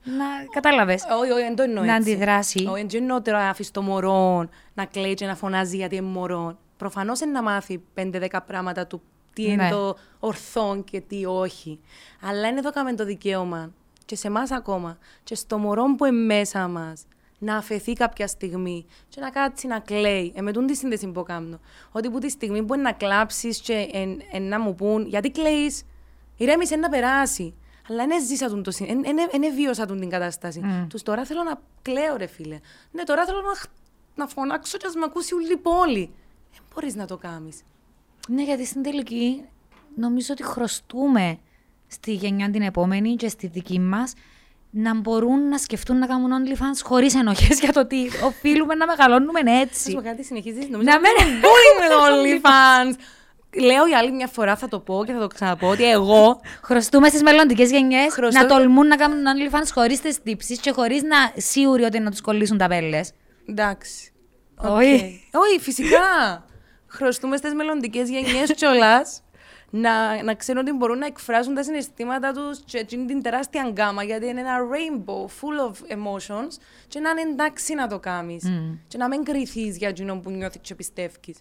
Να. 0.04 0.24
κατάλαβες. 0.52 1.04
Όχι, 1.20 1.30
όχι, 1.30 1.42
δεν 1.42 1.56
το 1.56 1.62
εννοώ 1.62 1.84
Να 1.84 1.94
έτσι. 1.94 2.10
αντιδράσει. 2.12 2.66
Όχι, 2.70 2.86
δεν 2.86 3.00
εννοώ 3.00 3.22
τώρα 3.22 3.38
να 3.38 3.48
αφήσεις 3.48 3.70
το 3.72 3.82
μωρό 3.82 4.48
να 4.74 4.84
κλαίει 4.84 5.14
και 5.14 5.26
να 5.26 5.34
φωνάζει 5.36 5.76
γιατί 5.76 5.96
είναι 5.96 6.06
μωρό. 6.06 6.58
Προφανώς 6.76 7.20
είναι 7.20 7.30
να 7.32 7.42
μάθει 7.42 7.82
5-10 7.94 8.26
πράγματα 8.46 8.86
του 8.86 9.02
τι 9.32 9.42
είναι 9.44 9.62
Ναι. 9.62 9.70
το 9.70 9.96
ορθό 10.18 10.82
και 10.90 11.00
τι 11.00 11.24
όχι. 11.26 11.80
Αλλά 12.22 12.48
είναι 12.48 12.58
εδώ 12.58 12.70
κάμε 12.70 12.94
το 12.94 13.04
δικαίωμα 13.04 13.72
και 14.04 14.16
σε 14.16 14.26
εμάς 14.26 14.50
ακόμα 14.50 14.98
και 15.24 15.34
στο 15.34 15.58
μωρό 15.58 15.94
που 15.96 16.04
είναι 16.04 16.24
μέσα 16.34 16.68
μας 16.68 17.02
να 17.38 17.56
αφαιθεί 17.56 17.92
κάποια 17.92 18.26
στιγμή 18.26 18.86
και 19.08 19.20
να 19.20 19.30
κάτσει 19.30 19.66
να 19.66 19.78
κλαίει. 19.78 20.32
Ε, 20.36 20.40
με 20.40 20.52
τούν 20.52 20.66
τη 20.66 20.76
σύνδεση 20.76 21.06
που 21.06 21.22
κάνω. 21.22 21.58
Ότι 21.92 22.10
που 22.10 22.18
τη 22.18 22.30
στιγμή 22.30 22.62
που 22.62 22.74
είναι 22.74 22.82
να 22.82 22.92
κλάψεις 22.92 23.60
και 23.60 23.88
εν, 23.92 24.20
εν 24.32 24.42
να 24.42 24.60
μου 24.60 24.74
πούν 24.74 25.06
γιατί 25.06 25.30
κλαίεις, 25.30 25.82
ηρέμησε 26.36 26.76
να 26.76 26.88
περάσει. 26.88 27.54
Αλλά 27.90 28.06
δεν 28.06 28.24
ζήσα 28.26 28.48
τον 28.48 28.62
το 28.62 28.70
συν- 28.70 28.88
εν- 28.90 29.04
εν- 29.04 29.42
εν 29.42 29.54
βίωσα 29.54 29.86
τον 29.86 30.00
την 30.00 30.10
κατάσταση. 30.10 30.60
Mm. 30.64 30.86
Τους 30.88 31.02
τώρα 31.02 31.24
θέλω 31.24 31.42
να 31.42 31.60
κλαίω 31.82 32.16
ρε 32.16 32.26
φίλε. 32.26 32.58
Ναι, 32.90 33.02
τώρα 33.02 33.24
θέλω 33.24 33.40
να, 33.40 33.54
χ- 33.54 33.64
να 34.14 34.26
φωνάξω 34.26 34.78
και 34.78 34.86
να 34.94 34.98
με 34.98 35.04
ακούσει 35.08 35.34
όλη 35.34 35.52
η 35.52 35.56
πόλη. 35.56 36.10
Δεν 36.52 36.60
μπορείς 36.74 36.94
να 36.94 37.06
το 37.06 37.16
κάνεις. 37.16 37.62
Ναι, 38.28 38.42
γιατί 38.42 38.66
στην 38.66 38.82
τελική 38.82 39.42
νομίζω 39.96 40.28
ότι 40.32 40.42
χρωστούμε 40.44 41.38
στη 41.86 42.12
γενιά 42.12 42.50
την 42.50 42.62
επόμενη 42.62 43.14
και 43.16 43.28
στη 43.28 43.46
δική 43.46 43.80
μας 43.80 44.12
να 44.70 44.94
μπορούν 44.94 45.48
να 45.48 45.58
σκεφτούν 45.58 45.98
να 45.98 46.06
κάνουν 46.06 46.30
OnlyFans 46.30 46.80
χωρίς 46.82 47.14
ενοχές 47.14 47.60
για 47.60 47.72
το 47.72 47.80
ότι 47.80 48.10
οφείλουμε 48.28 48.74
να 48.74 48.86
μεγαλώνουμε 48.86 49.40
Θες 49.42 49.60
έτσι. 49.62 49.94
μου 49.94 50.02
κάτι 50.02 50.24
συνεχίζεις. 50.24 50.68
Νομίζω 50.68 50.90
Να 50.90 50.96
ότι 50.96 51.02
με- 51.22 51.26
είναι 51.28 51.40
bullying 51.40 51.80
με 51.80 51.88
το 51.88 52.00
OnlyFans. 52.04 52.98
Λέω 53.60 53.84
για 53.86 53.98
άλλη 53.98 54.12
μια 54.12 54.26
φορά 54.26 54.56
θα 54.56 54.68
το 54.68 54.80
πω 54.80 55.02
και 55.06 55.12
θα 55.12 55.18
το 55.18 55.26
ξαναπώ 55.26 55.68
ότι 55.68 55.90
εγώ 55.90 56.40
Χρωστούμε 56.68 57.08
στις 57.08 57.22
μελλοντικές 57.22 57.70
γενιές 57.70 58.12
Χρωστώ- 58.12 58.42
να 58.42 58.48
τολμούν 58.48 58.86
να 58.86 58.96
κάνουν 58.96 59.18
OnlyFans 59.24 59.68
χωρίς 59.74 60.00
τις 60.00 60.22
τύψεις 60.22 60.58
και 60.58 60.70
χωρίς 60.70 61.02
να 61.02 61.16
σίγουροι 61.36 61.82
ότι 61.82 61.98
να 61.98 62.10
τους 62.10 62.20
κολλήσουν 62.20 62.58
τα 62.58 62.66
πελλές. 62.68 63.10
Εντάξει. 63.48 64.12
Όχι. 64.56 65.22
Οκ. 65.32 65.42
Όχι, 65.42 65.60
φυσικά. 65.60 66.44
Χρωστούμε 66.86 67.36
στις 67.36 67.54
μελλοντικές 67.54 68.08
γενιές 68.10 68.52
κιόλας 68.54 69.22
να, 69.70 70.22
να 70.22 70.34
ξέρουν 70.34 70.60
ότι 70.62 70.72
μπορούν 70.72 70.98
να 70.98 71.06
εκφράσουν 71.06 71.54
τα 71.54 71.62
συναισθήματα 71.62 72.32
τους 72.32 72.60
και 72.64 72.78
εκείνη 72.78 73.04
την 73.06 73.22
τεράστια 73.22 73.68
γκάμα, 73.70 74.02
γιατί 74.02 74.26
είναι 74.26 74.40
ένα 74.40 74.56
rainbow 74.72 75.24
full 75.24 75.70
of 75.70 75.92
emotions, 75.96 76.48
και 76.88 77.00
να 77.00 77.10
είναι 77.10 77.20
εντάξει 77.30 77.74
να 77.74 77.86
το 77.86 77.98
κάνεις. 77.98 78.44
Και 78.88 78.98
να 78.98 79.08
μην 79.08 79.24
κρυθεί 79.24 79.68
για 79.68 79.88
εκείνον 79.88 80.20
που 80.20 80.30
νιώθεις 80.30 80.60
και 80.62 80.74
πιστεύεις. 80.74 81.38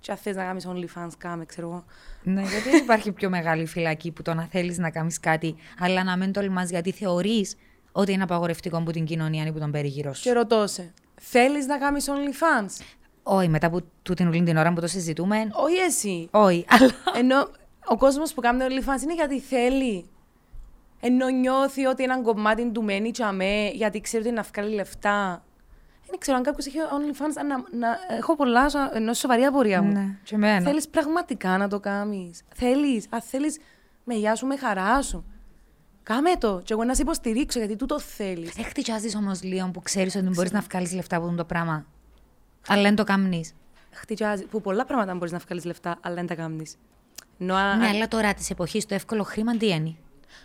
Και 0.00 0.10
αν 0.10 0.16
θες 0.16 0.36
να 0.36 0.44
κάνεις 0.44 0.66
OnlyFans, 0.68 1.10
κάμε, 1.18 1.44
ξέρω 1.44 1.68
εγώ. 1.68 1.84
Ναι, 2.22 2.40
γιατί 2.40 2.70
δεν 2.70 2.82
υπάρχει 2.82 3.12
πιο 3.12 3.28
μεγάλη 3.28 3.66
φυλακή 3.66 4.10
που 4.10 4.22
το 4.22 4.34
να 4.34 4.46
θέλεις 4.50 4.78
να 4.78 4.90
κάνεις 4.90 5.20
κάτι, 5.20 5.54
αλλά 5.78 6.04
να 6.04 6.16
μην 6.16 6.32
τολμάς 6.32 6.70
γιατί 6.70 6.92
θεωρείς 6.92 7.56
ότι 7.92 8.12
είναι 8.12 8.22
απαγορευτικό 8.22 8.76
από 8.76 8.90
την 8.90 9.04
κοινωνία 9.04 9.46
ή 9.46 9.52
που 9.52 9.58
τον 9.58 9.70
περιγύρω 9.70 10.14
σου. 10.14 10.22
Και 10.22 10.32
ρωτώ 10.32 10.66
σε, 10.66 10.92
θέλεις 11.20 11.66
να 11.66 11.78
κάνεις 11.78 12.08
OnlyFans; 12.08 12.84
Όχι, 13.22 13.48
μετά 13.48 13.66
από 13.66 13.80
τούτην 14.02 14.26
όλη 14.26 14.42
την 14.42 14.56
ώρα 14.56 14.72
που 14.72 14.80
το 14.80 14.86
συζητούμε. 14.86 15.36
Όχι 15.52 15.76
εσύ. 15.76 16.28
Όχι, 16.30 16.64
αλλά. 16.78 16.92
Ενώ 17.14 17.48
ο 17.84 17.96
κόσμος 17.96 18.32
που 18.34 18.40
κάνει 18.40 18.58
OnlyFans 18.68 19.02
είναι 19.02 19.14
γιατί 19.14 19.40
θέλει. 19.40 20.10
Ενώ 21.00 21.28
νιώθει 21.28 21.86
ότι 21.86 22.02
ένα 22.02 22.22
κομμάτι 22.22 22.70
του 22.70 22.82
μένει 22.82 23.10
τσαμέ, 23.10 23.70
γιατί 23.74 24.00
ξέρει 24.00 24.22
ότι 24.22 24.32
είναι 24.32 24.40
να 24.40 24.46
βγάλει 24.52 24.74
λεφτά. 24.74 25.44
Δεν 26.10 26.18
ξέρω 26.18 26.36
αν 26.36 26.42
κάποιος 26.42 26.66
έχει 26.66 26.76
OnlyFans. 26.78 27.44
Να, 27.46 27.78
να, 27.78 27.98
έχω 28.16 28.36
πολλά, 28.36 28.68
σο- 28.70 28.90
ενώ 28.92 29.12
σοβαρή 29.14 29.42
απορία 29.42 29.82
μου. 29.82 29.92
Ναι, 29.92 30.16
και 30.22 30.34
εμένα. 30.34 30.60
Θέλεις 30.64 30.88
πραγματικά 30.88 31.58
να 31.58 31.68
το 31.68 31.80
κάνεις; 31.80 32.42
Θέλεις. 32.54 33.06
Αν 33.10 33.20
θέλεις, 33.20 33.58
με 34.04 34.14
γεια 34.14 34.34
σου, 34.34 34.46
με 34.46 34.56
χαρά 34.56 35.02
σου. 35.02 35.24
Κάμε 36.02 36.30
το. 36.38 36.60
Και 36.64 36.72
εγώ 36.72 36.84
να 36.84 36.94
σε 36.94 37.02
υποστηρίξω, 37.02 37.58
γιατί 37.58 37.76
τούτο 37.76 37.98
θέλεις. 38.00 38.52
Δεν 38.54 38.64
χτυπιάζει 38.64 39.16
όμως 39.16 39.42
λίγο 39.42 39.70
που 39.72 39.82
ξέρεις 39.82 40.14
ότι 40.16 40.28
μπορείς 40.28 40.52
να 40.52 40.60
βγάλεις 40.60 40.92
λεφτά 40.92 41.16
από 41.16 41.24
αυτό 41.24 41.36
το 41.36 41.44
πράγμα. 41.44 41.86
Αλλά 42.68 42.82
δεν 42.82 42.94
το 42.94 43.04
κάνει. 43.04 43.44
Χτυπιάζει. 43.92 44.44
Που 44.46 44.60
πολλά 44.60 44.84
πράγματα 44.84 45.14
μπορείς 45.14 45.32
να 45.32 45.38
βγάλεις 45.38 45.64
λεφτά, 45.64 45.98
αλλά 46.00 46.14
δεν 46.14 46.26
τα 46.26 46.34
κάνει. 46.34 46.64
Ενώ 47.38 47.54
α- 47.54 47.76
Ναι, 47.76 47.86
αλλά 47.86 48.08
τώρα 48.08 48.34
της 48.34 48.50
εποχής 48.50 48.86
το 48.86 48.94
εύκολο 48.94 49.22
χρήμα 49.22 49.56
τι 49.56 49.68
είναι; 49.68 49.94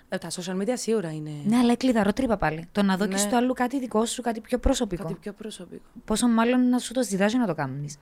Ε, 0.09 0.17
τα 0.17 0.27
social 0.29 0.61
media 0.61 0.73
σίγουρα 0.73 1.13
είναι 1.13 1.31
Ναι, 1.45 1.57
αλλά 1.57 1.75
κλειδαρό 1.75 2.13
τρύπα 2.13 2.37
πάλι. 2.37 2.67
Το 2.71 2.83
να 2.83 2.97
δω 2.97 3.05
και 3.05 3.11
Ναι. 3.13 3.17
στο 3.17 3.35
άλλο 3.37 3.53
κάτι 3.53 3.79
δικό 3.79 4.05
σου, 4.05 4.21
κάτι 4.21 4.41
πιο 4.41 4.57
προσωπικό. 4.57 5.03
κάτι 5.03 5.15
πιο 5.15 5.31
προσωπικό. 5.33 5.83
Πόσο 6.05 6.27
μάλλον 6.27 6.69
να 6.69 6.77
σου 6.79 6.93
το 6.93 7.03
ζητάζει 7.03 7.37
να 7.37 7.45
το 7.45 7.55
κάνεις. 7.55 7.97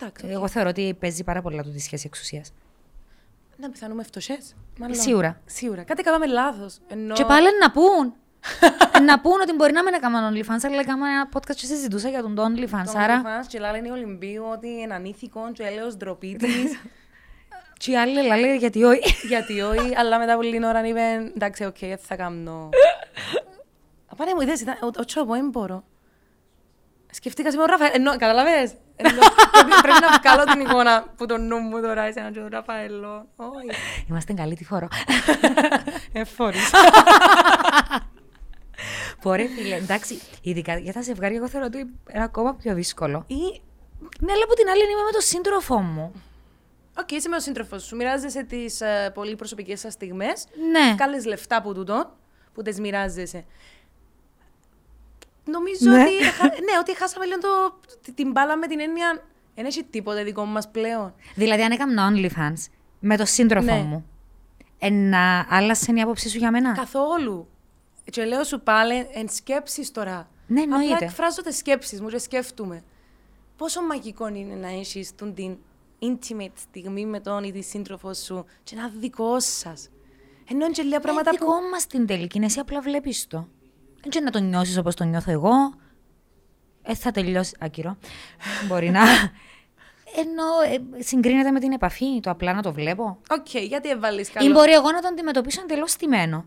Εντάξει. 0.00 0.26
Εγώ 0.28 0.48
θεωρώ 0.48 0.68
ότι 0.68 0.96
παίζει 1.00 1.24
πάρα 1.24 1.42
πολλά 1.42 1.62
του 1.62 1.70
τη 1.70 1.80
σχέση 1.80 2.06
εξουσίας. 2.06 2.52
Να 3.56 3.70
πιθανούμε 3.70 4.02
φτωχές. 4.02 4.54
Σίγουρα. 4.90 5.40
Σίγουρα. 5.44 5.82
Κάτι 5.82 6.02
κάναμε 6.02 6.26
λάθος. 6.26 6.78
Ενώ... 6.88 7.14
Και 7.14 7.24
πάλι 7.24 7.46
να 7.60 7.70
πούν. 7.70 8.14
να 9.08 9.20
πούν 9.20 9.40
ότι 9.40 9.52
μπορεί 9.52 9.72
να 9.72 9.82
μην 9.82 9.94
έκαναν 9.94 10.34
OnlyFans, 10.34 10.58
αλλά 10.62 10.80
έκανα 10.80 11.08
ένα 11.08 11.28
podcast 11.32 11.54
και 11.54 11.66
συζητούσα 11.66 12.08
για 12.08 12.22
τον 12.22 12.34
το 12.34 12.44
OnlyFans. 12.44 12.84
Το 12.92 12.98
Άρα, 12.98 13.22
OnlyFans 13.22 13.46
και 13.48 13.58
λένε 13.58 13.88
οι 13.88 13.90
Ολυμπίου 13.90 14.44
ότι 14.52 14.68
είναι 14.68 14.94
ανήθικο 14.94 15.40
και 15.52 15.62
έλεος 15.62 15.96
ντροπή 15.96 16.36
της. 16.36 16.50
και 17.84 17.90
οι 17.90 17.96
άλλοι 17.96 18.22
λένε 18.22 18.56
γιατί 18.56 18.82
όχι. 18.84 19.16
Γιατί 19.32 19.60
όχι, 19.60 19.94
αλλά 19.96 20.18
μετά 20.18 20.32
από 20.32 20.42
λίγη 20.42 20.66
ώρα 20.66 20.86
είπε 20.86 21.00
εντάξει, 21.36 21.64
οκ, 21.64 21.76
δεν 21.80 21.98
θα 21.98 22.16
κάνω. 22.16 22.68
Απάνε 24.06 24.30
μου 24.34 24.40
είδες, 24.40 24.60
ήταν, 24.60 24.74
ο- 24.82 25.00
ο 25.00 25.04
τσόπο, 25.04 25.32
δεν 25.32 25.48
μπορώ. 25.48 25.84
Σκεφτήκας 27.10 27.52
σήμερα 27.52 27.72
ο 27.72 27.76
Ραφαέλ, 27.76 28.00
ενώ, 28.00 28.16
καταλαβες. 28.16 28.72
Ενώ, 28.96 29.08
πρέπει, 29.52 29.70
πρέπει 29.82 30.00
να 30.00 30.18
βγάλω 30.18 30.52
την 30.52 30.60
εικόνα 30.60 31.04
που 31.16 31.26
το 31.26 31.38
νου 31.38 31.58
μου 31.58 31.80
τώρα, 31.80 32.02
εσένα 32.02 32.30
και 32.30 32.38
τον 32.38 32.48
Ραφαέλο. 32.52 33.26
Όχι. 33.36 33.78
Είμαστε 34.08 34.32
καλή 34.32 34.54
τη 34.56 34.64
φορώ. 34.64 34.88
Εφόρης. 36.12 36.70
Μπορεί, 39.22 39.46
φίλε, 39.56 39.74
εντάξει, 39.76 40.20
ειδικά 40.42 40.78
για 40.78 40.92
τα 40.92 41.02
ζευγάρια, 41.02 41.36
εγώ 41.36 41.48
θεωρώ 41.48 41.66
ότι 41.66 41.78
είναι 41.78 42.22
ακόμα 42.24 42.54
πιο 42.54 42.74
δύσκολο. 42.74 43.24
Ή, 43.26 43.34
Ναι, 44.20 44.32
αλλά 44.32 44.44
από 44.44 44.54
την 44.54 44.68
άλλη 44.68 44.82
είμαι 44.82 45.02
με 45.04 45.10
τον 45.12 45.20
σύντροφό 45.20 45.78
μου. 45.78 46.12
Οκ, 46.98 47.10
είσαι 47.10 47.28
με 47.28 47.36
ο 47.36 47.40
σύντροφος 47.40 47.82
σου, 47.84 47.96
μοιράζεσαι 47.96 48.42
τις 48.44 48.80
ε, 48.80 49.10
πολύ 49.14 49.36
προσωπικές 49.36 49.80
σας 49.80 49.92
στιγμές. 49.92 50.44
Ναι. 50.70 50.92
Βγάλεις 50.92 51.24
λεφτά 51.24 51.56
από 51.56 51.74
τούτο, 51.74 52.16
που 52.54 52.62
τις 52.62 52.80
μοιράζεσαι. 52.80 53.44
Νομίζω 55.44 55.90
Ναι. 55.90 56.02
ότι, 56.02 56.24
χα- 56.24 56.44
ναι, 56.66 56.78
ότι 56.80 56.96
χάσαμε 56.96 57.24
λίγο 57.24 57.38
το, 57.40 57.80
την 58.14 58.30
μπάλα 58.30 58.56
με 58.56 58.66
την 58.66 58.80
έννοια 58.80 59.22
δεν 59.54 59.64
έχει 59.64 59.84
τίποτα 59.84 60.24
δικό 60.24 60.44
μας 60.44 60.70
πλέον. 60.70 61.14
Δηλαδή, 61.34 61.62
αν 61.62 61.70
έκανα 61.70 62.12
OnlyFans 62.12 62.66
με 63.00 63.16
τον 63.16 63.26
σύντροφο 63.26 63.64
Ναι. 63.74 63.78
μου, 63.82 64.06
ε, 64.78 64.90
να 64.90 65.46
άλλασε 65.50 65.92
η 65.96 66.00
άποψή 66.00 66.28
σου 66.28 66.38
για 66.38 66.50
μένα; 66.50 66.72
Καθόλου. 66.72 67.48
Και 68.10 68.24
λέω 68.24 68.44
σου 68.44 68.60
πάλι, 68.60 69.08
εν 69.12 69.28
σκέψεις 69.28 69.90
τώρα. 69.90 70.28
Ναι, 70.46 70.60
Απλά 70.60 70.74
εννοείται. 70.80 71.04
εκφράζω 71.04 71.42
τις 71.42 71.56
σκέψεις 71.56 72.00
μου 72.00 72.08
και 72.08 72.18
σκέφτομαι. 72.18 72.82
Πόσο 73.56 73.82
μαγικό 73.82 74.28
είναι 74.28 74.54
να 74.54 74.68
έχεις 74.68 75.14
τον 75.14 75.34
την 75.34 75.56
intimate 76.10 76.52
στιγμή 76.54 77.06
με 77.06 77.20
τον 77.20 77.44
ή 77.44 77.52
τη 77.52 77.62
σύντροφο 77.62 78.14
σου 78.14 78.44
και 78.62 78.76
να 78.76 78.88
δικό 78.88 79.40
σας. 79.40 79.88
Ενώ 80.50 80.64
είναι 80.64 80.74
και 80.74 80.82
λίγα 80.82 80.96
Ε, 80.96 81.00
πράγματα 81.00 81.30
δικό 81.30 81.44
που. 81.46 81.68
μας 81.72 81.86
την 81.86 82.06
τελική, 82.06 82.36
είναι 82.36 82.46
εσύ 82.46 82.58
απλά 82.60 82.80
βλέπεις 82.80 83.26
το. 83.26 83.48
Δεν 84.00 84.10
ξέρω 84.10 84.24
να 84.24 84.30
το 84.30 84.38
νιώσεις 84.40 84.76
όπως 84.78 84.94
το 84.94 85.04
νιώθω 85.04 85.30
εγώ. 85.30 85.50
Ε, 86.82 86.94
θα 86.94 87.10
τελειώσει. 87.10 87.56
Άκυρο. 87.60 87.96
Μπορεί 88.68 88.90
να. 88.90 89.00
Ενώ 90.16 90.44
ε, 90.96 91.02
συγκρίνεται 91.02 91.50
με 91.50 91.60
την 91.60 91.72
επαφή, 91.72 92.20
το 92.20 92.30
απλά 92.30 92.52
να 92.54 92.62
το 92.62 92.72
βλέπω. 92.72 93.18
Οκ, 93.30 93.54
γιατί 93.58 93.88
έβαλες 93.88 94.28
Ή 94.28 94.32
καλό. 94.32 94.52
μπορεί 94.52 94.72
εγώ 94.72 94.90
να 94.90 95.00
το 95.00 95.08
αντιμετωπίσω 95.08 95.60
εντελώς 95.62 95.90
στημένο. 95.90 96.44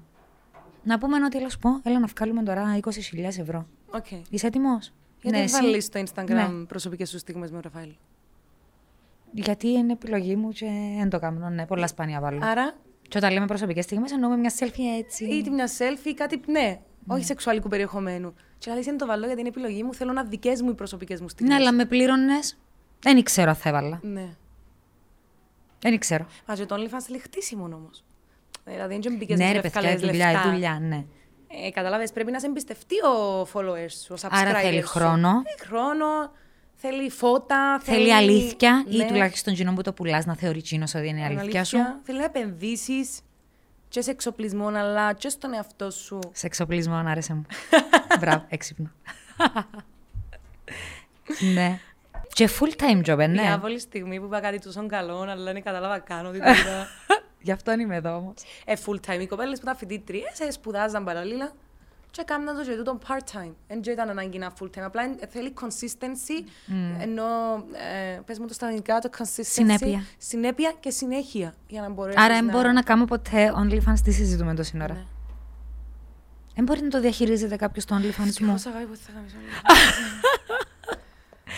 Να 0.83 0.97
πούμε 0.97 1.23
ότι 1.25 1.37
έλα 1.37 1.49
σου 1.49 1.59
πω, 1.59 1.69
έλα 1.83 1.99
να 1.99 2.07
βγάλουμε 2.17 2.43
τώρα 2.43 2.79
20.000 2.81 2.91
ευρώ. 3.23 3.67
Οκ. 3.91 4.05
Είσαι 4.29 4.47
έτοιμος; 4.47 4.93
Γιατί 5.21 5.37
εσύ; 5.39 5.55
έβαλε 5.57 5.79
στο 5.79 5.99
Instagram 6.05 6.25
Ναι. 6.27 6.47
προσωπικές 6.67 7.09
σου 7.09 7.17
στιγμές 7.17 7.51
με 7.51 7.57
ο 7.57 7.61
Ραφαήλ; 7.63 7.89
Γιατί 9.45 9.67
είναι 9.67 9.91
επιλογή 9.91 10.35
μου 10.35 10.49
και 10.49 10.65
δεν 10.97 11.09
το 11.09 11.19
κάνω. 11.19 11.49
Ναι, 11.49 11.65
πολλά 11.65 11.87
σπάνια 11.87 12.19
βάλω. 12.19 12.39
Άρα, 12.43 12.73
Και 13.07 13.17
όταν 13.17 13.31
λέμε 13.33 13.45
προσωπικές 13.45 13.83
στιγμές 13.83 14.11
εννοούμε 14.11 14.37
μια 14.37 14.51
selfie 14.59 14.99
έτσι. 15.03 15.25
είτε 15.25 15.49
μια 15.49 15.67
selfie 15.67 16.05
ή 16.07 16.13
κάτι, 16.13 16.41
ναι, 16.47 16.79
όχι 17.07 17.23
σεξουαλικού 17.25 17.67
περιεχομένου. 17.69 18.33
Και 18.57 18.71
αλήθεια 18.71 18.91
είναι 18.91 19.01
το 19.01 19.07
βαλό 19.07 19.25
γιατί 19.25 19.39
είναι 19.39 19.49
επιλογή 19.49 19.83
μου. 19.83 19.93
Θέλω 19.93 20.11
να 20.13 20.23
δικές 20.23 20.61
μου 20.61 20.69
οι 20.69 20.73
προσωπικές 20.73 21.21
μου 21.21 21.29
στιγμές. 21.29 21.53
Ναι, 21.55 21.61
αλλά 21.61 21.71
με 21.73 21.85
πλήρωνες. 21.85 22.57
Δεν 22.99 23.23
ξέρω 23.23 23.49
αν 23.49 23.55
θα 23.55 23.69
έβαλα. 23.69 23.99
Ναι. 24.03 24.35
Δεν 25.79 25.99
ξέρω. 25.99 26.25
Μα 26.47 26.55
και 26.55 26.65
το 26.65 26.75
OnlyFans 26.75 27.01
θέλει 27.05 27.19
χτίσιμο 27.19 27.63
όμως. 27.63 28.03
Δηλαδή, 28.65 28.99
δεν 28.99 29.15
μπήκες 29.17 29.37
Ναι, 29.39 29.51
ρε 29.51 29.61
παιδιά, 29.61 29.91
η 29.91 29.95
δουλειά, 29.95 30.31
η 30.31 30.49
δουλειά, 30.51 30.79
ναι. 30.81 31.05
Ε, 31.65 31.69
Κατάλαβες, 31.71 32.11
πρέπει 32.11 32.31
να 32.31 32.39
σε 32.39 32.45
εμπιστευτεί 32.45 32.95
ο 33.05 33.41
followers 33.53 33.91
σου, 34.03 34.13
ο 34.13 34.15
subscribers 34.21 34.29
Άρα 34.31 34.59
θέλει 34.59 34.81
σου. 34.81 34.87
χρόνο. 34.87 35.29
Θέλει 35.31 35.57
χρόνο, 35.69 36.05
θέλει 36.79 37.09
φώτα, 37.09 37.79
Θέλει 37.83 38.13
αλήθεια 38.13 38.85
ή 38.87 38.97
ναι, 38.97 39.05
τουλάχιστον 39.05 39.53
κοινό 39.53 39.73
που 39.73 39.81
το 39.81 39.93
πουλάς 39.93 40.25
να 40.25 40.35
θεωρεί 40.35 40.61
κοινό 40.61 40.85
ότι 40.95 41.07
είναι 41.07 41.19
η 41.19 41.23
αλήθεια 41.23 41.63
σου. 41.63 41.77
Θέλει 42.03 42.17
να 42.17 42.23
επενδύσεις 42.23 43.19
και 43.89 44.01
σε 44.01 44.11
εξοπλισμό, 44.11 44.67
αλλά 44.67 45.13
και 45.13 45.29
στον 45.29 45.53
εαυτό 45.53 45.91
σου. 45.91 46.19
Σε 46.31 46.45
εξοπλισμό, 46.45 46.95
άρεσε 46.95 47.33
μου. 47.33 47.45
Μπράβο, 48.19 48.45
έξυπνο. 48.49 48.91
ναι. 51.53 51.79
Και 52.33 52.49
full 52.59 52.81
time 52.81 53.03
job, 53.05 53.19
ε, 53.19 53.27
ναι. 53.27 53.41
Διάβολη 53.41 53.79
στιγμή 53.79 54.19
που 54.19 54.25
είπα 54.25 54.39
κάτι 54.39 54.59
τόσο 54.59 54.85
καλό, 54.87 55.19
αλλά 55.19 55.51
δεν 55.53 55.63
κατάλαβα 55.63 55.99
καν 55.99 56.25
ότι 56.25 56.37
το 56.39 56.49
είδα. 56.49 56.87
Γι' 57.41 57.51
αυτό 57.51 57.71
είμαι 57.71 57.95
εδώ 57.95 58.15
όμως. 58.15 58.35
ε, 58.65 58.73
full 58.85 58.99
time. 59.07 59.19
Οι 59.19 59.27
κοπέλες 59.27 59.57
που 59.59 59.63
ήταν 59.63 59.77
φοιτήτριε 59.77 60.23
ε, 60.47 60.51
σπουδάζαν 60.51 61.03
παραλλήλα 61.03 61.51
και 62.17 62.23
έκαναν 62.23 62.55
το 62.55 62.63
και 62.63 62.75
τούτο 62.75 62.99
part 63.07 63.37
time. 63.37 63.51
Δεν 63.67 63.81
και 63.81 63.91
ήταν 63.91 64.09
ανάγκη 64.09 64.37
να 64.37 64.53
full 64.59 64.65
time. 64.65 64.81
Απλά 64.83 65.03
ε, 65.03 65.27
θέλει 65.29 65.53
consistency, 65.61 66.47
ενώ 66.99 67.23
ε, 68.15 68.19
πες 68.25 68.39
μου 68.39 68.47
το 68.47 68.53
στα 68.53 68.65
ελληνικά 68.65 68.99
το 68.99 69.09
consistency. 69.17 69.41
Συνέπεια. 69.41 70.03
Συνέπεια 70.17 70.73
και 70.79 70.89
συνέχεια 70.89 71.53
για 71.67 71.81
να 71.81 71.89
μπορέσεις 71.89 72.21
Άρα 72.21 72.33
δεν 72.33 72.45
μπορώ 72.45 72.71
να 72.71 72.81
κάνω 72.81 73.05
ποτέ 73.05 73.53
OnlyFans. 73.57 73.99
Τι 74.03 74.11
συζητούμε 74.11 74.55
τόση 74.55 74.77
ώρα. 74.81 74.93
Ναι. 74.93 75.05
Δεν 76.55 76.65
μπορεί 76.65 76.81
να 76.81 76.89
το 76.89 76.99
διαχειρίζεται 76.99 77.55
κάποιος 77.55 77.85
το 77.85 77.95
OnlyFans 77.95 78.39
μου. 78.39 78.51
Πόσα 78.51 78.69
αγάπη 78.69 78.85
που 78.85 78.95
θα 78.95 79.11
κάνεις 79.13 79.33
όλα. 79.33 79.77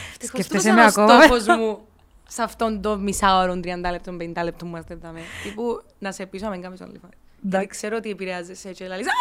Ευτυχώς 0.09 0.45
Σκέφτεσαι 0.45 0.47
τούτος 0.47 0.63
με 0.63 0.71
είναι 0.71 0.81
ο 0.81 0.85
ακόμα. 0.85 1.21
στόχος 1.23 1.57
μου 1.57 1.79
σε 2.27 2.41
αυτόν 2.43 2.81
το 2.81 2.97
μισάωρο, 2.97 3.53
30 3.53 3.91
λεπτών, 3.91 4.17
50 4.17 4.43
λεπτών 4.43 4.69
που 4.69 4.75
είμαστε 4.75 4.93
εδώ. 4.93 5.11
Τύπου 5.43 5.81
να 5.99 6.11
σε 6.11 6.25
πείσω 6.25 6.45
να 6.45 6.51
μην 6.51 6.61
κάνεις 6.61 6.79
OnlyFans. 6.81 7.17
Γιατί 7.41 7.67
ξέρω 7.67 7.97
ότι 7.97 8.09
επηρεάζεσαι 8.09 8.71
και 8.71 8.87
λαλείς, 8.87 9.07
α, 9.07 9.11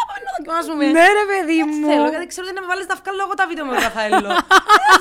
πάμε 0.45 0.59
να 0.59 0.65
δοκιμάσουμε. 0.65 0.83
Ναι, 0.97 1.05
ρε 1.19 1.25
παιδί 1.29 1.57
Δεν 1.63 1.73
θέλω, 1.89 2.03
μου. 2.03 2.09
γιατί 2.13 2.27
ξέρω 2.33 2.45
ότι 2.47 2.55
να 2.57 2.61
με 2.63 2.67
βάλεις 2.71 2.85
τα 2.91 2.95
βγάλω 3.01 3.19
εγώ 3.25 3.33
τα 3.39 3.45
βίντεο 3.49 3.65
με 3.65 3.71
τον 3.75 3.81
Ραφαέλο. 3.87 4.29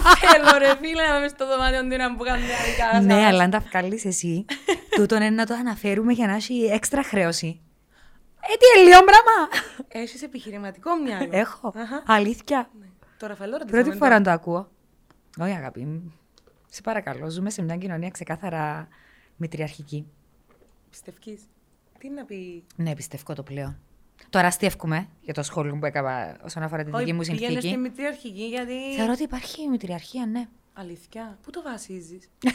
Δεν 0.04 0.16
θέλω 0.22 0.50
ρε 0.62 0.70
φίλε 0.80 1.04
να 1.10 1.16
είμαι 1.18 1.28
στο 1.34 1.44
δωμάτιο 1.50 1.80
του 1.88 1.96
να 2.02 2.06
μου 2.10 2.22
κάνει 2.28 2.42
διαδικά. 2.52 2.86
Ναι, 3.10 3.20
αλλά 3.30 3.42
αν 3.46 3.50
τα 3.50 3.60
βγάλει 3.68 4.00
εσύ, 4.04 4.44
τούτον 4.96 5.18
είναι 5.22 5.36
να 5.42 5.46
το 5.46 5.54
αναφέρουμε 5.54 6.12
για 6.18 6.26
να 6.26 6.34
έχει 6.40 6.56
έξτρα 6.78 7.02
χρέωση. 7.02 7.60
Ε, 8.50 8.54
τι 8.60 8.66
ελιό 8.80 8.98
πράγμα. 9.10 9.36
Έχεις 9.88 10.22
επιχειρηματικό 10.22 10.90
μυαλό. 11.04 11.28
Έχω. 11.30 11.72
Αχα. 11.76 12.02
Αλήθεια. 12.06 12.70
Το 13.18 13.26
Ραφαέλο 13.26 13.52
ρωτήσαμε 13.56 13.82
Πρώτη 13.82 13.98
το. 13.98 14.04
φορά 14.04 14.18
να 14.18 14.24
το 14.24 14.30
ακούω. 14.30 14.68
Όχι, 15.40 15.52
αγάπη 15.52 15.80
μου. 15.84 16.12
Σε 16.70 16.80
παρακαλώ, 16.80 17.30
ζούμε 17.30 17.50
σε 17.50 17.62
μια 17.62 17.76
κοινωνία 17.76 18.08
ξεκάθαρα 18.10 18.88
μητριαρχική. 19.36 20.06
Πιστεύεις. 20.90 21.40
Τι 21.98 22.08
να 22.10 22.24
πει; 22.24 22.64
Ναι, 22.76 22.94
πιστεύω 22.94 23.34
το 23.34 23.42
πλέον. 23.42 23.78
Τώρα 24.30 24.46
αστείευκουμε 24.46 25.08
για 25.20 25.34
το 25.34 25.42
σχόλιο 25.42 25.76
που 25.80 25.86
έκανα 25.86 26.36
όσον 26.44 26.62
αφορά 26.62 26.82
τη 26.84 26.90
δική 26.90 27.02
Όχι, 27.02 27.12
μου 27.12 27.20
πήγαινε 27.20 27.36
στη 27.50 27.50
συνθήκη. 27.52 27.76
μητριαρχική 27.76 28.42
γιατί... 28.46 28.94
Θεωρώ 28.96 29.12
ότι 29.12 29.22
υπάρχει 29.22 29.68
μητριαρχία, 29.68 30.26
ναι. 30.26 30.48
Αλήθεια, 30.72 31.38
πού 31.42 31.50
το 31.50 31.62
βασίζεις; 31.62 32.28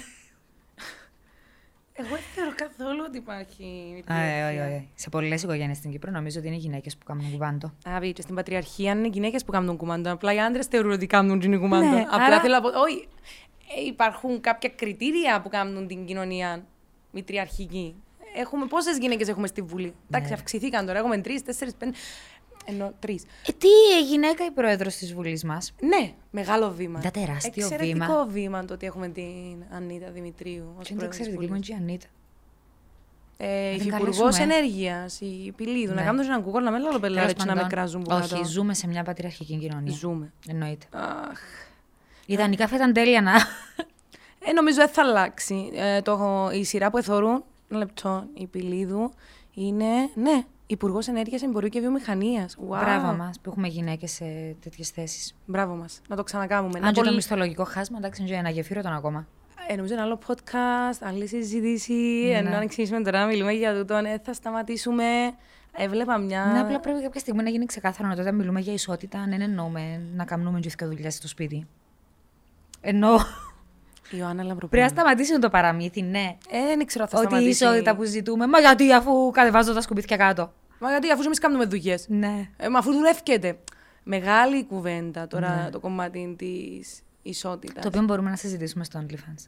Εγώ 1.95 2.07
δεν 2.09 2.19
θεωρώ 2.35 2.51
καθόλου 2.55 3.03
ότι 3.07 3.17
υπάρχει 3.17 3.63
Α, 3.63 3.93
μητριαρχία. 3.95 4.35
ε, 4.35 4.61
όχι, 4.63 4.73
όχι. 4.73 4.89
Σε 4.95 5.09
πολλές 5.09 5.43
οικογένειες 5.43 5.77
στην 5.77 5.91
Κύπρο 5.91 6.11
νομίζω 6.11 6.39
ότι 6.39 6.47
είναι 6.47 6.55
γυναίκες 6.57 6.97
που 6.97 7.05
κάνουν 7.05 7.31
κουβάντο. 7.31 7.73
Άβη, 7.85 8.13
και 8.13 8.21
στην 8.21 8.35
πατριαρχία 8.35 8.91
είναι 8.91 9.07
γυναίκες 9.07 9.45
που 9.45 9.51
κάνουν 9.51 9.77
κουμάντο. 9.77 10.11
Απλά 10.11 10.33
οι 10.33 10.39
άντρες 10.39 10.65
θεωρούν 10.65 10.91
ότι 10.91 11.07
κάνουν 11.07 11.39
την 11.39 11.59
κουμάντο. 11.59 11.87
Ναι, 11.89 12.01
Απλά 12.11 12.25
άρα- 12.25 12.39
θέλω 12.41 12.53
να 12.53 12.61
πω. 12.61 12.67
Όχι, 12.79 13.07
ε, 13.77 13.85
υπάρχουν 13.85 14.41
κάποια 14.41 14.69
κριτήρια 14.69 15.41
που 15.41 15.49
κάνουν 15.49 15.87
την 15.87 16.05
κοινωνία 16.05 16.65
μητριαρχική. 17.11 17.95
Έχουμε, 18.33 18.65
πόσες 18.65 18.97
γυναίκες 18.97 19.27
έχουμε 19.27 19.47
στη 19.47 19.61
Βουλή; 19.61 19.93
Εντάξει, 20.07 20.29
Ναι. 20.29 20.35
αυξηθήκαν 20.35 20.85
τώρα. 20.85 20.99
Έχουμε 20.99 21.17
τρεις, 21.17 21.41
τέσσερις, 21.43 21.73
πέντε. 21.75 21.97
Ενώ 22.65 22.93
τρεις. 22.99 23.23
Ε, 23.23 23.51
τι 23.51 23.67
ε, 23.67 24.01
γυναίκα 24.09 24.45
η 24.45 24.51
πρόεδρος 24.51 24.95
της 24.95 25.13
Βουλής 25.13 25.43
μας; 25.43 25.73
Ναι, 25.81 26.13
μεγάλο 26.31 26.71
βήμα. 26.71 26.99
Ήταν 26.99 27.11
τεράστιο 27.25 27.65
Εξαιρετικό 27.65 28.05
βήμα. 28.05 28.25
βήμα 28.25 28.65
το 28.65 28.73
ότι 28.73 28.85
έχουμε 28.85 29.07
την 29.09 29.63
Ανίτα 29.71 30.11
Δημητρίου. 30.11 30.63
ως 30.79 30.87
Και 30.87 30.95
δεν 30.95 30.97
πρόεδρος 30.97 31.07
της 31.09 31.19
ξέρετε 31.19 31.35
Βουλής. 31.35 31.67
λίγο 31.67 31.79
η 31.79 31.83
Ανίτα. 31.83 32.05
Ε, 33.37 33.75
την 33.77 33.87
Υφυπουργός 33.87 34.17
καλέσουμε. 34.17 34.53
Ενέργειας, 34.53 35.19
η 35.21 35.53
Πηλίδου. 35.55 35.93
Να 35.93 35.99
Ναι. 35.99 36.05
κάνουμε 36.05 36.25
έναν 36.25 36.43
Google, 36.45 36.61
να 36.63 36.71
με 36.71 36.79
λέω 36.79 36.99
πελάρες 36.99 37.13
Τέλος 37.13 37.31
έτσι 37.31 37.45
να 37.45 37.53
με 37.53 37.61
πάντων, 37.61 37.69
κράζουν 37.69 38.01
που 38.01 38.15
Όχι, 38.15 38.29
κάτω. 38.29 38.43
ζούμε 38.45 38.73
σε 38.73 38.87
μια 38.87 39.03
πατριαρχική 39.03 39.57
κοινωνία. 39.57 39.93
Ζούμε. 39.93 40.31
Εννοείται. 40.47 40.85
Αχ. 40.91 41.39
Ιδανικά 42.25 42.67
θα 42.67 42.75
ήταν 42.75 42.93
τέλεια 42.93 43.21
να. 43.21 43.31
Ε, 44.45 44.51
νομίζω 44.51 44.77
δεν 44.77 44.87
θα 44.89 45.01
αλλάξει. 45.01 45.71
Ε, 45.75 46.01
το, 46.01 46.49
η 46.53 46.63
σειρά 46.63 46.89
που 46.89 46.97
εθωρούν, 46.97 47.43
ένα 47.73 47.85
λεπτό, 47.85 48.25
η 48.33 48.47
Πηλίδου, 48.47 49.11
είναι, 49.53 50.09
ναι, 50.15 50.43
Υπουργός 50.67 51.07
Ενέργειας, 51.07 51.41
Εμπορίου 51.41 51.69
και 51.69 51.79
Βιομηχανίας. 51.79 52.57
Wow. 52.59 52.77
Μπράβο 52.79 53.13
μας 53.13 53.39
που 53.39 53.49
έχουμε 53.49 53.67
γυναίκες 53.67 54.11
σε 54.11 54.55
τέτοιες 54.61 54.89
θέσεις. 54.89 55.35
Μπράβο 55.45 55.75
μας. 55.75 56.01
Να 56.09 56.15
το 56.15 56.23
ξανακάμουμε. 56.23 56.79
Να 56.79 56.87
Αν 56.87 56.93
και 56.93 56.99
το 56.99 57.01
πολύ- 57.03 57.15
μισθολογικό 57.15 57.63
χάσμα, 57.63 57.97
εντάξει, 57.97 58.23
είναι 58.23 58.35
ένα 58.35 58.49
γεφύρο 58.49 58.81
τον 58.81 58.93
ακόμα. 58.93 59.27
Ε, 59.67 59.75
νομίζω 59.75 59.93
ένα 59.93 60.03
άλλο 60.03 60.19
podcast, 60.27 60.97
άλλη 61.01 61.27
συζήτηση. 61.27 61.93
Ναι. 61.93 62.37
Ενώ 62.37 62.55
αν 62.55 62.67
ξεκινήσουμε 62.67 63.01
τώρα 63.01 63.19
να 63.19 63.25
μιλούμε 63.25 63.51
για 63.51 63.77
τούτο, 63.77 63.95
ε, 63.95 64.21
θα 64.23 64.33
σταματήσουμε. 64.33 65.05
Έβλεπα 65.77 66.17
μια. 66.17 66.49
Ναι, 66.53 66.59
απλά 66.59 66.79
πρέπει 66.79 67.01
κάποια 67.01 67.19
στιγμή 67.19 67.43
να 67.43 67.49
γίνει 67.49 67.65
ξεκάθαρο 67.65 68.09
ότι 68.11 68.21
όταν 68.21 68.35
μιλούμε 68.35 68.59
για 68.59 68.73
ισότητα, 68.73 69.25
δεν 69.29 69.41
εννοούμε 69.41 70.01
να 70.15 70.25
κάνουμε 70.25 70.59
και 70.59 70.69
δύο 70.77 70.87
δουλειά 70.87 71.11
στο 71.11 71.27
σπίτι. 71.27 71.67
Ενώ 72.81 73.19
Ιωάννα 74.09 74.43
Λαμπροπούλου. 74.43 74.69
πρέπει 74.69 74.83
να 74.83 74.89
σταματήσει 75.01 75.39
το 75.39 75.49
παραμύθι, 75.49 76.01
ναι. 76.01 76.37
Ε, 76.49 76.75
δεν 76.75 76.85
ξέρω 76.85 77.03
αν 77.03 77.09
θα 77.09 77.17
Ότι 77.17 77.25
η 77.25 77.29
σταματήσει. 77.29 77.63
ισότητα 77.63 77.95
που 77.95 78.03
ζητούμε. 78.03 78.47
Μα 78.47 78.59
γιατί 78.59 78.93
αφού 78.93 79.31
κατεβάζω 79.31 79.73
τα 79.73 79.81
σκουπίδια 79.81 80.17
κάτω. 80.17 80.53
Μα 80.79 80.89
γιατί 80.89 81.11
αφού 81.11 81.21
εμείς 81.25 81.39
κάνουμε 81.39 81.65
δουλειές. 81.65 82.05
Ναι. 82.09 82.49
Ε, 82.57 82.69
μα 82.69 82.79
αφού 82.79 82.91
δουλεύκεται. 82.93 83.57
Μεγάλη 84.03 84.65
κουβέντα 84.65 85.27
τώρα 85.27 85.61
Ναι. 85.63 85.69
το 85.69 85.79
κομμάτι 85.79 86.35
της 86.37 87.01
ισότητας. 87.21 87.81
Το 87.83 87.87
οποίο 87.87 88.01
μπορούμε 88.01 88.29
να 88.29 88.35
συζητήσουμε 88.35 88.83
στο 88.83 88.99
OnlyFans. 88.99 89.47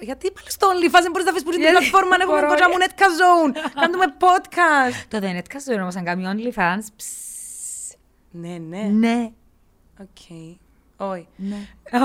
Γιατί 0.00 0.30
πάλι 0.30 0.50
στο 0.50 0.66
OnlyFans 0.68 1.02
δεν 1.02 1.10
μπορείς 1.10 1.24
να 1.26 1.30
αφήσεις 1.30 1.42
που 1.42 1.52
είναι 1.52 1.64
την 1.64 1.70
Γιατί 1.70 1.78
πλατφόρμα, 1.90 2.16
έχουμε 2.20 2.34
μπορώ, 2.40 2.48
κοντά 2.48 2.66
ρε. 2.66 2.72
μου 2.72 2.78
Netka 2.84 3.06
Zone, 3.20 3.70
κάνουμε 3.80 4.04
podcast. 4.18 5.04
Το 5.08 5.18
δεν 5.20 5.36
έτσι 5.36 5.58
δεν 5.70 5.80
όμως 5.80 5.96
αν 5.96 6.04
κάνει 6.04 6.24
OnlyFans. 6.26 6.86
ψ, 6.96 7.06
Ναι, 8.30 8.56
ναι, 8.68 8.82
Ναι. 8.92 9.30
οκ. 10.00 10.28
Όχι. 11.08 11.28
Ναι. 11.36 11.56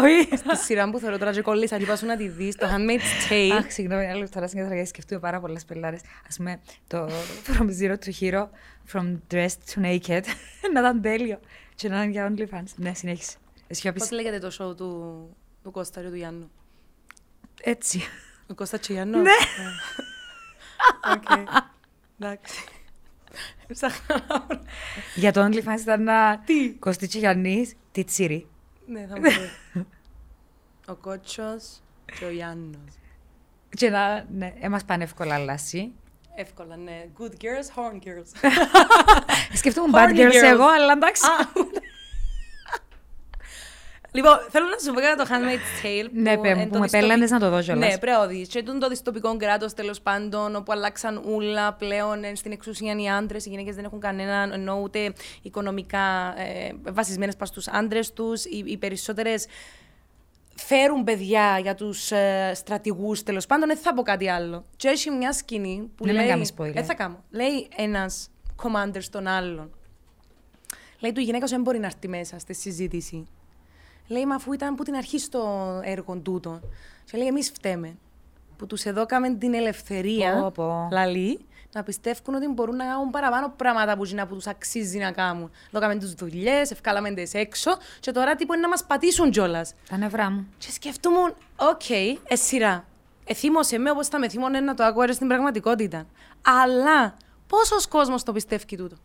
Όχι. 0.04 0.38
Στη 0.38 0.58
σειρά 0.58 0.90
που 0.90 1.00
θέλω 1.00 1.18
τώρα 1.18 1.32
και 1.32 1.42
κολλήσα, 1.42 1.78
είπα 1.78 1.96
σου 1.96 2.06
να 2.06 2.18
τη 2.18 2.28
δεις, 2.28 2.56
το 2.56 2.68
Handmaid's 2.68 3.32
Tale. 3.32 3.58
Αχ, 3.58 3.72
συγγνώμη, 3.72 4.06
άλλο 4.06 4.30
τώρα 4.30 4.48
συγκέντρωσα 4.48 4.76
γιατί 4.76 4.90
σκεφτούμε 4.90 5.20
πάρα 5.20 5.40
πολλές 5.40 5.66
πελάρες. 5.66 6.02
Α 6.02 6.36
πούμε, 6.36 6.60
το 6.88 7.10
From 7.46 7.68
Zero 7.82 7.96
to 8.06 8.12
Hero, 8.20 8.48
From 8.94 9.18
Dressed 9.32 9.74
to 9.74 9.82
Naked, 9.84 10.24
να 10.74 10.80
ήταν 10.80 11.02
τέλειο. 11.02 11.40
Και 11.76 11.90
να 11.90 12.04
είναι 12.04 12.12
για 12.12 12.34
OnlyFans. 12.34 12.74
Ναι, 12.76 12.94
συνέχισε. 12.94 13.38
Εσύ 13.68 13.92
Πώς 13.92 14.12
λέγεται 14.12 14.40
το 14.40 14.48
show 14.48 14.78
του, 14.78 15.30
του 15.64 15.72
Κώστα 15.72 16.02
και 16.02 16.08
του 16.08 16.16
Γιάννου; 16.16 16.52
Έτσι. 17.62 18.02
Ο 18.50 18.54
Κώστα 18.54 18.78
και 18.78 18.94
Γιάννου; 18.94 19.22
Ναι. 19.22 19.32
Οκ. 21.16 21.48
Εντάξει. 22.20 22.64
Ψάχνα 23.68 24.26
να 24.28 24.46
βρω. 24.48 24.62
Για 25.16 25.32
το 25.32 25.46
OnlyFans 25.46 25.80
ήταν 25.82 26.04
να. 26.04 26.40
Τι; 26.40 26.70
Κωστίτσι 26.70 27.18
Γιάννης, 27.18 27.74
τι 27.92 28.04
τσίρι. 28.04 28.49
Ναι, 28.92 29.06
θα 29.10 29.16
μου 29.16 29.22
πεις. 29.22 29.84
Ο 30.88 30.96
Κότσος 30.96 31.82
και 32.20 32.26
ο 32.26 32.30
Γιάννος. 32.30 32.92
Και 33.70 33.90
να. 33.90 34.26
Ναι, 34.32 34.54
έμας 34.60 34.84
πάνε 34.86 35.04
εύκολα 35.04 35.38
λάση. 35.38 35.94
Εύκολα, 36.36 36.76
ναι. 36.76 37.06
Good 37.20 37.32
girls, 37.32 37.76
horn 37.76 37.96
girls. 38.08 38.50
Σκεφτόμουν 39.60 39.92
Horny 39.94 39.98
bad 39.98 40.18
girls 40.18 40.32
girls. 40.32 40.44
εγώ, 40.44 40.68
αλλά 40.68 40.92
εντάξει. 40.92 41.24
Α, 44.10 44.12
Λοιπόν, 44.12 44.34
θέλω 44.50 44.66
να 44.66 44.78
σου 44.78 44.94
πω 44.94 45.00
για 45.00 45.16
το 45.16 45.26
Handmaid's 45.30 45.86
Tale. 45.86 46.10
Ναι, 46.14 46.38
πέ 46.38 46.56
μου, 46.56 46.62
εν 46.62 46.68
που 46.68 46.74
το 46.74 46.80
με 46.80 46.86
δυστοπι- 46.86 46.92
πέλανες 46.92 47.32
να 47.32 47.40
το 47.40 47.50
δω 47.50 47.62
κιόλας. 47.62 47.90
Ναι, 47.92 47.98
πρέπει 47.98 48.18
να 48.18 48.26
δεις. 48.28 48.48
Και 48.48 48.64
τούτο 48.64 48.78
το 48.78 48.88
δυστοπικό 48.90 49.38
κράτος 49.38 49.74
τέλος 49.74 50.02
πάντων, 50.02 50.56
όπου 50.56 50.72
αλλάξαν 50.72 51.22
ούλα 51.26 51.74
πλέον 51.74 52.24
ε, 52.24 52.36
στην 52.36 52.52
εξουσία 52.52 52.96
οι 52.98 53.10
άντρες. 53.10 53.46
Οι 53.46 53.50
γυναίκες 53.50 53.76
δεν 53.76 53.84
έχουν 53.86 54.00
κανέναν, 54.00 54.52
ενώ 54.52 54.80
ούτε 54.82 55.14
οικονομικά 55.42 56.34
ε, 56.38 56.72
βασισμένες 56.92 57.36
πας 57.36 57.48
στους 57.48 57.68
άντρες 57.68 58.14
τους. 58.14 58.46
Οι, 58.46 58.64
οι 58.66 58.78
περισσότερες 58.78 59.46
φέρουν 60.56 61.04
παιδιά 61.04 61.60
για 61.62 61.76
τους 61.76 62.12
ε, 62.12 62.52
στρατηγούς 62.56 63.24
τέλος 63.24 63.46
πάντων. 63.46 63.68
Δεν 63.68 63.78
θα 63.78 63.94
πω 63.94 64.02
κάτι 64.02 64.30
άλλο. 64.30 64.66
Και 64.76 64.88
έχει 64.88 65.10
μια 65.12 65.34
σκηνή 65.34 65.90
που 65.96 66.06
Δεν 66.06 66.14
με 66.14 66.20
λέει. 66.20 66.30
κάνεις 66.30 66.54
spoiler. 66.58 66.72
Δεν 66.74 66.86
θα 66.86 66.94
κάνω. 66.94 67.24
Λέει 67.30 67.68
ένας 67.76 68.30
commander 68.64 68.98
στον 69.00 69.28
άλλον. 69.28 69.72
Λέει 71.00 71.12
του 71.12 71.20
η 71.20 71.24
γυναίκας 71.24 71.50
σου 71.50 71.56
δεν 71.56 71.64
μπορεί 71.64 71.80
να 71.80 71.86
έρθει 71.86 72.08
μέσα 72.08 72.40
στη 72.40 72.54
συζήτηση. 72.54 73.28
Λέει, 74.10 74.26
μα 74.26 74.36
αφού 74.36 74.54
ήταν 74.54 74.74
από 74.74 74.84
την 74.84 74.96
αρχή 74.96 75.20
στο 75.20 75.64
έργο 75.84 76.16
τούτο. 76.18 76.60
Και 77.12 77.18
λέει, 77.18 77.28
εμείς 77.28 77.50
φταίμε. 77.52 77.98
Που 78.58 78.66
τους 78.68 78.84
εδώκαμε 78.84 79.30
την 79.34 79.54
ελευθερία, 79.54 80.42
Πω, 80.42 80.52
πω. 80.52 80.88
λαλή, 80.92 81.40
να 81.72 81.84
πιστεύουν 81.84 82.36
ότι 82.36 82.48
μπορούν 82.48 82.76
να 82.76 82.86
κάνουν 82.86 83.10
παραπάνω 83.10 83.54
πράγματα 83.56 83.98
που, 83.98 84.10
που 84.30 84.36
τους 84.36 84.48
αξίζει 84.48 84.98
να 84.98 85.12
κάνουν. 85.12 85.52
Δώκαμε 85.72 85.96
τις 85.96 86.14
δουλειές, 86.14 86.72
ευκάλαμε 86.72 87.12
τις 87.12 87.34
έξω, 87.34 87.72
και 88.00 88.12
τώρα 88.12 88.36
τύπου 88.36 88.54
είναι 88.54 88.62
να 88.62 88.68
μας 88.70 88.84
πατήσουν 88.86 89.32
κιόλας. 89.32 89.74
Τα 89.90 89.98
νευρά 89.98 90.30
μου. 90.32 90.48
Και 90.58 90.72
σκεφτούμουν, 90.72 91.34
οκ, 91.56 91.90
ε, 91.90 92.36
σειρά. 92.36 92.86
Εθύμωσε 93.26 93.78
με 93.78 93.90
όπως 93.92 94.08
θα 94.08 94.20
με 94.20 94.30
θύμωνε 94.30 94.60
να 94.60 94.74
το 94.74 94.84
ακούω 94.84 95.14
στην 95.14 95.28
πραγματικότητα. 95.28 96.06
Αλλά 96.66 97.16
πόσος 97.48 97.88
κόσμος 97.88 98.24
το 98.24 98.32
πιστεύει 98.32 98.76
τούτο; 98.78 98.96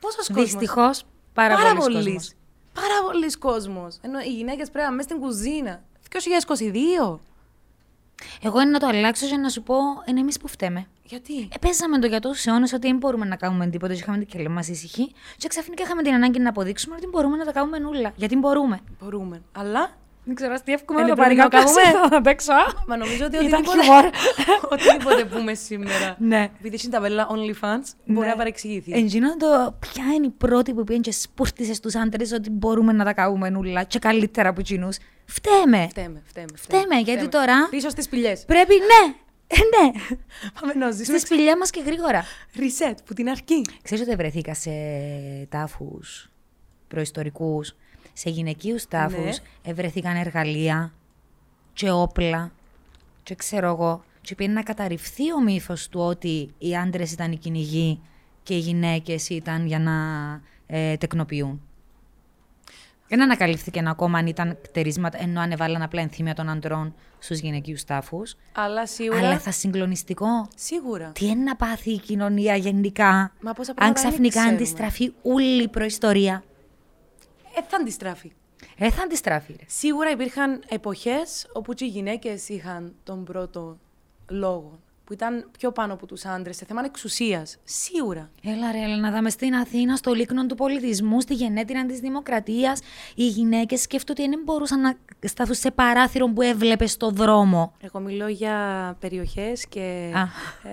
Πόσος 0.00 0.26
κόσμος; 0.26 0.44
Δυστυχώς, 0.44 1.02
πάρα, 1.32 1.54
Πάρα 1.54 1.74
πολλοί 1.74 1.80
πολλοί. 1.94 2.04
κόσμος. 2.04 2.32
Πάρα 2.74 3.02
πολλοί 3.06 3.30
κόσμος. 3.38 3.96
Ενώ 4.00 4.20
οι 4.20 4.32
γυναίκες 4.34 4.70
πρέπει 4.70 4.76
να 4.76 4.84
είναι 4.84 4.94
μέσα 4.94 5.08
στην 5.08 5.20
κουζίνα. 5.20 5.82
2022. 7.12 7.18
Εγώ 8.42 8.60
είναι 8.60 8.70
να 8.70 8.78
το 8.78 8.86
αλλάξω 8.86 9.26
για 9.26 9.38
να 9.38 9.48
σου 9.48 9.62
πω, 9.62 9.74
είναι 10.06 10.20
εμείς 10.20 10.38
που 10.38 10.48
φταίμε. 10.48 10.86
Γιατί; 11.02 11.48
Επέζαμε 11.54 11.98
το 11.98 12.06
για 12.06 12.20
τόσου 12.20 12.50
αιώνες 12.50 12.72
ότι 12.72 12.86
δεν 12.86 12.96
μπορούμε 12.96 13.24
να 13.26 13.36
κάνουμε 13.36 13.66
τίποτα. 13.66 13.92
και 13.92 13.98
Είχαμε 13.98 14.18
την 14.18 14.26
κελέ 14.26 14.48
μας 14.48 14.68
ησυχή. 14.68 15.12
Και 15.36 15.48
ξαφνικά 15.48 15.82
είχαμε 15.82 16.02
την 16.02 16.12
ανάγκη 16.12 16.38
να 16.38 16.48
αποδείξουμε 16.48 16.94
ότι 16.94 17.06
μπορούμε 17.06 17.36
να 17.36 17.44
τα 17.44 17.52
κάνουμε 17.52 17.78
νουλα. 17.78 18.12
Γιατί 18.16 18.36
μπορούμε. 18.36 18.80
Μπορούμε. 19.00 19.42
Αλλά. 19.52 19.90
Δεν 20.24 20.34
ξέρω, 20.34 20.54
τι 20.64 20.72
εύκολο 20.72 20.98
Ε, 20.98 21.02
να 21.02 21.08
το 21.08 21.14
ναι, 21.14 21.20
πάρει 21.22 21.34
πρέπει 21.34 21.54
να 21.54 21.60
κάποιο 21.60 21.74
κάνουμε. 21.82 22.08
να 22.08 22.20
παίξω. 22.30 22.52
α. 22.52 22.56
Μα 22.86 22.96
νομίζω 22.96 23.24
ότι 23.24 23.36
Ήταν 23.36 23.46
οτιδήποτε, 23.60 23.82
χιούμορ. 23.82 24.04
οτιδήποτε 24.72 25.24
πούμε 25.24 25.54
σήμερα. 25.54 26.16
Ναι. 26.18 26.50
Επειδή 26.58 26.74
έχει 26.74 26.88
τα 26.88 27.00
βέλα 27.00 27.28
OnlyFans, 27.30 27.92
μπορεί 28.04 28.26
Ναι. 28.26 28.32
να 28.32 28.36
παρεξηγηθεί. 28.36 28.92
Εντζίνο 28.92 29.36
το 29.36 29.74
ποια 29.78 30.04
είναι 30.16 30.26
η 30.26 30.30
πρώτη 30.38 30.74
που 30.74 30.84
πήγαινε 30.84 31.02
και 31.04 31.12
σπούστησε 31.12 31.74
στους 31.74 31.94
άντρες 31.94 32.32
ότι 32.32 32.50
μπορούμε 32.50 32.92
να 32.92 33.04
τα 33.04 33.12
κάνουμε 33.12 33.50
νουλα 33.50 33.82
και 33.82 33.98
καλύτερα 33.98 34.48
από 34.48 34.60
εκείνους. 34.60 34.96
Φταίμε. 35.24 35.86
Φταίμε, 35.90 36.22
φταίμε. 36.26 36.46
Φταίμε, 36.54 36.98
γιατί 37.04 37.28
τώρα- 37.28 37.68
Πίσω 37.70 37.88
στις 37.88 38.08
πηγέ. 38.08 38.32
Πρέπει, 38.46 38.74
ναι, 38.74 39.14
ε, 39.46 39.56
ναι. 39.82 39.90
Πάμε 40.60 40.72
να 40.74 40.90
ζήσουμε. 40.90 41.18
Στη 41.18 41.26
σπηλιά 41.26 41.56
μας 41.58 41.70
και 41.70 41.80
γρήγορα. 41.86 42.24
Reset 42.56 42.94
που 43.04 43.14
την 43.14 43.28
αρχή. 43.28 43.62
Ξέρεις 43.82 44.06
ότι 44.06 44.16
βρεθήκα 44.16 44.54
σε 44.54 44.70
τάφους 45.48 46.30
προϊστορικούς, 46.88 47.76
σε 48.12 48.30
γυναικείους 48.30 48.88
τάφους, 48.88 49.38
ευρεθήκαν 49.62 50.16
εργαλεία 50.16 50.92
και 51.72 51.90
όπλα 51.90 52.50
και 53.22 53.34
ξέρω 53.34 53.66
εγώ. 53.66 54.04
Και 54.20 54.34
πήγαινε 54.34 54.54
να 54.54 54.62
καταρριφθεί 54.62 55.32
ο 55.32 55.40
μύθος 55.40 55.88
του 55.88 56.00
ότι 56.00 56.54
οι 56.58 56.76
άντρες 56.76 57.12
ήταν 57.12 57.32
οι 57.32 57.36
κυνηγοί 57.36 58.00
και 58.42 58.54
οι 58.54 58.58
γυναίκες 58.58 59.28
ήταν 59.28 59.66
για 59.66 59.78
να 59.78 59.92
ε, 60.66 60.96
τεκνοποιούν. 60.96 61.60
Δεν 63.08 63.22
ανακαλύφθηκε 63.22 63.82
ακόμα 63.86 64.18
αν 64.18 64.26
ήταν 64.26 64.58
κτερίσματα, 64.62 65.22
ενώ 65.22 65.40
ανεβάλαν 65.40 65.82
απλά 65.82 66.00
ενθύμια 66.00 66.34
των 66.34 66.48
αντρών 66.48 66.94
στους 67.18 67.38
γυναικείους 67.38 67.84
τάφους. 67.84 68.36
Αλλά 68.52 68.86
σίγουρα. 68.86 69.18
Αλλά 69.18 69.38
θα 69.38 69.50
συγκλονιστικό. 69.50 70.48
Σίγουρα. 70.56 71.10
Τι 71.14 71.26
είναι 71.26 71.42
να 71.42 71.56
πάθει 71.56 71.90
η 71.90 71.98
κοινωνία 71.98 72.56
γενικά, 72.56 73.32
Μα 73.40 73.52
πόσα 73.52 73.70
αν 73.70 73.76
πράγματα 73.76 74.02
δεν 74.02 74.10
ξαφνικά 74.10 74.40
ξέρουμε. 74.40 74.54
αντιστραφεί 74.54 75.12
όλη 75.22 75.62
η 75.62 75.68
προϊστορία. 75.68 76.42
Ε, 77.60 77.68
θα 77.68 77.76
αντιστράφει. 77.76 78.32
Ε, 78.78 78.90
θα 78.90 79.02
αντιστράφει. 79.02 79.52
Ρε. 79.58 79.64
Σίγουρα 79.66 80.10
υπήρχαν 80.10 80.62
εποχές 80.68 81.46
όπου 81.52 81.72
και 81.74 81.84
οι 81.84 81.88
γυναίκες 81.88 82.48
είχαν 82.48 82.94
τον 83.04 83.24
πρώτο 83.24 83.78
λόγο. 84.28 84.78
Που 85.04 85.16
ήταν 85.16 85.50
πιο 85.58 85.72
πάνω 85.72 85.92
από 85.92 86.06
τους 86.06 86.24
άντρες 86.24 86.56
σε 86.56 86.64
θέμα 86.64 86.82
εξουσίας. 86.84 87.56
Σίγουρα. 87.64 88.30
Έλα 88.44 88.72
ρε, 88.72 88.78
Έλενα, 88.82 89.10
δάμε 89.10 89.30
στην 89.30 89.54
Αθήνα, 89.54 89.96
στο 89.96 90.12
λίκνο 90.12 90.46
του 90.46 90.54
πολιτισμού, 90.54 91.20
στη 91.20 91.34
γενέτειρα 91.34 91.86
της 91.86 91.98
δημοκρατίας, 92.00 92.80
οι 93.14 93.26
γυναίκες 93.26 93.80
σκέφτονται 93.80 94.22
ότι 94.22 94.30
δεν 94.30 94.40
μπορούσαν 94.44 94.80
να 94.80 94.94
σταθούν 95.28 95.54
σε 95.54 95.70
παράθυρο 95.70 96.26
που 96.26 96.42
έβλεπες 96.42 96.90
στο 96.90 97.10
δρόμο. 97.10 97.72
Εγώ 97.80 98.00
μιλώ 98.00 98.28
για 98.28 98.56
περιοχές 99.00 99.66
και 99.66 100.12
Α. 100.14 100.22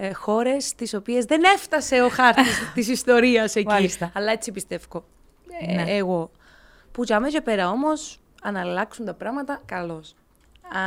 ε, 0.05 0.13
χώρες 0.13 0.75
τις 0.75 0.93
οποίες 0.93 1.25
δεν 1.25 1.43
έφτασε 1.43 2.01
ο 2.01 2.09
χάρτης 2.09 2.59
της 2.73 2.88
ιστορίας 2.88 3.55
εκεί. 3.55 3.67
Μάλιστα. 3.67 4.11
Αλλά 4.13 4.31
έτσι 4.31 4.51
πιστεύω. 4.51 5.03
Ε, 5.61 5.73
Ναι. 5.73 5.83
Εγώ. 5.88 6.31
Που 6.98 7.04
για 7.04 7.20
μέσα 7.20 7.32
και 7.38 7.41
πέρα 7.41 7.70
όμως, 7.70 8.20
αν 8.41 8.56
αλλάξουν 8.56 9.06
τα 9.06 9.14
πράγματα, 9.14 9.62
καλώς. 9.66 10.16
Α, 10.78 10.80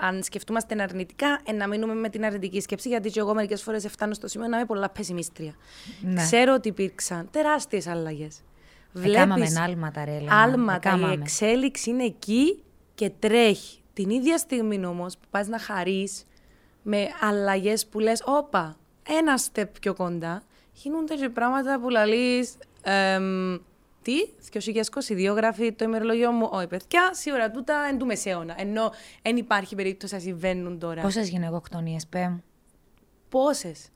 αν 0.00 0.22
σκεφτούμαστε 0.22 0.82
αρνητικά, 0.82 1.40
ε, 1.44 1.52
να 1.52 1.66
μείνουμε 1.66 1.94
με 1.94 2.08
την 2.08 2.24
αρνητική 2.24 2.60
σκέψη, 2.60 2.88
γιατί 2.88 3.10
και 3.10 3.20
εγώ 3.20 3.34
μερικές 3.34 3.62
φορές 3.62 3.86
φτάνω 3.88 4.14
στο 4.14 4.28
σημείο 4.28 4.48
να 4.48 4.56
είμαι 4.56 4.66
πολλά 4.66 4.88
πεσημίστρια. 4.88 5.54
Ναι. 6.00 6.22
Ξέρω 6.22 6.54
ότι 6.54 6.68
υπήρξαν 6.68 7.28
τεράστιες 7.30 7.86
αλλαγές. 7.86 8.40
Εκάμαμε 9.02 9.46
άλματα, 9.64 10.04
ρε, 10.04 10.10
Έλενα. 10.16 10.42
άλματα. 10.42 10.90
Η 10.90 10.94
Εκάμαμε. 10.94 11.12
εξέλιξη 11.22 11.90
είναι 11.90 12.04
εκεί 12.04 12.62
και 12.94 13.10
τρέχει. 13.18 13.80
Την 13.92 14.10
ίδια 14.10 14.38
στιγμή 14.38 14.86
όμως 14.86 15.14
που 15.18 15.26
πας 15.30 15.46
να 15.46 15.58
χαρείς 15.58 16.24
με 16.82 17.08
αλλαγές 17.20 17.86
που 17.86 17.98
λες, 17.98 18.22
Όπα, 18.24 18.76
ένα 19.08 19.38
step 19.52 19.68
πιο 19.80 19.94
κοντά, 19.94 20.42
γίνονται 20.72 21.14
και 21.14 21.28
πράγματα 21.28 21.80
που 21.80 21.88
λαλείς. 21.88 22.54
Τι, 24.02 24.14
2022 25.28 25.34
γράφει 25.36 25.72
το 25.72 25.84
ημερολόγιο 25.84 26.30
μου. 26.32 26.48
Όχι, 26.52 26.66
παιδιά, 26.66 27.10
σίγουρα 27.12 27.50
τούτα 27.50 27.74
εν 27.90 27.98
του 27.98 28.06
μεσαίωνα. 28.06 28.54
Ενώ 28.58 28.92
δεν 29.22 29.36
υπάρχει 29.36 29.74
περίπτωση 29.74 30.14
να 30.14 30.20
συμβαίνουν 30.20 30.78
τώρα. 30.78 31.02
Πόσες 31.02 31.28
γυναικοκτονίες, 31.28 32.06
πέ 32.06 32.28
μου; 32.28 32.42
Πόσες. 33.28 33.88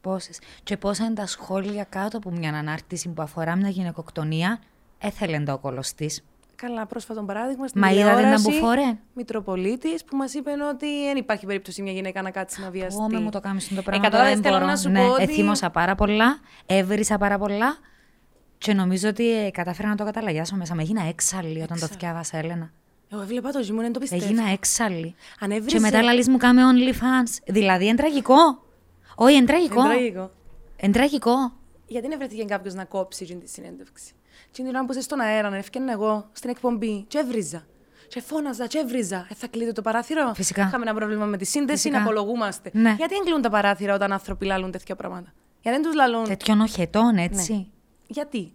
Πόσες. 0.00 0.38
Και 0.62 0.76
πόσα 0.76 1.04
είναι 1.04 1.14
τα 1.14 1.26
σχόλια 1.26 1.84
κάτω 1.84 2.16
από 2.16 2.30
μια 2.30 2.50
ανάρτηση 2.50 3.08
που 3.08 3.22
αφορά 3.22 3.56
μια 3.56 3.68
γυναικοκτονία, 3.68 4.60
έθελε 4.98 5.40
το 5.40 5.58
κόλος 5.58 5.92
της. 5.92 6.22
Καλά, 6.56 6.86
πρόσφατο 6.86 7.22
παράδειγμα 7.22 7.68
στην 7.68 7.80
Μα 7.80 7.90
είδατε 7.90 8.08
να 8.08 8.16
τηλεόραση, 8.16 8.50
μπουφόρε; 8.50 8.98
Μητροπολίτης 9.14 10.04
που 10.04 10.16
μας 10.16 10.34
είπε 10.34 10.50
ότι 10.70 11.04
δεν 11.04 11.16
υπάρχει 11.16 11.46
περίπτωση 11.46 11.82
μια 11.82 11.92
γυναίκα 11.92 12.22
να 12.22 12.30
κάτσει 12.30 12.60
να 12.60 12.70
βιαστεί. 12.70 13.02
Ω, 13.02 13.06
με 13.08 13.20
μου 13.20 13.30
το 13.30 13.40
κάνεις 13.40 13.68
το 13.68 13.74
Ε, 13.78 13.80
πράγμα. 13.82 14.08
τώρα, 14.10 14.10
κατάλαβες, 14.10 14.34
δεν 14.34 14.42
θέλω 14.42 14.56
μπορώ. 14.58 14.70
να 14.70 14.76
σου 14.76 14.88
ναι, 14.88 15.00
πω 15.06 15.12
ότι... 15.12 15.22
εθύμωσα 15.22 15.70
πάρα 15.70 15.94
πολλά, 15.94 16.40
έβρισα 16.66 17.18
πάρα 17.18 17.38
πολλά 17.38 17.76
και 18.62 18.74
νομίζω 18.74 19.08
ότι 19.08 19.44
ε, 19.44 19.50
κατάφερα 19.50 19.88
να 19.88 19.94
το 19.94 20.04
καταλαγιάσω 20.04 20.56
μέσα. 20.56 20.74
Με 20.74 20.82
έγινα 20.82 21.02
έξαλλη 21.08 21.62
όταν 21.62 21.80
το 21.80 21.86
θυκιάβασα, 21.86 22.38
Έλενα. 22.38 22.70
Εγώ 23.12 23.22
έβλεπα 23.22 23.50
το 23.50 23.62
ζυμούν, 23.62 23.82
δεν 23.82 23.92
το 23.92 23.98
πιστεύω. 23.98 24.24
Έγινα 24.24 24.50
έξαλλη. 24.50 25.14
Αν 25.40 25.50
έβριζε... 25.50 25.76
Και 25.76 25.80
μετά 25.80 26.02
λαλείς 26.02 26.28
μου 26.28 26.36
κάμε 26.36 26.62
OnlyFans. 26.72 27.42
Δηλαδή, 27.46 27.86
είναι 27.86 27.96
τραγικό. 27.96 28.62
Όχι, 29.14 29.34
είναι 29.34 29.46
τραγικό. 29.46 29.80
Είναι 29.80 29.88
τραγικό. 29.88 30.30
Είναι 30.76 30.92
τραγικό. 30.92 31.52
Γιατί 31.86 32.08
δεν 32.08 32.18
βρέθηκε 32.18 32.44
κάποιος 32.44 32.74
να 32.74 32.84
κόψει 32.84 33.24
την 33.24 33.40
τη 33.40 33.48
συνέντευξη; 33.48 34.12
Και 34.50 34.62
την 34.62 34.66
ώρα 34.66 34.84
που 34.84 34.92
είσαι 34.92 35.00
στον 35.00 35.20
αέρα, 35.20 35.50
να 35.50 35.56
έφτιανα 35.56 35.92
εγώ 35.92 36.28
στην 36.32 36.50
εκπομπή, 36.50 37.04
και 37.08 37.18
έβριζα. 37.18 37.66
Και 38.08 38.20
φώναζα, 38.20 38.66
και 38.66 38.78
έβριζα. 38.78 39.26
Ε, 39.30 39.34
θα 39.34 39.46
κλείδει 39.46 39.72
το 39.72 39.82
παράθυρο. 39.82 40.32
Φυσικά. 40.34 40.62
Είχαμε 40.62 40.84
ένα 40.84 40.94
πρόβλημα 40.94 41.24
με 41.24 41.36
τη 41.36 41.44
σύνδεση, 41.44 41.82
Φυσικά. 41.82 41.98
να 41.98 42.04
απολογούμαστε. 42.04 42.70
Ναι. 42.72 42.94
Γιατί 42.98 43.14
δεν 43.14 43.22
κλείνουν 43.22 43.42
τα 43.42 43.50
παράθυρα 43.50 43.94
όταν 43.94 44.12
άνθρωποι 44.12 44.44
λαλούν 44.46 44.70
τέτοια 44.70 44.96
πράγματα; 44.96 45.32
Γιατί 45.62 45.78
δεν 45.78 45.86
τους 45.86 45.94
λαλούν; 45.94 46.24
Τέτοιων 46.24 46.60
οχετών, 46.60 47.16
έτσι. 47.16 47.71
Γιατί; 48.12 48.52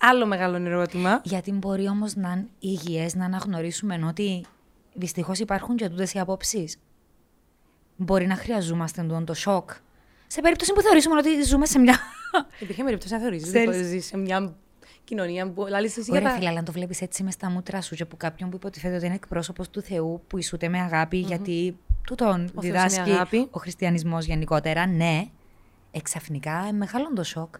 Άλλο 0.00 0.26
μεγάλο 0.26 0.56
ερώτημα. 0.56 1.20
Γιατί 1.24 1.52
μπορεί 1.52 1.88
όμως 1.88 2.14
να 2.14 2.30
είναι 2.30 2.48
υγιές 2.58 3.14
να 3.14 3.24
αναγνωρίσουμε 3.24 4.00
ότι 4.08 4.44
δυστυχώς 4.94 5.38
υπάρχουν 5.38 5.76
και 5.76 5.88
τούτες 5.88 6.12
οι 6.14 6.18
απόψεις. 6.18 6.78
Μπορεί 7.96 8.26
να 8.26 8.34
χρειαζόμαστε 8.34 9.02
τον 9.02 9.24
το 9.24 9.34
σοκ. 9.34 9.70
Σε 10.26 10.40
περίπτωση 10.40 10.72
που 10.72 10.80
θεωρήσουμε 10.80 11.16
ότι 11.16 11.42
ζούμε 11.42 11.66
σε 11.66 11.78
μια. 11.78 11.98
Υπήρχε 12.60 12.84
περίπτωση 12.84 13.12
να 13.12 13.18
θεωρήσεις 13.18 13.48
Ξέρεις. 13.48 13.68
ότι 13.68 13.82
ζεις 13.82 14.06
σε 14.06 14.16
μια 14.16 14.54
κοινωνία 15.04 15.50
που 15.50 15.66
λαλείς 15.68 15.96
εσύ 15.96 16.10
για 16.10 16.20
Ωραία, 16.20 16.30
τα... 16.32 16.36
φίλε, 16.36 16.48
αλλά 16.48 16.58
αν 16.58 16.64
το 16.64 16.72
βλέπεις 16.72 17.00
έτσι 17.00 17.22
μες 17.22 17.34
στα 17.34 17.50
μούτρα 17.50 17.80
σου 17.80 17.94
και 17.94 18.02
από 18.02 18.16
κάποιον 18.16 18.50
που 18.50 18.56
υποτιθέται 18.56 18.96
ότι 18.96 19.06
είναι 19.06 19.14
εκπρόσωπος 19.14 19.70
του 19.70 19.80
Θεού, 19.80 20.22
που 20.26 20.38
ισούται 20.38 20.68
με 20.68 20.80
αγάπη, 20.80 21.18
γιατί 21.18 21.78
τούτον 22.06 22.48
Θεός 22.48 22.64
διδάσκει 22.64 23.00
είναι 23.00 23.12
αγάπη. 23.12 23.48
ο 23.50 23.58
χριστιανισμός 23.58 24.24
γενικότερα, 24.24 24.86
ναι, 24.86 25.24
εξαφνικά 25.90 26.66
ε, 26.68 26.72
μεγάλο 26.72 27.12
το 27.14 27.22
σοκ. 27.22 27.54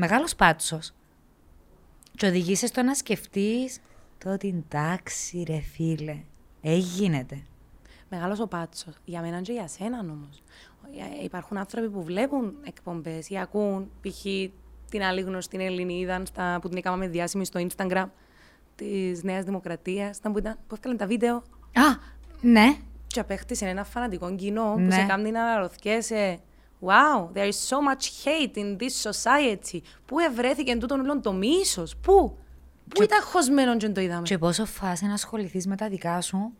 Μεγάλος 0.00 0.34
πάτσος. 0.34 0.92
Και 2.16 2.26
οδηγείσαι 2.26 2.66
στο 2.66 2.82
να 2.82 2.94
σκεφτείς 2.94 3.78
το 4.18 4.32
ότι 4.32 4.48
εντάξει, 4.48 5.42
ρε 5.46 5.60
φίλε, 5.60 6.16
έγινε. 6.60 7.26
Μεγάλος 8.08 8.40
ο 8.40 8.46
πάτσος. 8.46 8.94
Για 9.04 9.20
μένα 9.20 9.40
και 9.40 9.52
για 9.52 9.68
σένα 9.68 9.98
όμως. 10.00 10.42
Υπάρχουν 11.22 11.56
άνθρωποι 11.56 11.88
που 11.88 12.02
βλέπουν 12.02 12.54
εκπομπές 12.64 13.28
ή 13.28 13.38
ακούν 13.38 13.90
π.χ. 14.00 14.22
την 14.90 15.02
άλλη 15.02 15.20
γνωστή 15.20 15.64
Ελληνίδα 15.64 16.22
στα, 16.26 16.58
που 16.60 16.68
την 16.68 16.76
έκαναμε 16.78 17.08
διάσημη 17.08 17.44
στο 17.44 17.66
Instagram. 17.68 18.06
της 18.76 19.22
Νέας 19.22 19.44
Δημοκρατίας. 19.44 20.16
Ήταν 20.16 20.32
που, 20.32 20.38
ήταν, 20.38 20.52
που 20.66 20.74
έφτιαξαν 20.74 20.96
τα 20.96 21.06
βίντεο 21.06 21.36
Α, 21.74 21.96
ναι. 22.40 22.76
και 23.06 23.20
απέκτησε 23.20 23.66
ένα 23.66 23.84
φανατικό 23.84 24.34
κοινό 24.34 24.72
που 24.74 24.80
Ναι. 24.80 24.94
σε 24.94 25.04
κάνει 25.04 25.30
να 25.30 25.42
αναρωτιέσαι 25.42 26.38
Wow, 26.80 27.30
there 27.34 27.48
is 27.48 27.58
so 27.70 27.78
much 27.80 28.24
hate 28.24 28.56
in 28.56 28.76
this 28.78 29.10
society. 29.10 29.80
Πού 30.04 30.18
ευρέθηκε 30.18 30.76
τούτον 30.76 31.00
όλον 31.00 31.22
το 31.22 31.32
μίσος, 31.32 31.96
πού, 31.96 32.38
πού 32.88 33.02
ήταν 33.02 33.22
χωσμένο 33.22 33.76
και 33.76 33.86
δεν 33.86 33.94
το 33.94 34.00
είδαμε; 34.00 34.22
Και 34.22 34.38
πόσο 34.38 34.64
φάση 34.64 35.06
να 35.06 35.12
ασχοληθείς 35.12 35.66
με 35.66 35.76
τα 35.76 35.88
δικά 35.88 36.20
σου, 36.20 36.52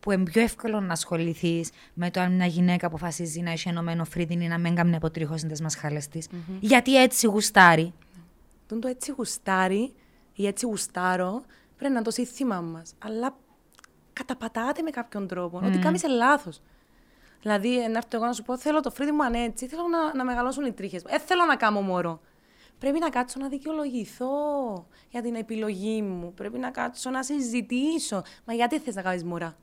που 0.00 0.10
είναι 0.10 0.22
πιο 0.22 0.42
εύκολο 0.42 0.80
να 0.80 0.92
ασχοληθείς 0.92 1.70
με 1.94 2.10
το 2.10 2.20
αν 2.20 2.32
μια 2.34 2.46
γυναίκα 2.46 2.86
αποφασίζει 2.86 3.40
να 3.40 3.50
έχει 3.50 3.68
ενωμένο 3.68 4.04
φρύδιν 4.04 4.40
ή 4.40 4.48
να 4.48 4.58
μην 4.58 4.74
κάνει 4.74 4.96
αποτρίχωση 4.96 5.46
τι 5.46 5.62
μασχάλε 5.62 5.98
τη. 6.10 6.18
Γιατί 6.60 7.02
έτσι 7.02 7.26
γουστάρει. 7.26 7.92
Τον 8.66 8.80
το 8.80 8.88
έτσι 8.88 9.12
γουστάρει 9.16 9.92
ή 10.34 10.46
έτσι 10.46 10.66
γουστάρω 10.66 11.42
πρέπει 11.76 11.92
να 11.92 11.98
είναι 11.98 12.02
το 12.02 12.10
σύνθημά 12.10 12.60
μας. 12.60 12.94
Αλλά 12.98 13.36
καταπατάτε 14.12 14.82
με 14.82 14.90
κάποιον 14.90 15.26
τρόπο. 15.26 15.60
Ότι 15.64 15.78
κάνεις 15.78 16.02
λάθος. 16.04 16.60
Δηλαδή, 17.42 17.68
να 17.68 17.96
έρθω 17.96 18.16
εγώ 18.16 18.24
να 18.24 18.32
σου 18.32 18.42
πω: 18.42 18.58
Θέλω 18.58 18.80
το 18.80 18.90
φρύδι 18.90 19.12
μου 19.12 19.24
αν 19.24 19.34
έτσι, 19.34 19.66
θέλω 19.66 19.82
να, 19.88 20.14
να 20.14 20.24
μεγαλώσουν 20.24 20.64
οι 20.64 20.72
τρίχες. 20.72 21.02
Ε, 21.06 21.18
θέλω 21.18 21.44
να 21.44 21.56
κάνω 21.56 21.80
μωρό. 21.80 22.20
Πρέπει 22.78 22.98
να 22.98 23.08
κάτσω 23.08 23.40
να 23.40 23.48
δικαιολογηθώ 23.48 24.26
για 25.08 25.22
την 25.22 25.34
επιλογή 25.34 26.02
μου. 26.02 26.32
Πρέπει 26.34 26.58
να 26.58 26.70
κάτσω 26.70 27.10
να 27.10 27.22
συζητήσω. 27.22 28.22
Μα 28.44 28.54
γιατί 28.54 28.78
θες 28.78 28.94
να 28.94 29.02
κάνεις 29.02 29.24
μωρά; 29.24 29.56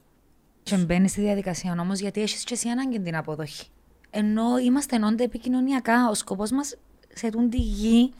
Και 0.63 0.77
μπαίνεις 0.77 1.11
στη 1.11 1.21
διαδικασία 1.21 1.75
όμως 1.79 1.99
γιατί 1.99 2.21
έχεις 2.21 2.43
και 2.43 2.53
εσύ 2.53 2.69
ανάγκη 2.69 2.99
την 2.99 3.15
αποδοχή. 3.15 3.67
Ενώ 4.09 4.57
είμαστε 4.57 4.95
ενώνται 4.95 5.23
επικοινωνιακά, 5.23 6.09
ο 6.09 6.13
σκοπός 6.13 6.51
μας 6.51 6.75
σε 7.13 7.29
τούν 7.29 7.49
τη 7.49 7.57
γη 7.57 8.13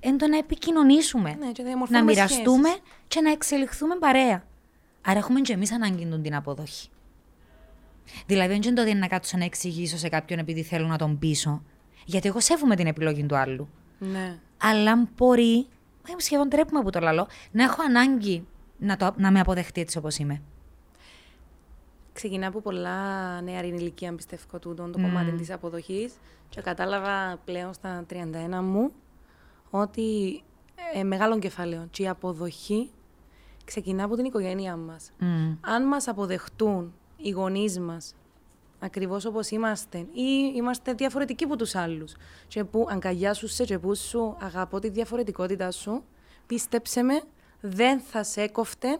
είναι 0.00 0.16
το 0.16 0.28
να 0.28 0.38
επικοινωνήσουμε. 0.38 1.36
Ναι, 1.38 1.52
και 1.52 1.62
να 1.62 1.62
να 1.62 1.64
διαμορφώνουμε 1.64 2.12
μοιραστούμε 2.12 2.68
σχέσεις. 2.68 2.82
και 3.08 3.20
να 3.20 3.30
εξελιχθούμε 3.30 3.96
παρέα. 3.96 4.42
Άρα 5.06 5.18
έχουμε 5.18 5.40
και 5.40 5.52
εμείς 5.52 5.72
ανάγκη 5.72 6.06
τούν 6.06 6.22
την 6.22 6.34
αποδοχή. 6.34 6.88
Δηλαδή, 8.26 8.48
δεν 8.48 8.62
είναι 8.62 8.72
το 8.72 8.80
ότι 8.80 8.90
είναι 8.90 9.00
να 9.00 9.06
κάτσω 9.06 9.36
να 9.36 9.44
εξηγήσω 9.44 9.96
σε 9.96 10.08
κάποιον 10.08 10.38
επειδή 10.38 10.62
θέλω 10.62 10.86
να 10.86 10.98
τον 10.98 11.18
πείσω. 11.18 11.62
Γιατί 12.04 12.28
εγώ 12.28 12.40
σέβομαι 12.40 12.76
την 12.76 12.86
επιλογή 12.86 13.24
του 13.24 13.36
άλλου. 13.36 13.68
Ναι. 13.98 14.38
Αλλά 14.62 14.92
αν 14.92 15.08
μπορεί, 15.16 15.56
μα 16.04 16.10
είμαι 16.10 16.20
σχεδόν 16.20 16.48
τρέπουμε 16.48 16.78
από 16.78 16.90
το 16.90 17.00
λαλό, 17.00 17.26
να 17.50 17.64
έχω 17.64 17.82
ανάγκη 17.82 18.46
να, 18.78 18.96
το, 18.96 19.14
να 19.16 19.30
με 19.30 19.40
αποδεχτεί 19.40 19.80
έτσι 19.80 19.98
όπως 19.98 20.18
είμαι. 20.18 20.42
Ξεκινά 22.12 22.46
από 22.46 22.60
πολλά 22.60 23.40
νεαρή 23.40 23.68
ηλικία, 23.68 24.14
πιστεύω, 24.14 24.58
τούτο 24.58 24.90
το 24.90 25.00
κομμάτι 25.00 25.30
της 25.30 25.50
αποδοχής 25.50 26.12
και 26.48 26.60
κατάλαβα 26.60 27.38
πλέον 27.44 27.74
στα 27.74 28.06
31 28.10 28.14
μου 28.62 28.92
ότι 29.70 30.40
ε, 30.94 31.02
μεγάλο 31.04 31.38
κεφάλαιο 31.38 31.86
και 31.90 32.02
η 32.02 32.08
αποδοχή 32.08 32.90
ξεκινά 33.64 34.04
από 34.04 34.16
την 34.16 34.24
οικογένειά 34.24 34.76
μας. 34.76 35.10
Μμ. 35.18 35.54
Αν 35.60 35.86
μας 35.86 36.08
αποδεχτούν 36.08 36.92
οι 37.22 37.30
γονείς 37.30 37.78
μας 37.78 38.14
ακριβώς 38.78 39.24
όπως 39.24 39.50
είμαστε 39.50 39.98
ή 39.98 40.52
είμαστε 40.54 40.92
διαφορετικοί 40.92 41.44
από 41.44 41.56
τους 41.56 41.74
άλλους 41.74 42.14
και 42.48 42.64
που 42.64 42.86
αγκαλιάσουν 42.90 43.48
σε 43.48 43.64
και 43.64 43.78
που 43.78 43.96
σου 43.96 44.36
αγαπώ 44.40 44.78
τη 44.78 44.88
διαφορετικότητα 44.88 45.70
σου, 45.70 46.04
πίστεψε 46.46 47.02
με, 47.02 47.22
δεν 47.60 48.00
θα 48.00 48.22
σε 48.22 48.42
έκοφτε 48.42 48.98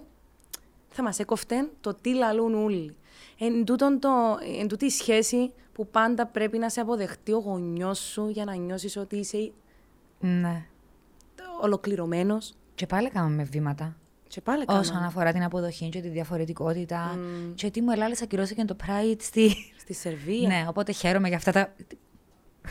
θα 0.90 1.02
μας 1.02 1.18
έκοφτε 1.18 1.70
το 1.80 1.94
τι 1.94 2.14
λαλούν 2.14 2.54
όλοι. 2.54 2.96
Εν, 3.38 3.64
τούτον 3.64 3.98
το, 4.00 4.08
εν 4.60 4.68
τούτη 4.68 4.84
η 4.84 4.90
σχέση 4.90 5.52
που 5.72 5.86
πάντα 5.86 6.26
πρέπει 6.26 6.58
να 6.58 6.68
σε 6.68 6.80
αποδεχτεί 6.80 7.32
ο 7.32 7.38
γονιός 7.38 7.98
σου 7.98 8.28
για 8.28 8.44
να 8.44 8.54
νιώσεις 8.54 8.96
ότι 8.96 9.16
είσαι 9.16 9.52
Ναι. 10.20 10.66
ολοκληρωμένος. 11.60 12.54
Και 12.74 12.86
πάλι 12.86 13.10
κάνουμε 13.10 13.42
βήματα. 13.42 13.96
Και 14.28 14.40
πάλι 14.40 14.64
Όσον 14.66 14.82
κάναμε. 14.84 15.06
αφορά 15.06 15.32
την 15.32 15.42
αποδοχή 15.42 15.88
και 15.88 16.00
τη 16.00 16.08
διαφορετικότητα. 16.08 17.18
Και 17.54 17.70
τι 17.70 17.80
μου 17.80 17.90
ελάλης 17.90 18.22
ακυρώθηκε 18.22 18.64
το 18.64 18.76
Pride 18.86 19.16
στη. 19.20 19.54
Στη 19.78 19.94
Σερβία. 19.94 20.48
ναι, 20.48 20.64
οπότε 20.68 20.92
χαίρομαι 20.92 21.28
για 21.28 21.36
αυτά 21.36 21.52
τα. 21.52 21.74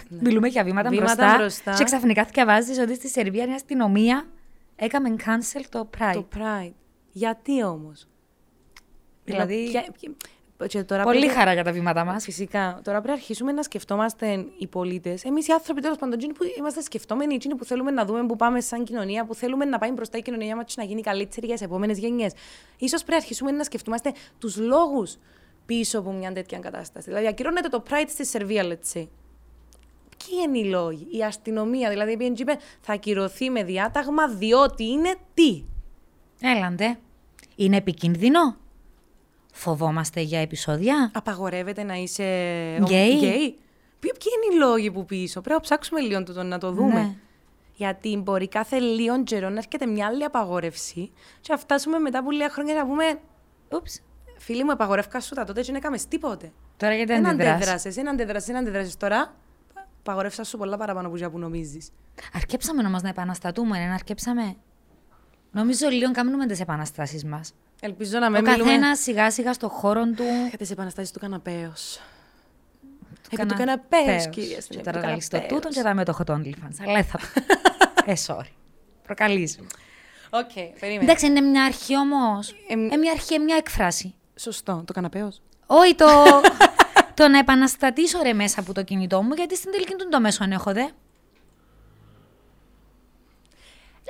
Μιλούμε 0.09 0.47
για 0.47 0.63
βήματα, 0.63 0.89
Βήματα 0.89 1.15
μπροστά, 1.15 1.37
μπροστά. 1.37 1.73
Και 1.73 1.83
ξαφνικά 1.83 2.23
διαβάζει 2.23 2.79
ότι 2.81 2.95
στη 2.95 3.07
Σερβία 3.07 3.45
η 3.47 3.51
αστυνομία 3.53 4.27
έκαμε 4.75 5.15
cancel 5.17 5.63
το 5.69 5.89
Pride. 5.97 6.11
Το 6.13 6.27
Pride. 6.35 6.73
Γιατί 7.11 7.63
όμως; 7.63 8.07
Δηλαδή, 9.23 9.67
ποια- 9.69 9.91
ποια- 9.99 10.11
και 10.67 10.83
τώρα 10.83 11.03
Πολύ 11.03 11.19
πρέπει- 11.19 11.33
χαρά 11.33 11.53
για 11.53 11.63
τα 11.63 11.71
βήματα 11.71 12.03
μας. 12.05 12.23
Φυσικά. 12.23 12.79
Τώρα 12.83 12.97
πρέπει 12.97 13.07
να 13.07 13.13
αρχίσουμε 13.13 13.51
να 13.51 13.63
σκεφτόμαστε 13.63 14.45
οι 14.57 14.67
πολίτες. 14.67 15.23
Εμείς 15.23 15.47
οι 15.47 15.51
άνθρωποι 15.51 15.81
τέλος 15.81 15.97
πάντων, 15.97 16.13
εκείνοι 16.13 16.33
που 16.33 16.43
είμαστε 16.57 16.81
σκεφτόμενοι, 16.81 17.33
εκείνοι 17.35 17.55
που 17.55 17.65
θέλουμε 17.65 17.91
να 17.91 18.05
δούμε 18.05 18.25
που 18.25 18.35
πάμε 18.35 18.61
σαν 18.61 18.83
κοινωνία, 18.83 19.25
που 19.25 19.35
θέλουμε 19.35 19.65
να 19.65 19.77
πάει 19.77 19.91
μπροστά 19.91 20.17
η 20.17 20.21
κοινωνία 20.21 20.55
μας 20.55 20.75
να 20.75 20.83
γίνει 20.83 21.01
καλύτερη 21.01 21.45
για 21.45 21.55
τις 21.55 21.63
επόμενες 21.63 21.97
γενιές. 21.97 22.31
σω 22.79 22.87
πρέπει 22.95 23.11
να 23.11 23.15
αρχίσουμε 23.15 23.51
να 23.51 23.63
σκεφτόμαστε 23.63 24.11
τους 24.39 24.57
λόγους 24.57 25.15
πίσω 25.65 25.99
από 25.99 26.11
μια 26.11 26.31
τέτοια 26.33 26.59
κατάσταση. 26.59 27.09
Δηλαδή, 27.09 27.27
ακυρώνεται 27.27 27.67
το 27.67 27.83
Pride 27.89 28.07
στη 28.07 28.25
Σερβία, 28.25 28.63
let's 28.63 28.97
say. 28.97 29.07
Ποιοι 30.17 30.37
είναι 30.45 30.57
οι 30.57 30.63
λόγοι, 30.63 31.07
η 31.11 31.23
αστυνομία, 31.23 31.89
δηλαδή 31.89 32.11
η 32.11 32.17
PNG 32.19 32.39
είπε 32.39 32.57
θα 32.81 32.93
ακυρωθεί 32.93 33.49
με 33.49 33.63
διάταγμα 33.63 34.27
διότι 34.27 34.83
είναι 34.83 35.15
τι; 35.33 35.63
Έλαντε. 36.41 36.97
Είναι 37.55 37.77
επικίνδυνο; 37.77 38.55
Φοβόμαστε 39.57 40.21
για 40.21 40.39
επεισόδια; 40.39 41.11
Απαγορεύεται 41.13 41.83
να 41.83 41.93
είσαι 41.93 42.23
Γκέι; 42.83 43.15
γκέι; 43.15 43.55
Ποιοι 43.99 44.11
ποιοι 44.11 44.31
είναι 44.35 44.55
οι 44.55 44.57
λόγοι 44.57 44.91
που 44.91 45.05
πίσω; 45.05 45.41
Πρέπει 45.41 45.55
να 45.55 45.61
ψάξουμε 45.61 45.99
λίγο 45.99 46.23
τούτο, 46.23 46.43
να 46.43 46.57
το 46.57 46.71
δούμε. 46.71 46.93
Ναι. 46.93 47.15
Γιατί 47.73 48.17
μπορεί 48.17 48.47
κάθε 48.47 48.79
λίγο 48.79 49.23
καιρό 49.23 49.49
να 49.49 49.57
έρχεται 49.57 49.85
μια 49.85 50.07
άλλη 50.07 50.23
απαγόρευση 50.23 51.11
και 51.41 51.47
να 51.51 51.57
φτάσουμε 51.57 51.99
μετά 51.99 52.19
από 52.19 52.31
λίγα 52.31 52.49
χρόνια 52.49 52.75
να 52.75 52.85
πούμε 52.85 53.19
Ούψ. 53.69 54.01
Φίλοι 54.37 54.63
μου, 54.63 54.71
απαγορεύκα 54.71 55.19
σου 55.19 55.35
τα 55.35 55.43
τότε 55.43 55.59
και 55.59 55.65
δεν 55.65 55.75
έκαμες 55.75 56.07
τίποτε. 56.07 56.51
Τώρα 56.77 56.93
γιατί 56.93 57.13
Δεν 57.13 57.27
αντιδράς; 57.27 57.55
αντέδρασες, 57.55 57.95
δεν 57.95 58.09
αντέδρασες, 58.09 58.47
δεν 58.47 58.57
αντέδρασες. 58.57 58.97
Τώρα 58.97 59.33
απαγορεύσας 59.99 60.47
σου 60.47 60.57
πολλά 60.57 60.77
παραπάνω 60.77 61.07
από 61.07 61.17
για 61.17 61.29
που 61.29 61.39
νομίζεις. 61.39 61.91
Αρκέψαμε 62.33 62.83
όμως 62.87 63.01
να 63.01 63.09
επαναστατούμε, 63.09 63.85
να 63.85 63.93
αρκέψαμε. 63.93 64.55
Νομίζω 65.57 65.87
λίγο 65.89 66.11
κάνουμε 66.11 66.45
τις 66.45 66.59
επαναστάσεις 66.59 67.23
μας. 67.23 67.53
Ελπίζω 67.81 68.19
να 68.19 68.27
Ο 68.27 68.29
μην 68.29 68.41
μιλούμε 68.41 68.63
καθένας 68.63 68.99
σιγά 68.99 69.31
σιγά 69.31 69.53
στο 69.53 69.69
χώρο 69.69 70.03
του. 70.05 70.23
για 70.49 70.57
τις 70.57 70.71
επαναστάσεις 70.71 71.11
του 71.11 71.19
καναπέως. 71.19 71.99
Επί 73.25 73.35
κανα- 73.35 73.51
του 73.51 73.57
καναπέως, 73.57 74.05
πέος. 74.05 74.27
κυρία 74.29 74.55
Και 74.55 74.61
Στυλ, 74.61 74.77
τώρα 74.77 74.89
επί 74.89 74.99
του 74.99 75.07
να 75.07 75.15
λύσει 75.15 75.29
το 75.29 75.35
καναπέως. 75.37 75.61
τούτο 75.61 75.73
και 75.75 75.81
τα 75.81 75.93
μέτοχο 75.93 76.23
των 76.23 76.41
OnlyFans. 76.43 76.75
Αλλά 76.83 76.93
δεν 76.93 77.03
θα. 77.03 77.19
ε, 78.11 78.13
sorry. 78.27 78.49
Προκαλείς. 79.03 79.59
Οκ, 80.29 80.51
περίμενε. 80.79 81.03
Εντάξει, 81.03 81.25
είναι 81.25 81.41
μια 81.41 81.63
αρχή 81.63 81.97
όμως. 81.97 82.55
Εμ- 82.69 82.91
Ε, 82.93 82.97
μια 82.97 83.11
αρχή, 83.11 83.33
ε, 83.33 83.37
μια 83.39 83.55
έκφραση. 83.55 84.15
Σωστό, 84.35 84.83
του 84.87 84.93
καναπέ 84.93 85.20
όμως. 85.20 85.41
Όχι 85.65 85.95
το. 85.95 86.05
το 87.13 87.27
να 87.27 87.37
επαναστατήσω 87.37 88.19
ρε 88.23 88.33
μέσα 88.33 88.59
από 88.59 88.73
το 88.73 88.83
κινητό 88.83 89.21
μου, 89.21 89.33
γιατί 89.33 89.55
στην 89.55 89.71
τελική 89.71 89.95
του 89.95 90.07
το 90.09 90.19
μέσο 90.19 90.43
αν 90.43 90.51
έχω 90.51 90.73
δε. 90.73 90.85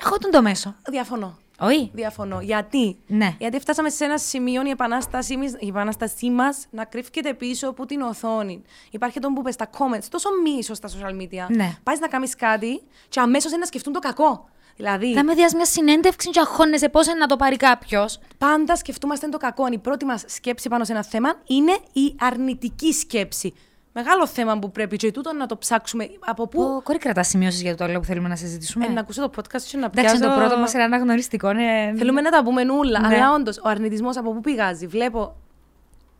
Έχω 0.02 0.18
τον 0.18 0.32
το 0.32 0.41
μέσο. 0.41 0.76
Διαφωνώ. 0.89 1.38
Όχι. 1.60 1.91
Διαφωνώ. 1.93 2.41
Γιατί; 2.41 2.98
Ναι. 3.08 3.36
Γιατί 3.39 3.60
φτάσαμε 3.60 3.89
σε 3.89 4.04
ένα 4.06 4.18
σημείο 4.18 4.62
η 4.66 4.70
επανάστασή, 4.70 5.38
μας- 5.38 5.56
η 5.60 5.68
επανάστασή 5.68 6.30
μας 6.30 6.66
να 6.70 6.86
κρύφκεται 6.86 7.34
πίσω 7.34 7.70
από 7.70 7.86
την 7.86 8.02
οθόνη. 8.02 8.62
Υπάρχει 8.91 9.20
τον 9.20 9.34
που 9.34 9.39
είπε 9.39 9.52
στα 9.52 9.70
comments, 9.78 10.04
τόσο 10.10 10.30
μίσος 10.43 10.78
στα 10.78 10.89
social 10.89 11.12
media. 11.22 11.45
Ναι. 11.50 11.78
Πάει 11.84 11.95
να 12.00 12.08
κάνεις 12.08 12.36
κάτι 12.36 12.82
και 13.10 13.20
αμέσως 13.20 13.52
να 13.52 13.66
σκεφτούν 13.66 13.93
το 13.93 14.00
κακό. 14.00 14.50
Δηλαδή, 14.76 15.14
Θα 15.14 15.24
με 15.24 15.34
διας 15.34 15.54
μια 15.54 15.66
συνέντευξη 15.66 16.30
και 16.30 16.39
αγχώνεσαι 16.39 16.89
πώς 16.89 17.08
είναι 17.08 17.16
να 17.20 17.28
το 17.28 17.36
πάρει 17.36 17.58
κάποιος. 17.58 18.20
πάντα 18.38 18.76
σκεφτούμαστε 18.76 19.28
το 19.30 19.38
κακό. 19.38 19.68
Η 19.72 19.78
πρώτη 19.78 20.06
μας 20.06 20.24
σκέψη 20.28 20.70
πάνω 20.70 20.84
σε 20.84 20.91
ένα 20.91 21.04
θέμα 21.04 21.34
είναι 21.48 21.78
η 21.93 22.16
αρνητική 22.20 22.93
σκέψη. 22.93 23.54
Μεγάλο 24.00 24.28
θέμα 24.28 24.60
που 24.60 24.72
πρέπει 24.72 24.95
και 24.95 25.12
τούτο 25.12 25.34
να 25.34 25.45
το 25.45 25.58
ψάξουμε. 25.58 26.10
Από 26.26 26.48
πού. 26.48 26.60
Που... 26.64 26.82
Κόρη 26.84 26.98
κρατάς 26.98 27.28
σημειώσεις 27.28 27.62
για 27.62 27.76
το 27.76 27.84
άλλο 27.84 28.00
που 28.00 28.06
θέλουμε 28.06 28.28
να 28.28 28.36
συζητήσουμε. 28.36 28.86
Ε, 28.86 28.89
να 28.89 29.00
ακούσω 29.00 29.22
το 29.22 29.32
podcast 29.36 29.62
και 29.62 29.78
να 29.78 29.86
Εντάξει, 29.86 30.18
πιάσω... 30.18 30.34
το 30.34 30.39
πρώτο 30.39 30.58
μας 30.58 30.74
είναι 30.74 30.84
αναγνωριστικό. 30.84 31.54
Ναι. 31.54 31.93
Θέλουμε 31.98 32.22
να 32.22 32.30
τα 32.30 32.43
πούμε 32.43 32.64
νουλα. 32.64 33.00
Ναι. 33.00 33.16
Αλλά 33.16 33.34
όντως, 33.34 33.58
ο 33.58 33.70
αρνητισμός 33.70 34.18
από 34.18 34.34
πού 34.34 34.41
πηγάζει. 34.41 34.88
Βλέπω. 34.88 35.36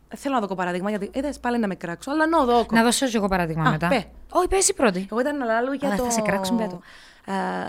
Ε, 0.08 0.16
Θέλω 0.16 0.34
να 0.34 0.46
δω 0.46 0.54
παράδειγμα, 0.54 0.90
γιατί 0.90 1.10
είδε 1.14 1.32
πάλι 1.40 1.58
να 1.58 1.66
με 1.66 1.74
κράξω, 1.74 2.10
αλλά 2.10 2.26
να 2.26 2.44
δω. 2.44 2.66
Να 2.72 2.82
δώσω 2.82 3.06
και 3.06 3.16
εγώ 3.16 3.28
παράδειγμα 3.28 3.64
Α, 3.68 3.70
μετά. 3.70 3.88
πέ. 3.88 4.04
Όχι, 4.30 4.48
πες 4.48 4.58
εσύ 4.58 4.74
πρώτη. 4.74 5.06
Εγώ 5.10 5.20
ήταν 5.20 5.36
να 5.36 5.44
λέω 5.60 5.72
για, 5.72 5.88
Αλλά 5.88 5.96
το... 5.96 6.04
θα 6.04 6.10
σε 6.10 6.20
κράξουν, 6.20 6.56
πέτω. 6.56 6.80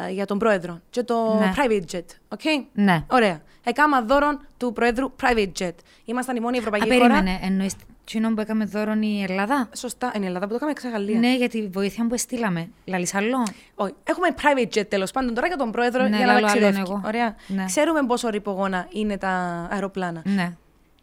ε, 0.08 0.12
για 0.12 0.26
τον 0.26 0.38
πρόεδρο 0.38 0.80
και 0.90 1.04
το 1.04 1.38
Ναι. 1.40 1.54
private 1.56 1.96
jet. 1.96 2.36
Okay? 2.38 2.64
Ναι. 2.74 3.04
Ωραία. 3.12 3.42
Έκαμα 3.64 4.02
δώρον 4.02 4.40
του 4.58 4.74
πρόεδρου 4.74 5.12
private 5.24 5.52
jet. 5.60 5.72
Ήμασταν 6.06 6.36
η 6.36 6.40
μόνη 6.40 6.56
Α, 6.56 6.60
ευρωπαϊκή 6.60 6.94
χώρα. 6.94 7.00
περίμενε. 7.08 7.40
Εννοείς 7.42 7.74
τσινό 8.10 8.34
που 8.34 8.42
έκαμε 8.42 8.66
δώρον 8.66 9.02
η 9.02 9.26
Ελλάδα; 9.30 9.70
Σωστά. 9.76 10.12
Είναι 10.16 10.24
η 10.26 10.28
Ελλάδα 10.28 10.46
που 10.46 10.50
το 10.50 10.56
έκαμε 10.56 10.72
εξ 10.72 10.84
Γαλλίας. 10.84 11.20
Ναι, 11.20 11.36
για 11.36 11.50
τη 11.50 11.68
βοήθεια 11.68 12.08
που 12.08 12.18
στείλαμε. 12.18 12.70
Λαλής 12.86 13.14
άλλο. 13.14 13.38
Όχι. 13.76 13.94
Έχουμε 14.04 14.28
private 14.42 14.78
jet 14.80 14.88
τέλος 14.88 15.12
πάντων 15.12 15.34
τώρα 15.34 15.48
για 15.48 15.58
τον 15.58 15.72
πρόεδρο 15.72 16.04
Ναι, 16.08 16.18
για 16.18 16.26
να 16.26 16.32
λαλό 16.34 16.46
ταξιδεύει. 16.46 16.76
άλλον 16.76 16.90
εγώ. 16.90 17.02
Ωραία. 17.06 17.36
Ναι. 17.48 17.66
Ξέρουμε 17.66 18.06
πόσο 18.06 18.30
ρηπογόνα 18.30 18.88
είναι 18.92 19.18
τα 19.18 19.30
αεροπλάνα. 19.72 20.22
Ναι. 20.26 20.54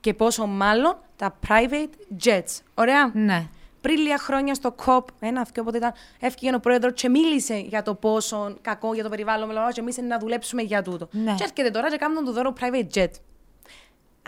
Και 0.01 0.15
πόσο 0.15 0.47
μάλλον 0.47 0.97
τα 1.17 1.39
private 1.49 2.25
jets. 2.27 2.61
Ωραία. 2.75 3.11
Ναι. 3.15 3.47
πριν 3.81 3.99
λίγα 3.99 4.19
χρόνια 4.19 4.55
στο 4.55 4.75
COP, 4.87 5.05
ένα 5.21 5.41
αυτό 5.41 5.61
όποτε 5.61 5.77
ήταν, 5.77 5.93
έφυγε 6.21 6.55
ο 6.55 6.61
πρόεδρος 6.61 6.93
και 6.95 7.09
μίλησε 7.09 7.55
για 7.57 7.83
το 7.83 7.95
πόσο 7.95 8.57
κακό 8.61 8.95
για 8.95 9.03
το 9.03 9.09
περιβάλλον, 9.09 9.49
μιλάω, 9.49 9.69
και 9.73 9.81
εμείς 9.81 9.99
να 9.99 10.19
δουλέψουμε 10.19 10.63
για 10.63 10.83
τούτο. 10.83 11.09
Ναι. 11.11 11.35
Και 11.35 11.43
έρχεται 11.43 11.71
τώρα 11.71 11.91
και 11.91 11.97
κάνουν 11.97 12.25
του 12.25 12.33
δώρο 12.33 12.53
private 12.61 12.99
jet. 12.99 13.11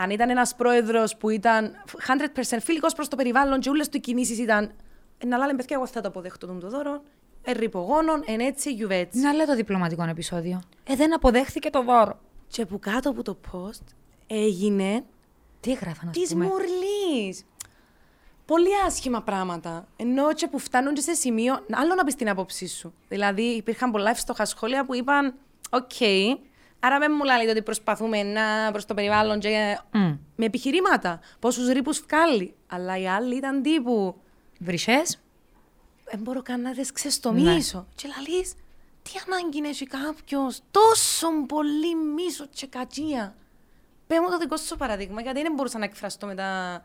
Αν 0.01 0.11
ήταν 0.11 0.31
ένας 0.31 0.55
πρόεδρος 0.55 1.17
που 1.17 1.31
ήταν 1.31 1.73
100% 2.47 2.57
φιλικό 2.61 2.87
προς 2.95 3.09
το 3.09 3.17
περιβάλλον 3.17 3.61
και 3.61 3.69
όλες 3.69 3.89
του 3.89 3.97
οι 3.97 4.01
κινήσεις 4.01 4.39
ήταν. 4.39 4.73
«Ε, 5.19 5.27
Να 5.27 5.37
λένε 5.39 5.55
παιδιά, 5.57 5.77
εγώ 5.77 5.87
θα 5.87 6.01
το 6.01 6.09
αποδέχτω 6.09 6.47
τον 6.47 6.61
το 6.61 6.69
δώρο. 6.69 7.03
Ερρυπογόνων, 7.43 8.23
εν 8.27 8.41
έτσι, 8.41 8.73
γιουβέτσι. 8.73 9.19
Να 9.19 9.33
λέω 9.33 9.47
το 9.47 9.55
διπλωματικό 9.55 10.03
επεισόδιο. 10.03 10.61
Ε, 10.85 10.95
δεν 10.97 11.15
αποδέχθηκε 11.15 11.71
το 11.71 11.83
δώρο. 11.83 12.19
Και 12.49 12.67
που 12.67 12.79
κάτω 12.79 13.11
από 13.11 13.23
το 13.23 13.39
post 13.53 13.85
έγινε 14.27 15.05
Τι 15.61 15.71
έγραφα 15.71 16.05
να 16.05 16.13
σου 16.13 16.21
της 16.21 16.33
πούμε; 16.33 16.45
μουρλής. 16.45 17.45
Πολύ 18.45 18.69
άσχημα 18.87 19.23
πράγματα. 19.23 19.89
Ενώ 19.97 20.33
και 20.33 20.49
που 20.49 20.59
φτάνουν 20.59 20.95
και 20.95 21.01
σε 21.01 21.15
σημείο. 21.15 21.55
Άλλο 21.73 21.95
να 21.95 22.05
πεις 22.05 22.15
την 22.15 22.29
άποψή 22.29 22.69
σου. 22.69 22.95
Δηλαδή, 23.09 23.43
υπήρχαν 23.43 23.91
πολλά 23.91 24.11
εύστοχα 24.11 24.45
σχόλια 24.45 24.85
που 24.85 24.95
είπαν: 24.95 25.35
Οκ, 25.71 26.01
άρα 26.81 26.99
δεν 26.99 27.13
μου 27.19 27.25
λέτε 27.25 27.51
ότι 27.51 27.63
προσπαθούμε 27.63 28.23
να 28.23 28.71
προς 28.71 28.85
το 28.85 28.95
περιβάλλον 28.95 29.41
και 29.41 29.79
Μμ. 29.93 30.17
με 30.37 30.45
επιχειρήματα. 30.45 31.21
Πόσους 31.39 31.69
ρύπους 31.69 32.01
βγάλει. 32.01 32.55
Αλλά 32.67 32.99
οι 32.99 33.09
άλλοι 33.09 33.37
ήταν 33.37 33.63
τύπου. 33.63 34.21
Βρυσές. 34.59 35.21
Δεν 36.11 36.21
μπορώ 36.21 36.43
καν 36.43 36.61
να 36.61 36.73
τις 36.73 36.93
ξεστομίσω. 36.93 37.87
Και 37.95 38.09
λαλείς, 38.09 38.53
τι 39.03 39.11
ανάγκη 39.27 39.69
έχει 39.69 39.87
κάποιος 39.87 40.61
τόσο 40.71 41.29
πολύ 41.47 41.95
μίσο 42.15 42.47
και 42.51 42.67
κατσία. 42.67 43.35
Πες 44.07 44.19
μου 44.19 44.31
το 44.31 44.39
δικό 44.39 44.57
σου 44.57 44.77
παραδείγμα, 44.77 45.21
γιατί 45.21 45.43
δεν 45.43 45.53
μπορούσα 45.53 45.79
να 45.79 45.85
εκφραστώ 45.85 46.27
μετά. 46.27 46.83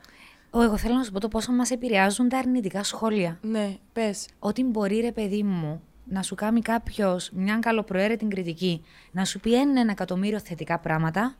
Ω, 0.51 0.61
εγώ 0.61 0.77
θέλω 0.77 0.95
να 0.95 1.03
σου 1.03 1.11
πω 1.11 1.19
το 1.19 1.27
πόσο 1.27 1.51
μας 1.51 1.71
επηρεάζουν 1.71 2.29
τα 2.29 2.37
αρνητικά 2.37 2.83
σχόλια. 2.83 3.39
Ναι, 3.41 3.77
πες. 3.93 4.27
Ότι 4.39 4.63
μπορεί 4.63 4.99
ρε 4.99 5.11
παιδί 5.11 5.43
μου 5.43 5.81
να 6.05 6.21
σου 6.21 6.35
κάνει 6.35 6.61
κάποιος 6.61 7.29
μια 7.33 7.57
καλοπροαίρετη 7.59 8.25
κριτική, 8.25 8.85
να 9.11 9.25
σου 9.25 9.39
πει 9.39 9.53
ένα 9.59 9.91
εκατομμύριο 9.91 10.39
θετικά 10.39 10.79
πράγματα 10.79 11.35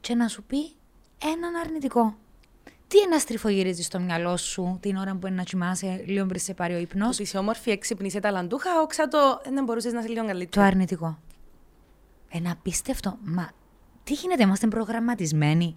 και 0.00 0.14
να 0.14 0.28
σου 0.28 0.42
πει 0.42 0.58
έναν 1.34 1.54
αρνητικό. 1.64 2.16
Τι 2.88 2.98
ένα 2.98 3.18
στριφογυρίζει 3.18 3.82
στο 3.82 4.00
μυαλό 4.00 4.36
σου 4.36 4.78
την 4.80 4.96
ώρα 4.96 5.16
που 5.16 5.26
είναι 5.26 5.36
να 5.36 5.42
κοιμάσαι 5.42 6.02
λίγο 6.06 6.26
πριν 6.26 6.40
σε 6.40 6.54
πάρει 6.54 6.74
ο 6.74 6.78
ύπνος, 6.78 7.08
Ότι 7.08 7.22
είσαι 7.22 7.38
όμορφη, 7.38 7.70
έξυπνη, 7.70 8.06
είσαι 8.06 8.20
ταλαντούχα, 8.20 8.80
όξα 8.80 9.08
το, 9.08 9.18
δεν 9.52 9.64
μπορούσες 9.64 9.92
να 9.92 9.98
είσαι 9.98 10.08
λίγο 10.08 10.20
το 10.20 10.26
καλύτερα. 10.26 10.66
αρνητικό. 10.66 11.18
Ένα 12.28 12.50
απίστευτο. 12.50 13.18
Μα 13.24 13.50
τι 14.04 14.12
γίνεται, 14.12 14.42
είμαστε 14.42 14.66
προγραμματισμένοι 14.66 15.76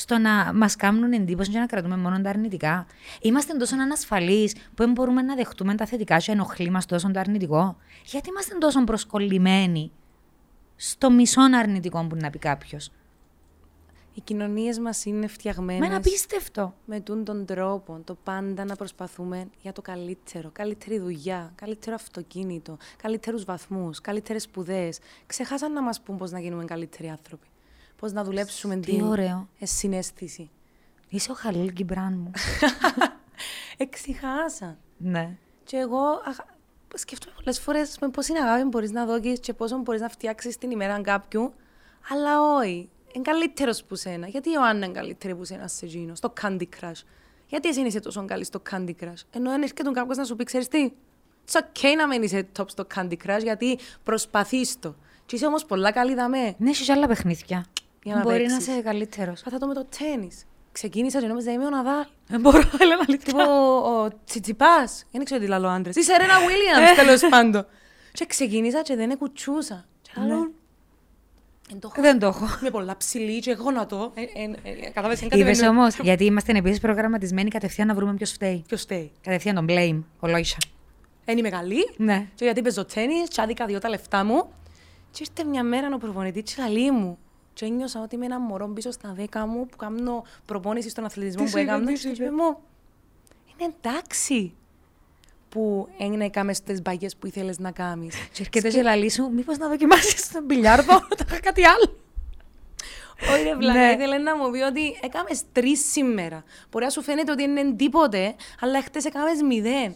στο 0.00 0.18
να 0.18 0.52
μας 0.54 0.76
κάνουν 0.76 1.12
εντύπωση 1.12 1.50
και 1.50 1.58
να 1.58 1.66
κρατούμε 1.66 1.96
μόνο 1.96 2.20
τα 2.20 2.28
αρνητικά. 2.28 2.86
Είμαστε 3.20 3.56
τόσο 3.56 3.74
ανασφαλείς 3.74 4.52
που 4.54 4.74
δεν 4.76 4.92
μπορούμε 4.92 5.22
να 5.22 5.34
δεχτούμε 5.34 5.74
τα 5.74 5.86
θετικά 5.86 6.18
και 6.18 6.32
ενοχλεί 6.32 6.70
μας 6.70 6.86
τόσο 6.86 7.10
το 7.10 7.20
αρνητικό. 7.20 7.76
Γιατί 8.04 8.28
είμαστε 8.28 8.58
τόσο 8.58 8.84
προσκολλημένοι 8.84 9.90
στο 10.76 11.10
μισό 11.10 11.40
αρνητικό 11.58 12.06
που 12.06 12.16
να 12.16 12.30
πει 12.30 12.38
κάποιος; 12.38 12.90
Οι 14.14 14.20
κοινωνίες 14.20 14.78
μας 14.78 15.04
είναι 15.04 15.20
Μα 15.20 15.28
φτιαγμένες 15.28 15.86
είναι 15.86 15.96
απίστευτο. 15.96 16.74
με 16.84 17.00
τούν 17.00 17.24
τον 17.24 17.44
τρόπο, 17.44 18.00
το 18.04 18.16
πάντα 18.24 18.64
να 18.64 18.76
προσπαθούμε 18.76 19.48
για 19.62 19.72
το 19.72 19.82
καλύτερο. 19.82 20.50
Καλύτερη 20.52 20.98
δουλειά, 20.98 21.52
καλύτερο 21.54 21.94
αυτοκίνητο, 21.94 22.76
καλύτερους 23.02 23.44
βαθμούς, 23.44 24.00
καλύτερες 24.00 24.42
σπουδές. 24.42 24.98
Ξεχάσαν 25.26 25.72
να 25.72 25.82
μας 25.82 26.00
πούν 26.00 26.16
πώς 26.16 26.30
να 26.30 26.40
γίνουμε 26.40 26.64
καλύτεροι 26.64 27.08
άνθρωποι. 27.08 27.46
Πώς 28.00 28.12
να 28.12 28.24
δουλέψουμε 28.24 28.76
Τι 28.76 28.80
την 28.90 29.02
ωραίο. 29.02 29.48
συνέστηση. 29.62 30.50
Είσαι 31.08 31.30
ο 31.30 31.34
Χαλίλ 31.34 31.70
Γκυμπράν 31.72 32.18
μου. 32.18 32.30
Εξηχάσαν. 33.76 34.78
ναι. 34.96 35.36
Και 35.64 35.76
εγώ 35.76 35.98
αχ, 36.24 36.36
σκέφτομαι 36.94 37.34
πολλές 37.36 37.60
φορές 37.60 37.98
με 38.00 38.08
πόση 38.08 38.32
αγάπη 38.32 38.64
μπορείς 38.68 38.90
να 38.90 39.04
δώσεις 39.04 39.40
και 39.40 39.52
πόσο 39.52 39.78
μπορείς 39.78 40.00
να 40.00 40.08
φτιάξεις 40.08 40.58
την 40.58 40.70
ημέρα 40.70 41.00
κάποιου. 41.00 41.52
Αλλά 42.10 42.54
όχι. 42.56 42.88
Είναι 43.12 43.24
καλύτερος 43.24 43.84
που 43.84 43.94
σένα. 43.94 44.26
Γιατί 44.26 44.48
η 44.48 44.52
Ιωάννα 44.54 44.84
είναι 44.84 44.94
καλύτερη 44.94 45.34
που 45.34 45.44
σένα 45.44 45.68
σε 45.68 45.84
εκείνο, 45.86 46.14
στο 46.14 46.32
Candy 46.42 46.62
Crush; 46.80 47.02
Γιατί 47.46 47.68
εσύ 47.68 47.80
είσαι 47.80 48.00
τόσο 48.00 48.24
καλή 48.24 48.44
στο 48.44 48.62
Candy 48.70 48.92
Crush; 49.00 49.22
Ενώ 49.30 49.50
αν 49.50 49.62
έρχεται 49.62 49.90
κάποιος 49.90 50.16
να 50.16 50.24
σου 50.24 50.36
πει, 50.36 50.44
ξέρεις 50.44 50.68
τι, 50.68 50.92
it's 51.46 51.58
okay 51.60 51.94
να 51.96 52.06
μην 52.06 52.22
είσαι 52.22 52.48
top 52.58 52.64
στο 52.70 52.86
Candy 52.94 53.16
Crush 53.26 53.42
γιατί 53.42 53.78
προσπαθείς 54.02 54.78
το. 54.78 54.94
Και 55.26 55.36
είσαι 55.36 55.46
όμως 55.46 55.64
πολλά 55.64 55.92
καλή 55.92 56.14
δαμέ. 56.14 56.54
Ναι, 56.58 56.70
έχει 56.70 56.92
άλλα 56.92 57.06
παιχνίδια. 57.06 57.64
Για 58.02 58.14
να 58.14 58.20
Μπορεί 58.22 58.34
να 58.36 58.40
παίξεις. 58.42 58.66
είσαι 58.68 58.80
καλύτερος. 58.82 59.40
Πάθα 59.42 59.58
το 59.58 59.66
με 59.66 59.74
το 59.74 59.86
τέννις. 59.98 60.44
Ξεκίνησα 60.72 61.20
και 61.20 61.26
νόμιζα 61.26 61.52
είμαι 61.52 61.64
ο 61.64 61.70
Ναδάλ. 61.70 62.04
Δεν 62.26 62.40
μπορώ, 62.40 62.62
αλλά 62.80 62.96
να 62.96 63.16
Τύπο 63.16 63.42
ο 64.02 64.08
Τσιτσιπάς. 64.24 65.04
Δεν 65.10 65.24
ξέρω 65.24 65.40
τι 65.40 65.46
λαλό 65.46 65.68
άντρες. 65.68 65.96
Είσαι 65.96 66.16
Ρένα 66.16 66.34
Williams, 66.38 66.96
τέλος 66.96 67.20
πάντων. 67.30 67.66
Και 68.12 68.26
ξεκίνησα 68.26 68.82
και 68.82 68.96
δεν 68.96 69.10
εκουτσούσα. 69.10 69.84
Και 70.02 70.10
λαλό, 70.16 70.50
«Εν 71.72 71.80
το 71.80 71.90
έχω. 71.92 72.02
Δεν 72.02 72.18
το 72.18 72.26
έχω. 72.26 72.46
Είμαι 72.60 72.70
πολλά 72.70 72.96
ψηλή 72.96 73.40
και 73.40 73.52
γόνατο. 73.52 74.12
Ε, 74.14 74.20
ε, 74.22 74.70
ε, 74.70 74.74
Κατάλαβες, 74.86 75.20
είναι 75.20 75.28
κάτι 75.28 75.42
Είδε 75.42 75.54
με- 75.60 75.68
όμως, 75.68 75.96
γιατί 75.98 76.24
είμαστε 76.24 76.52
επίσης 76.52 76.80
προγραμματισμένοι 76.80 77.50
κατευθείαν 77.50 77.86
να 77.86 77.94
βρούμε 77.94 78.14
ποιος 78.14 78.30
φταίει. 78.30 78.64
Ποιος 78.66 78.80
φταίει. 78.80 79.12
Κατευθείαν 79.22 79.54
τον 79.54 79.66
blame, 79.68 80.02
ο 80.20 80.28
Λόισα. 80.28 80.56
Δεν 81.24 81.38
είμαι 81.38 81.48
καλή. 81.48 81.90
Ναι. 81.96 82.26
Και 82.34 82.44
γιατί 82.44 82.62
παίζω 82.62 82.84
τέννις, 82.84 83.28
και 83.28 83.40
άδικα 83.40 83.66
δυο 83.66 83.78
τα 83.78 83.88
λεφτά 83.88 84.24
μου. 84.24 84.50
Και 85.10 85.24
ήρθε 85.28 85.48
μια 85.48 85.62
μέρα 85.62 85.88
ο 85.94 85.98
προπονητής 85.98 86.54
και 86.54 86.62
λαλή 86.62 86.90
μου. 86.90 87.18
Και 87.52 87.64
ένιωσα 87.64 88.02
ότι 88.02 88.14
είμαι 88.14 88.24
ένα 88.24 88.38
μωρό 88.40 88.68
πίσω 88.68 88.90
στα 88.90 89.12
δέκα 89.12 89.46
μου 89.46 89.66
που 89.66 89.76
κάνω 89.76 90.24
προπόνηση 90.46 90.88
στον 90.88 91.04
αθλητισμό 91.04 91.44
Τι 91.44 91.44
που 91.44 91.50
σου 91.56 91.58
είπε, 91.62 91.70
έκανα. 91.70 91.86
τι 91.86 91.96
σου 91.98 92.02
Και 92.02 92.08
είπε; 92.14 92.24
είπε 92.24 92.32
μου, 92.34 92.56
είναι 93.56 93.74
εντάξει 93.82 94.54
που 95.48 95.88
έγινε 95.98 96.24
έκαμε 96.24 96.52
στις 96.54 96.82
μπαγιές 96.82 97.16
που 97.16 97.26
ήθελες 97.26 97.58
να 97.58 97.70
κάνεις. 97.70 98.14
Και 98.32 98.42
έρχεται 98.42 98.68
και 98.70 98.82
λαλή 98.82 99.10
σου, 99.10 99.30
μήπως 99.34 99.58
να 99.58 99.68
δοκιμάσεις 99.68 100.32
τον 100.32 100.44
μπιλιάρδο, 100.44 100.98
θα 101.18 101.24
είχα 101.28 101.40
κάτι 101.40 101.64
άλλο. 101.66 101.98
Όχι 103.34 103.42
ρε 103.42 103.56
βλάκα, 103.56 103.78
Ναι. 103.78 103.92
ήθελε 103.92 104.18
να 104.18 104.36
μου 104.36 104.50
πει 104.50 104.58
ότι 104.60 104.98
έκαμες 105.02 105.42
τρεις 105.52 105.90
σήμερα. 105.90 106.44
Μπορεί 106.70 106.84
να 106.84 106.90
σου 106.90 107.02
φαίνεται 107.02 107.32
ότι 107.32 107.42
είναι 107.42 107.72
τίποτε, 107.74 108.34
αλλά 108.60 108.82
χτες 108.82 109.04
έκαμες 109.04 109.42
μηδέν. 109.42 109.94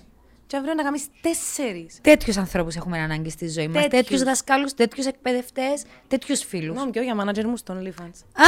Και 0.55 0.61
αύριο 0.61 0.74
να 0.74 0.82
κάνεις 0.82 1.07
τέσσερις. 1.20 1.98
Τέτοιους 2.00 2.36
ανθρώπους 2.36 2.76
έχουμε 2.76 2.98
ανάγκη 2.98 3.30
στη 3.30 3.48
ζωή 3.48 3.68
μας. 3.68 3.82
Τέτοιους. 3.82 4.00
Τέτοιους 4.02 4.22
δασκάλους, 4.22 4.74
τέτοιους 4.74 5.07
εκπαιδευτές, 5.07 5.84
τέτοιους 6.09 6.44
φίλους. 6.44 6.64
Συγγνώμη 6.66 6.90
και 6.90 6.98
εγώ 6.98 7.07
για 7.07 7.16
μάνατζερ 7.16 7.46
μου 7.46 7.57
στον 7.57 7.82
OnlyFans. 7.82 8.18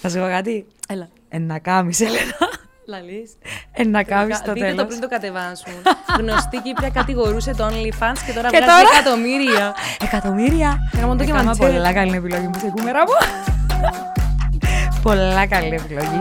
Θα 0.00 0.08
σου 0.08 0.18
πω 0.18 0.26
κάτι. 0.26 0.66
Έλα. 0.88 1.08
Ένα 1.28 1.58
κάμι, 1.58 1.92
Ελένα. 1.98 2.38
Λαλείς. 2.86 3.32
Ένα 3.72 4.02
κάμι 4.04 4.34
στο 4.34 4.52
Δείτε 4.52 4.66
το 4.68 4.74
τέλος. 4.74 4.86
πριν 4.86 5.00
το 5.00 5.08
κατεβάσουν. 5.08 5.72
Γνωστή 6.18 6.60
Κύπρια 6.62 6.90
κατηγορούσε 6.90 7.54
το 7.54 7.66
OnlyFans 7.66 8.18
και 8.26 8.32
τώρα 8.32 8.48
Και 8.50 8.58
βγάζει 8.58 8.84
τώρα; 8.84 8.98
εκατομμύρια. 8.98 9.74
Εκατομμύρια. 10.00 10.90
Έκαμε 10.94 11.16
το 11.16 11.22
Έκανα 11.22 11.42
ντοκιμαντέρ. 11.42 11.70
πολλά 11.72 11.92
καλή 11.92 12.16
επιλογή 12.16 12.46
μου 12.46 12.58
σε 12.58 12.72
κούμερα 12.76 13.00
μου. 13.00 13.14
πολλά 15.06 15.46
καλή 15.46 15.74
επιλογή. 15.74 16.20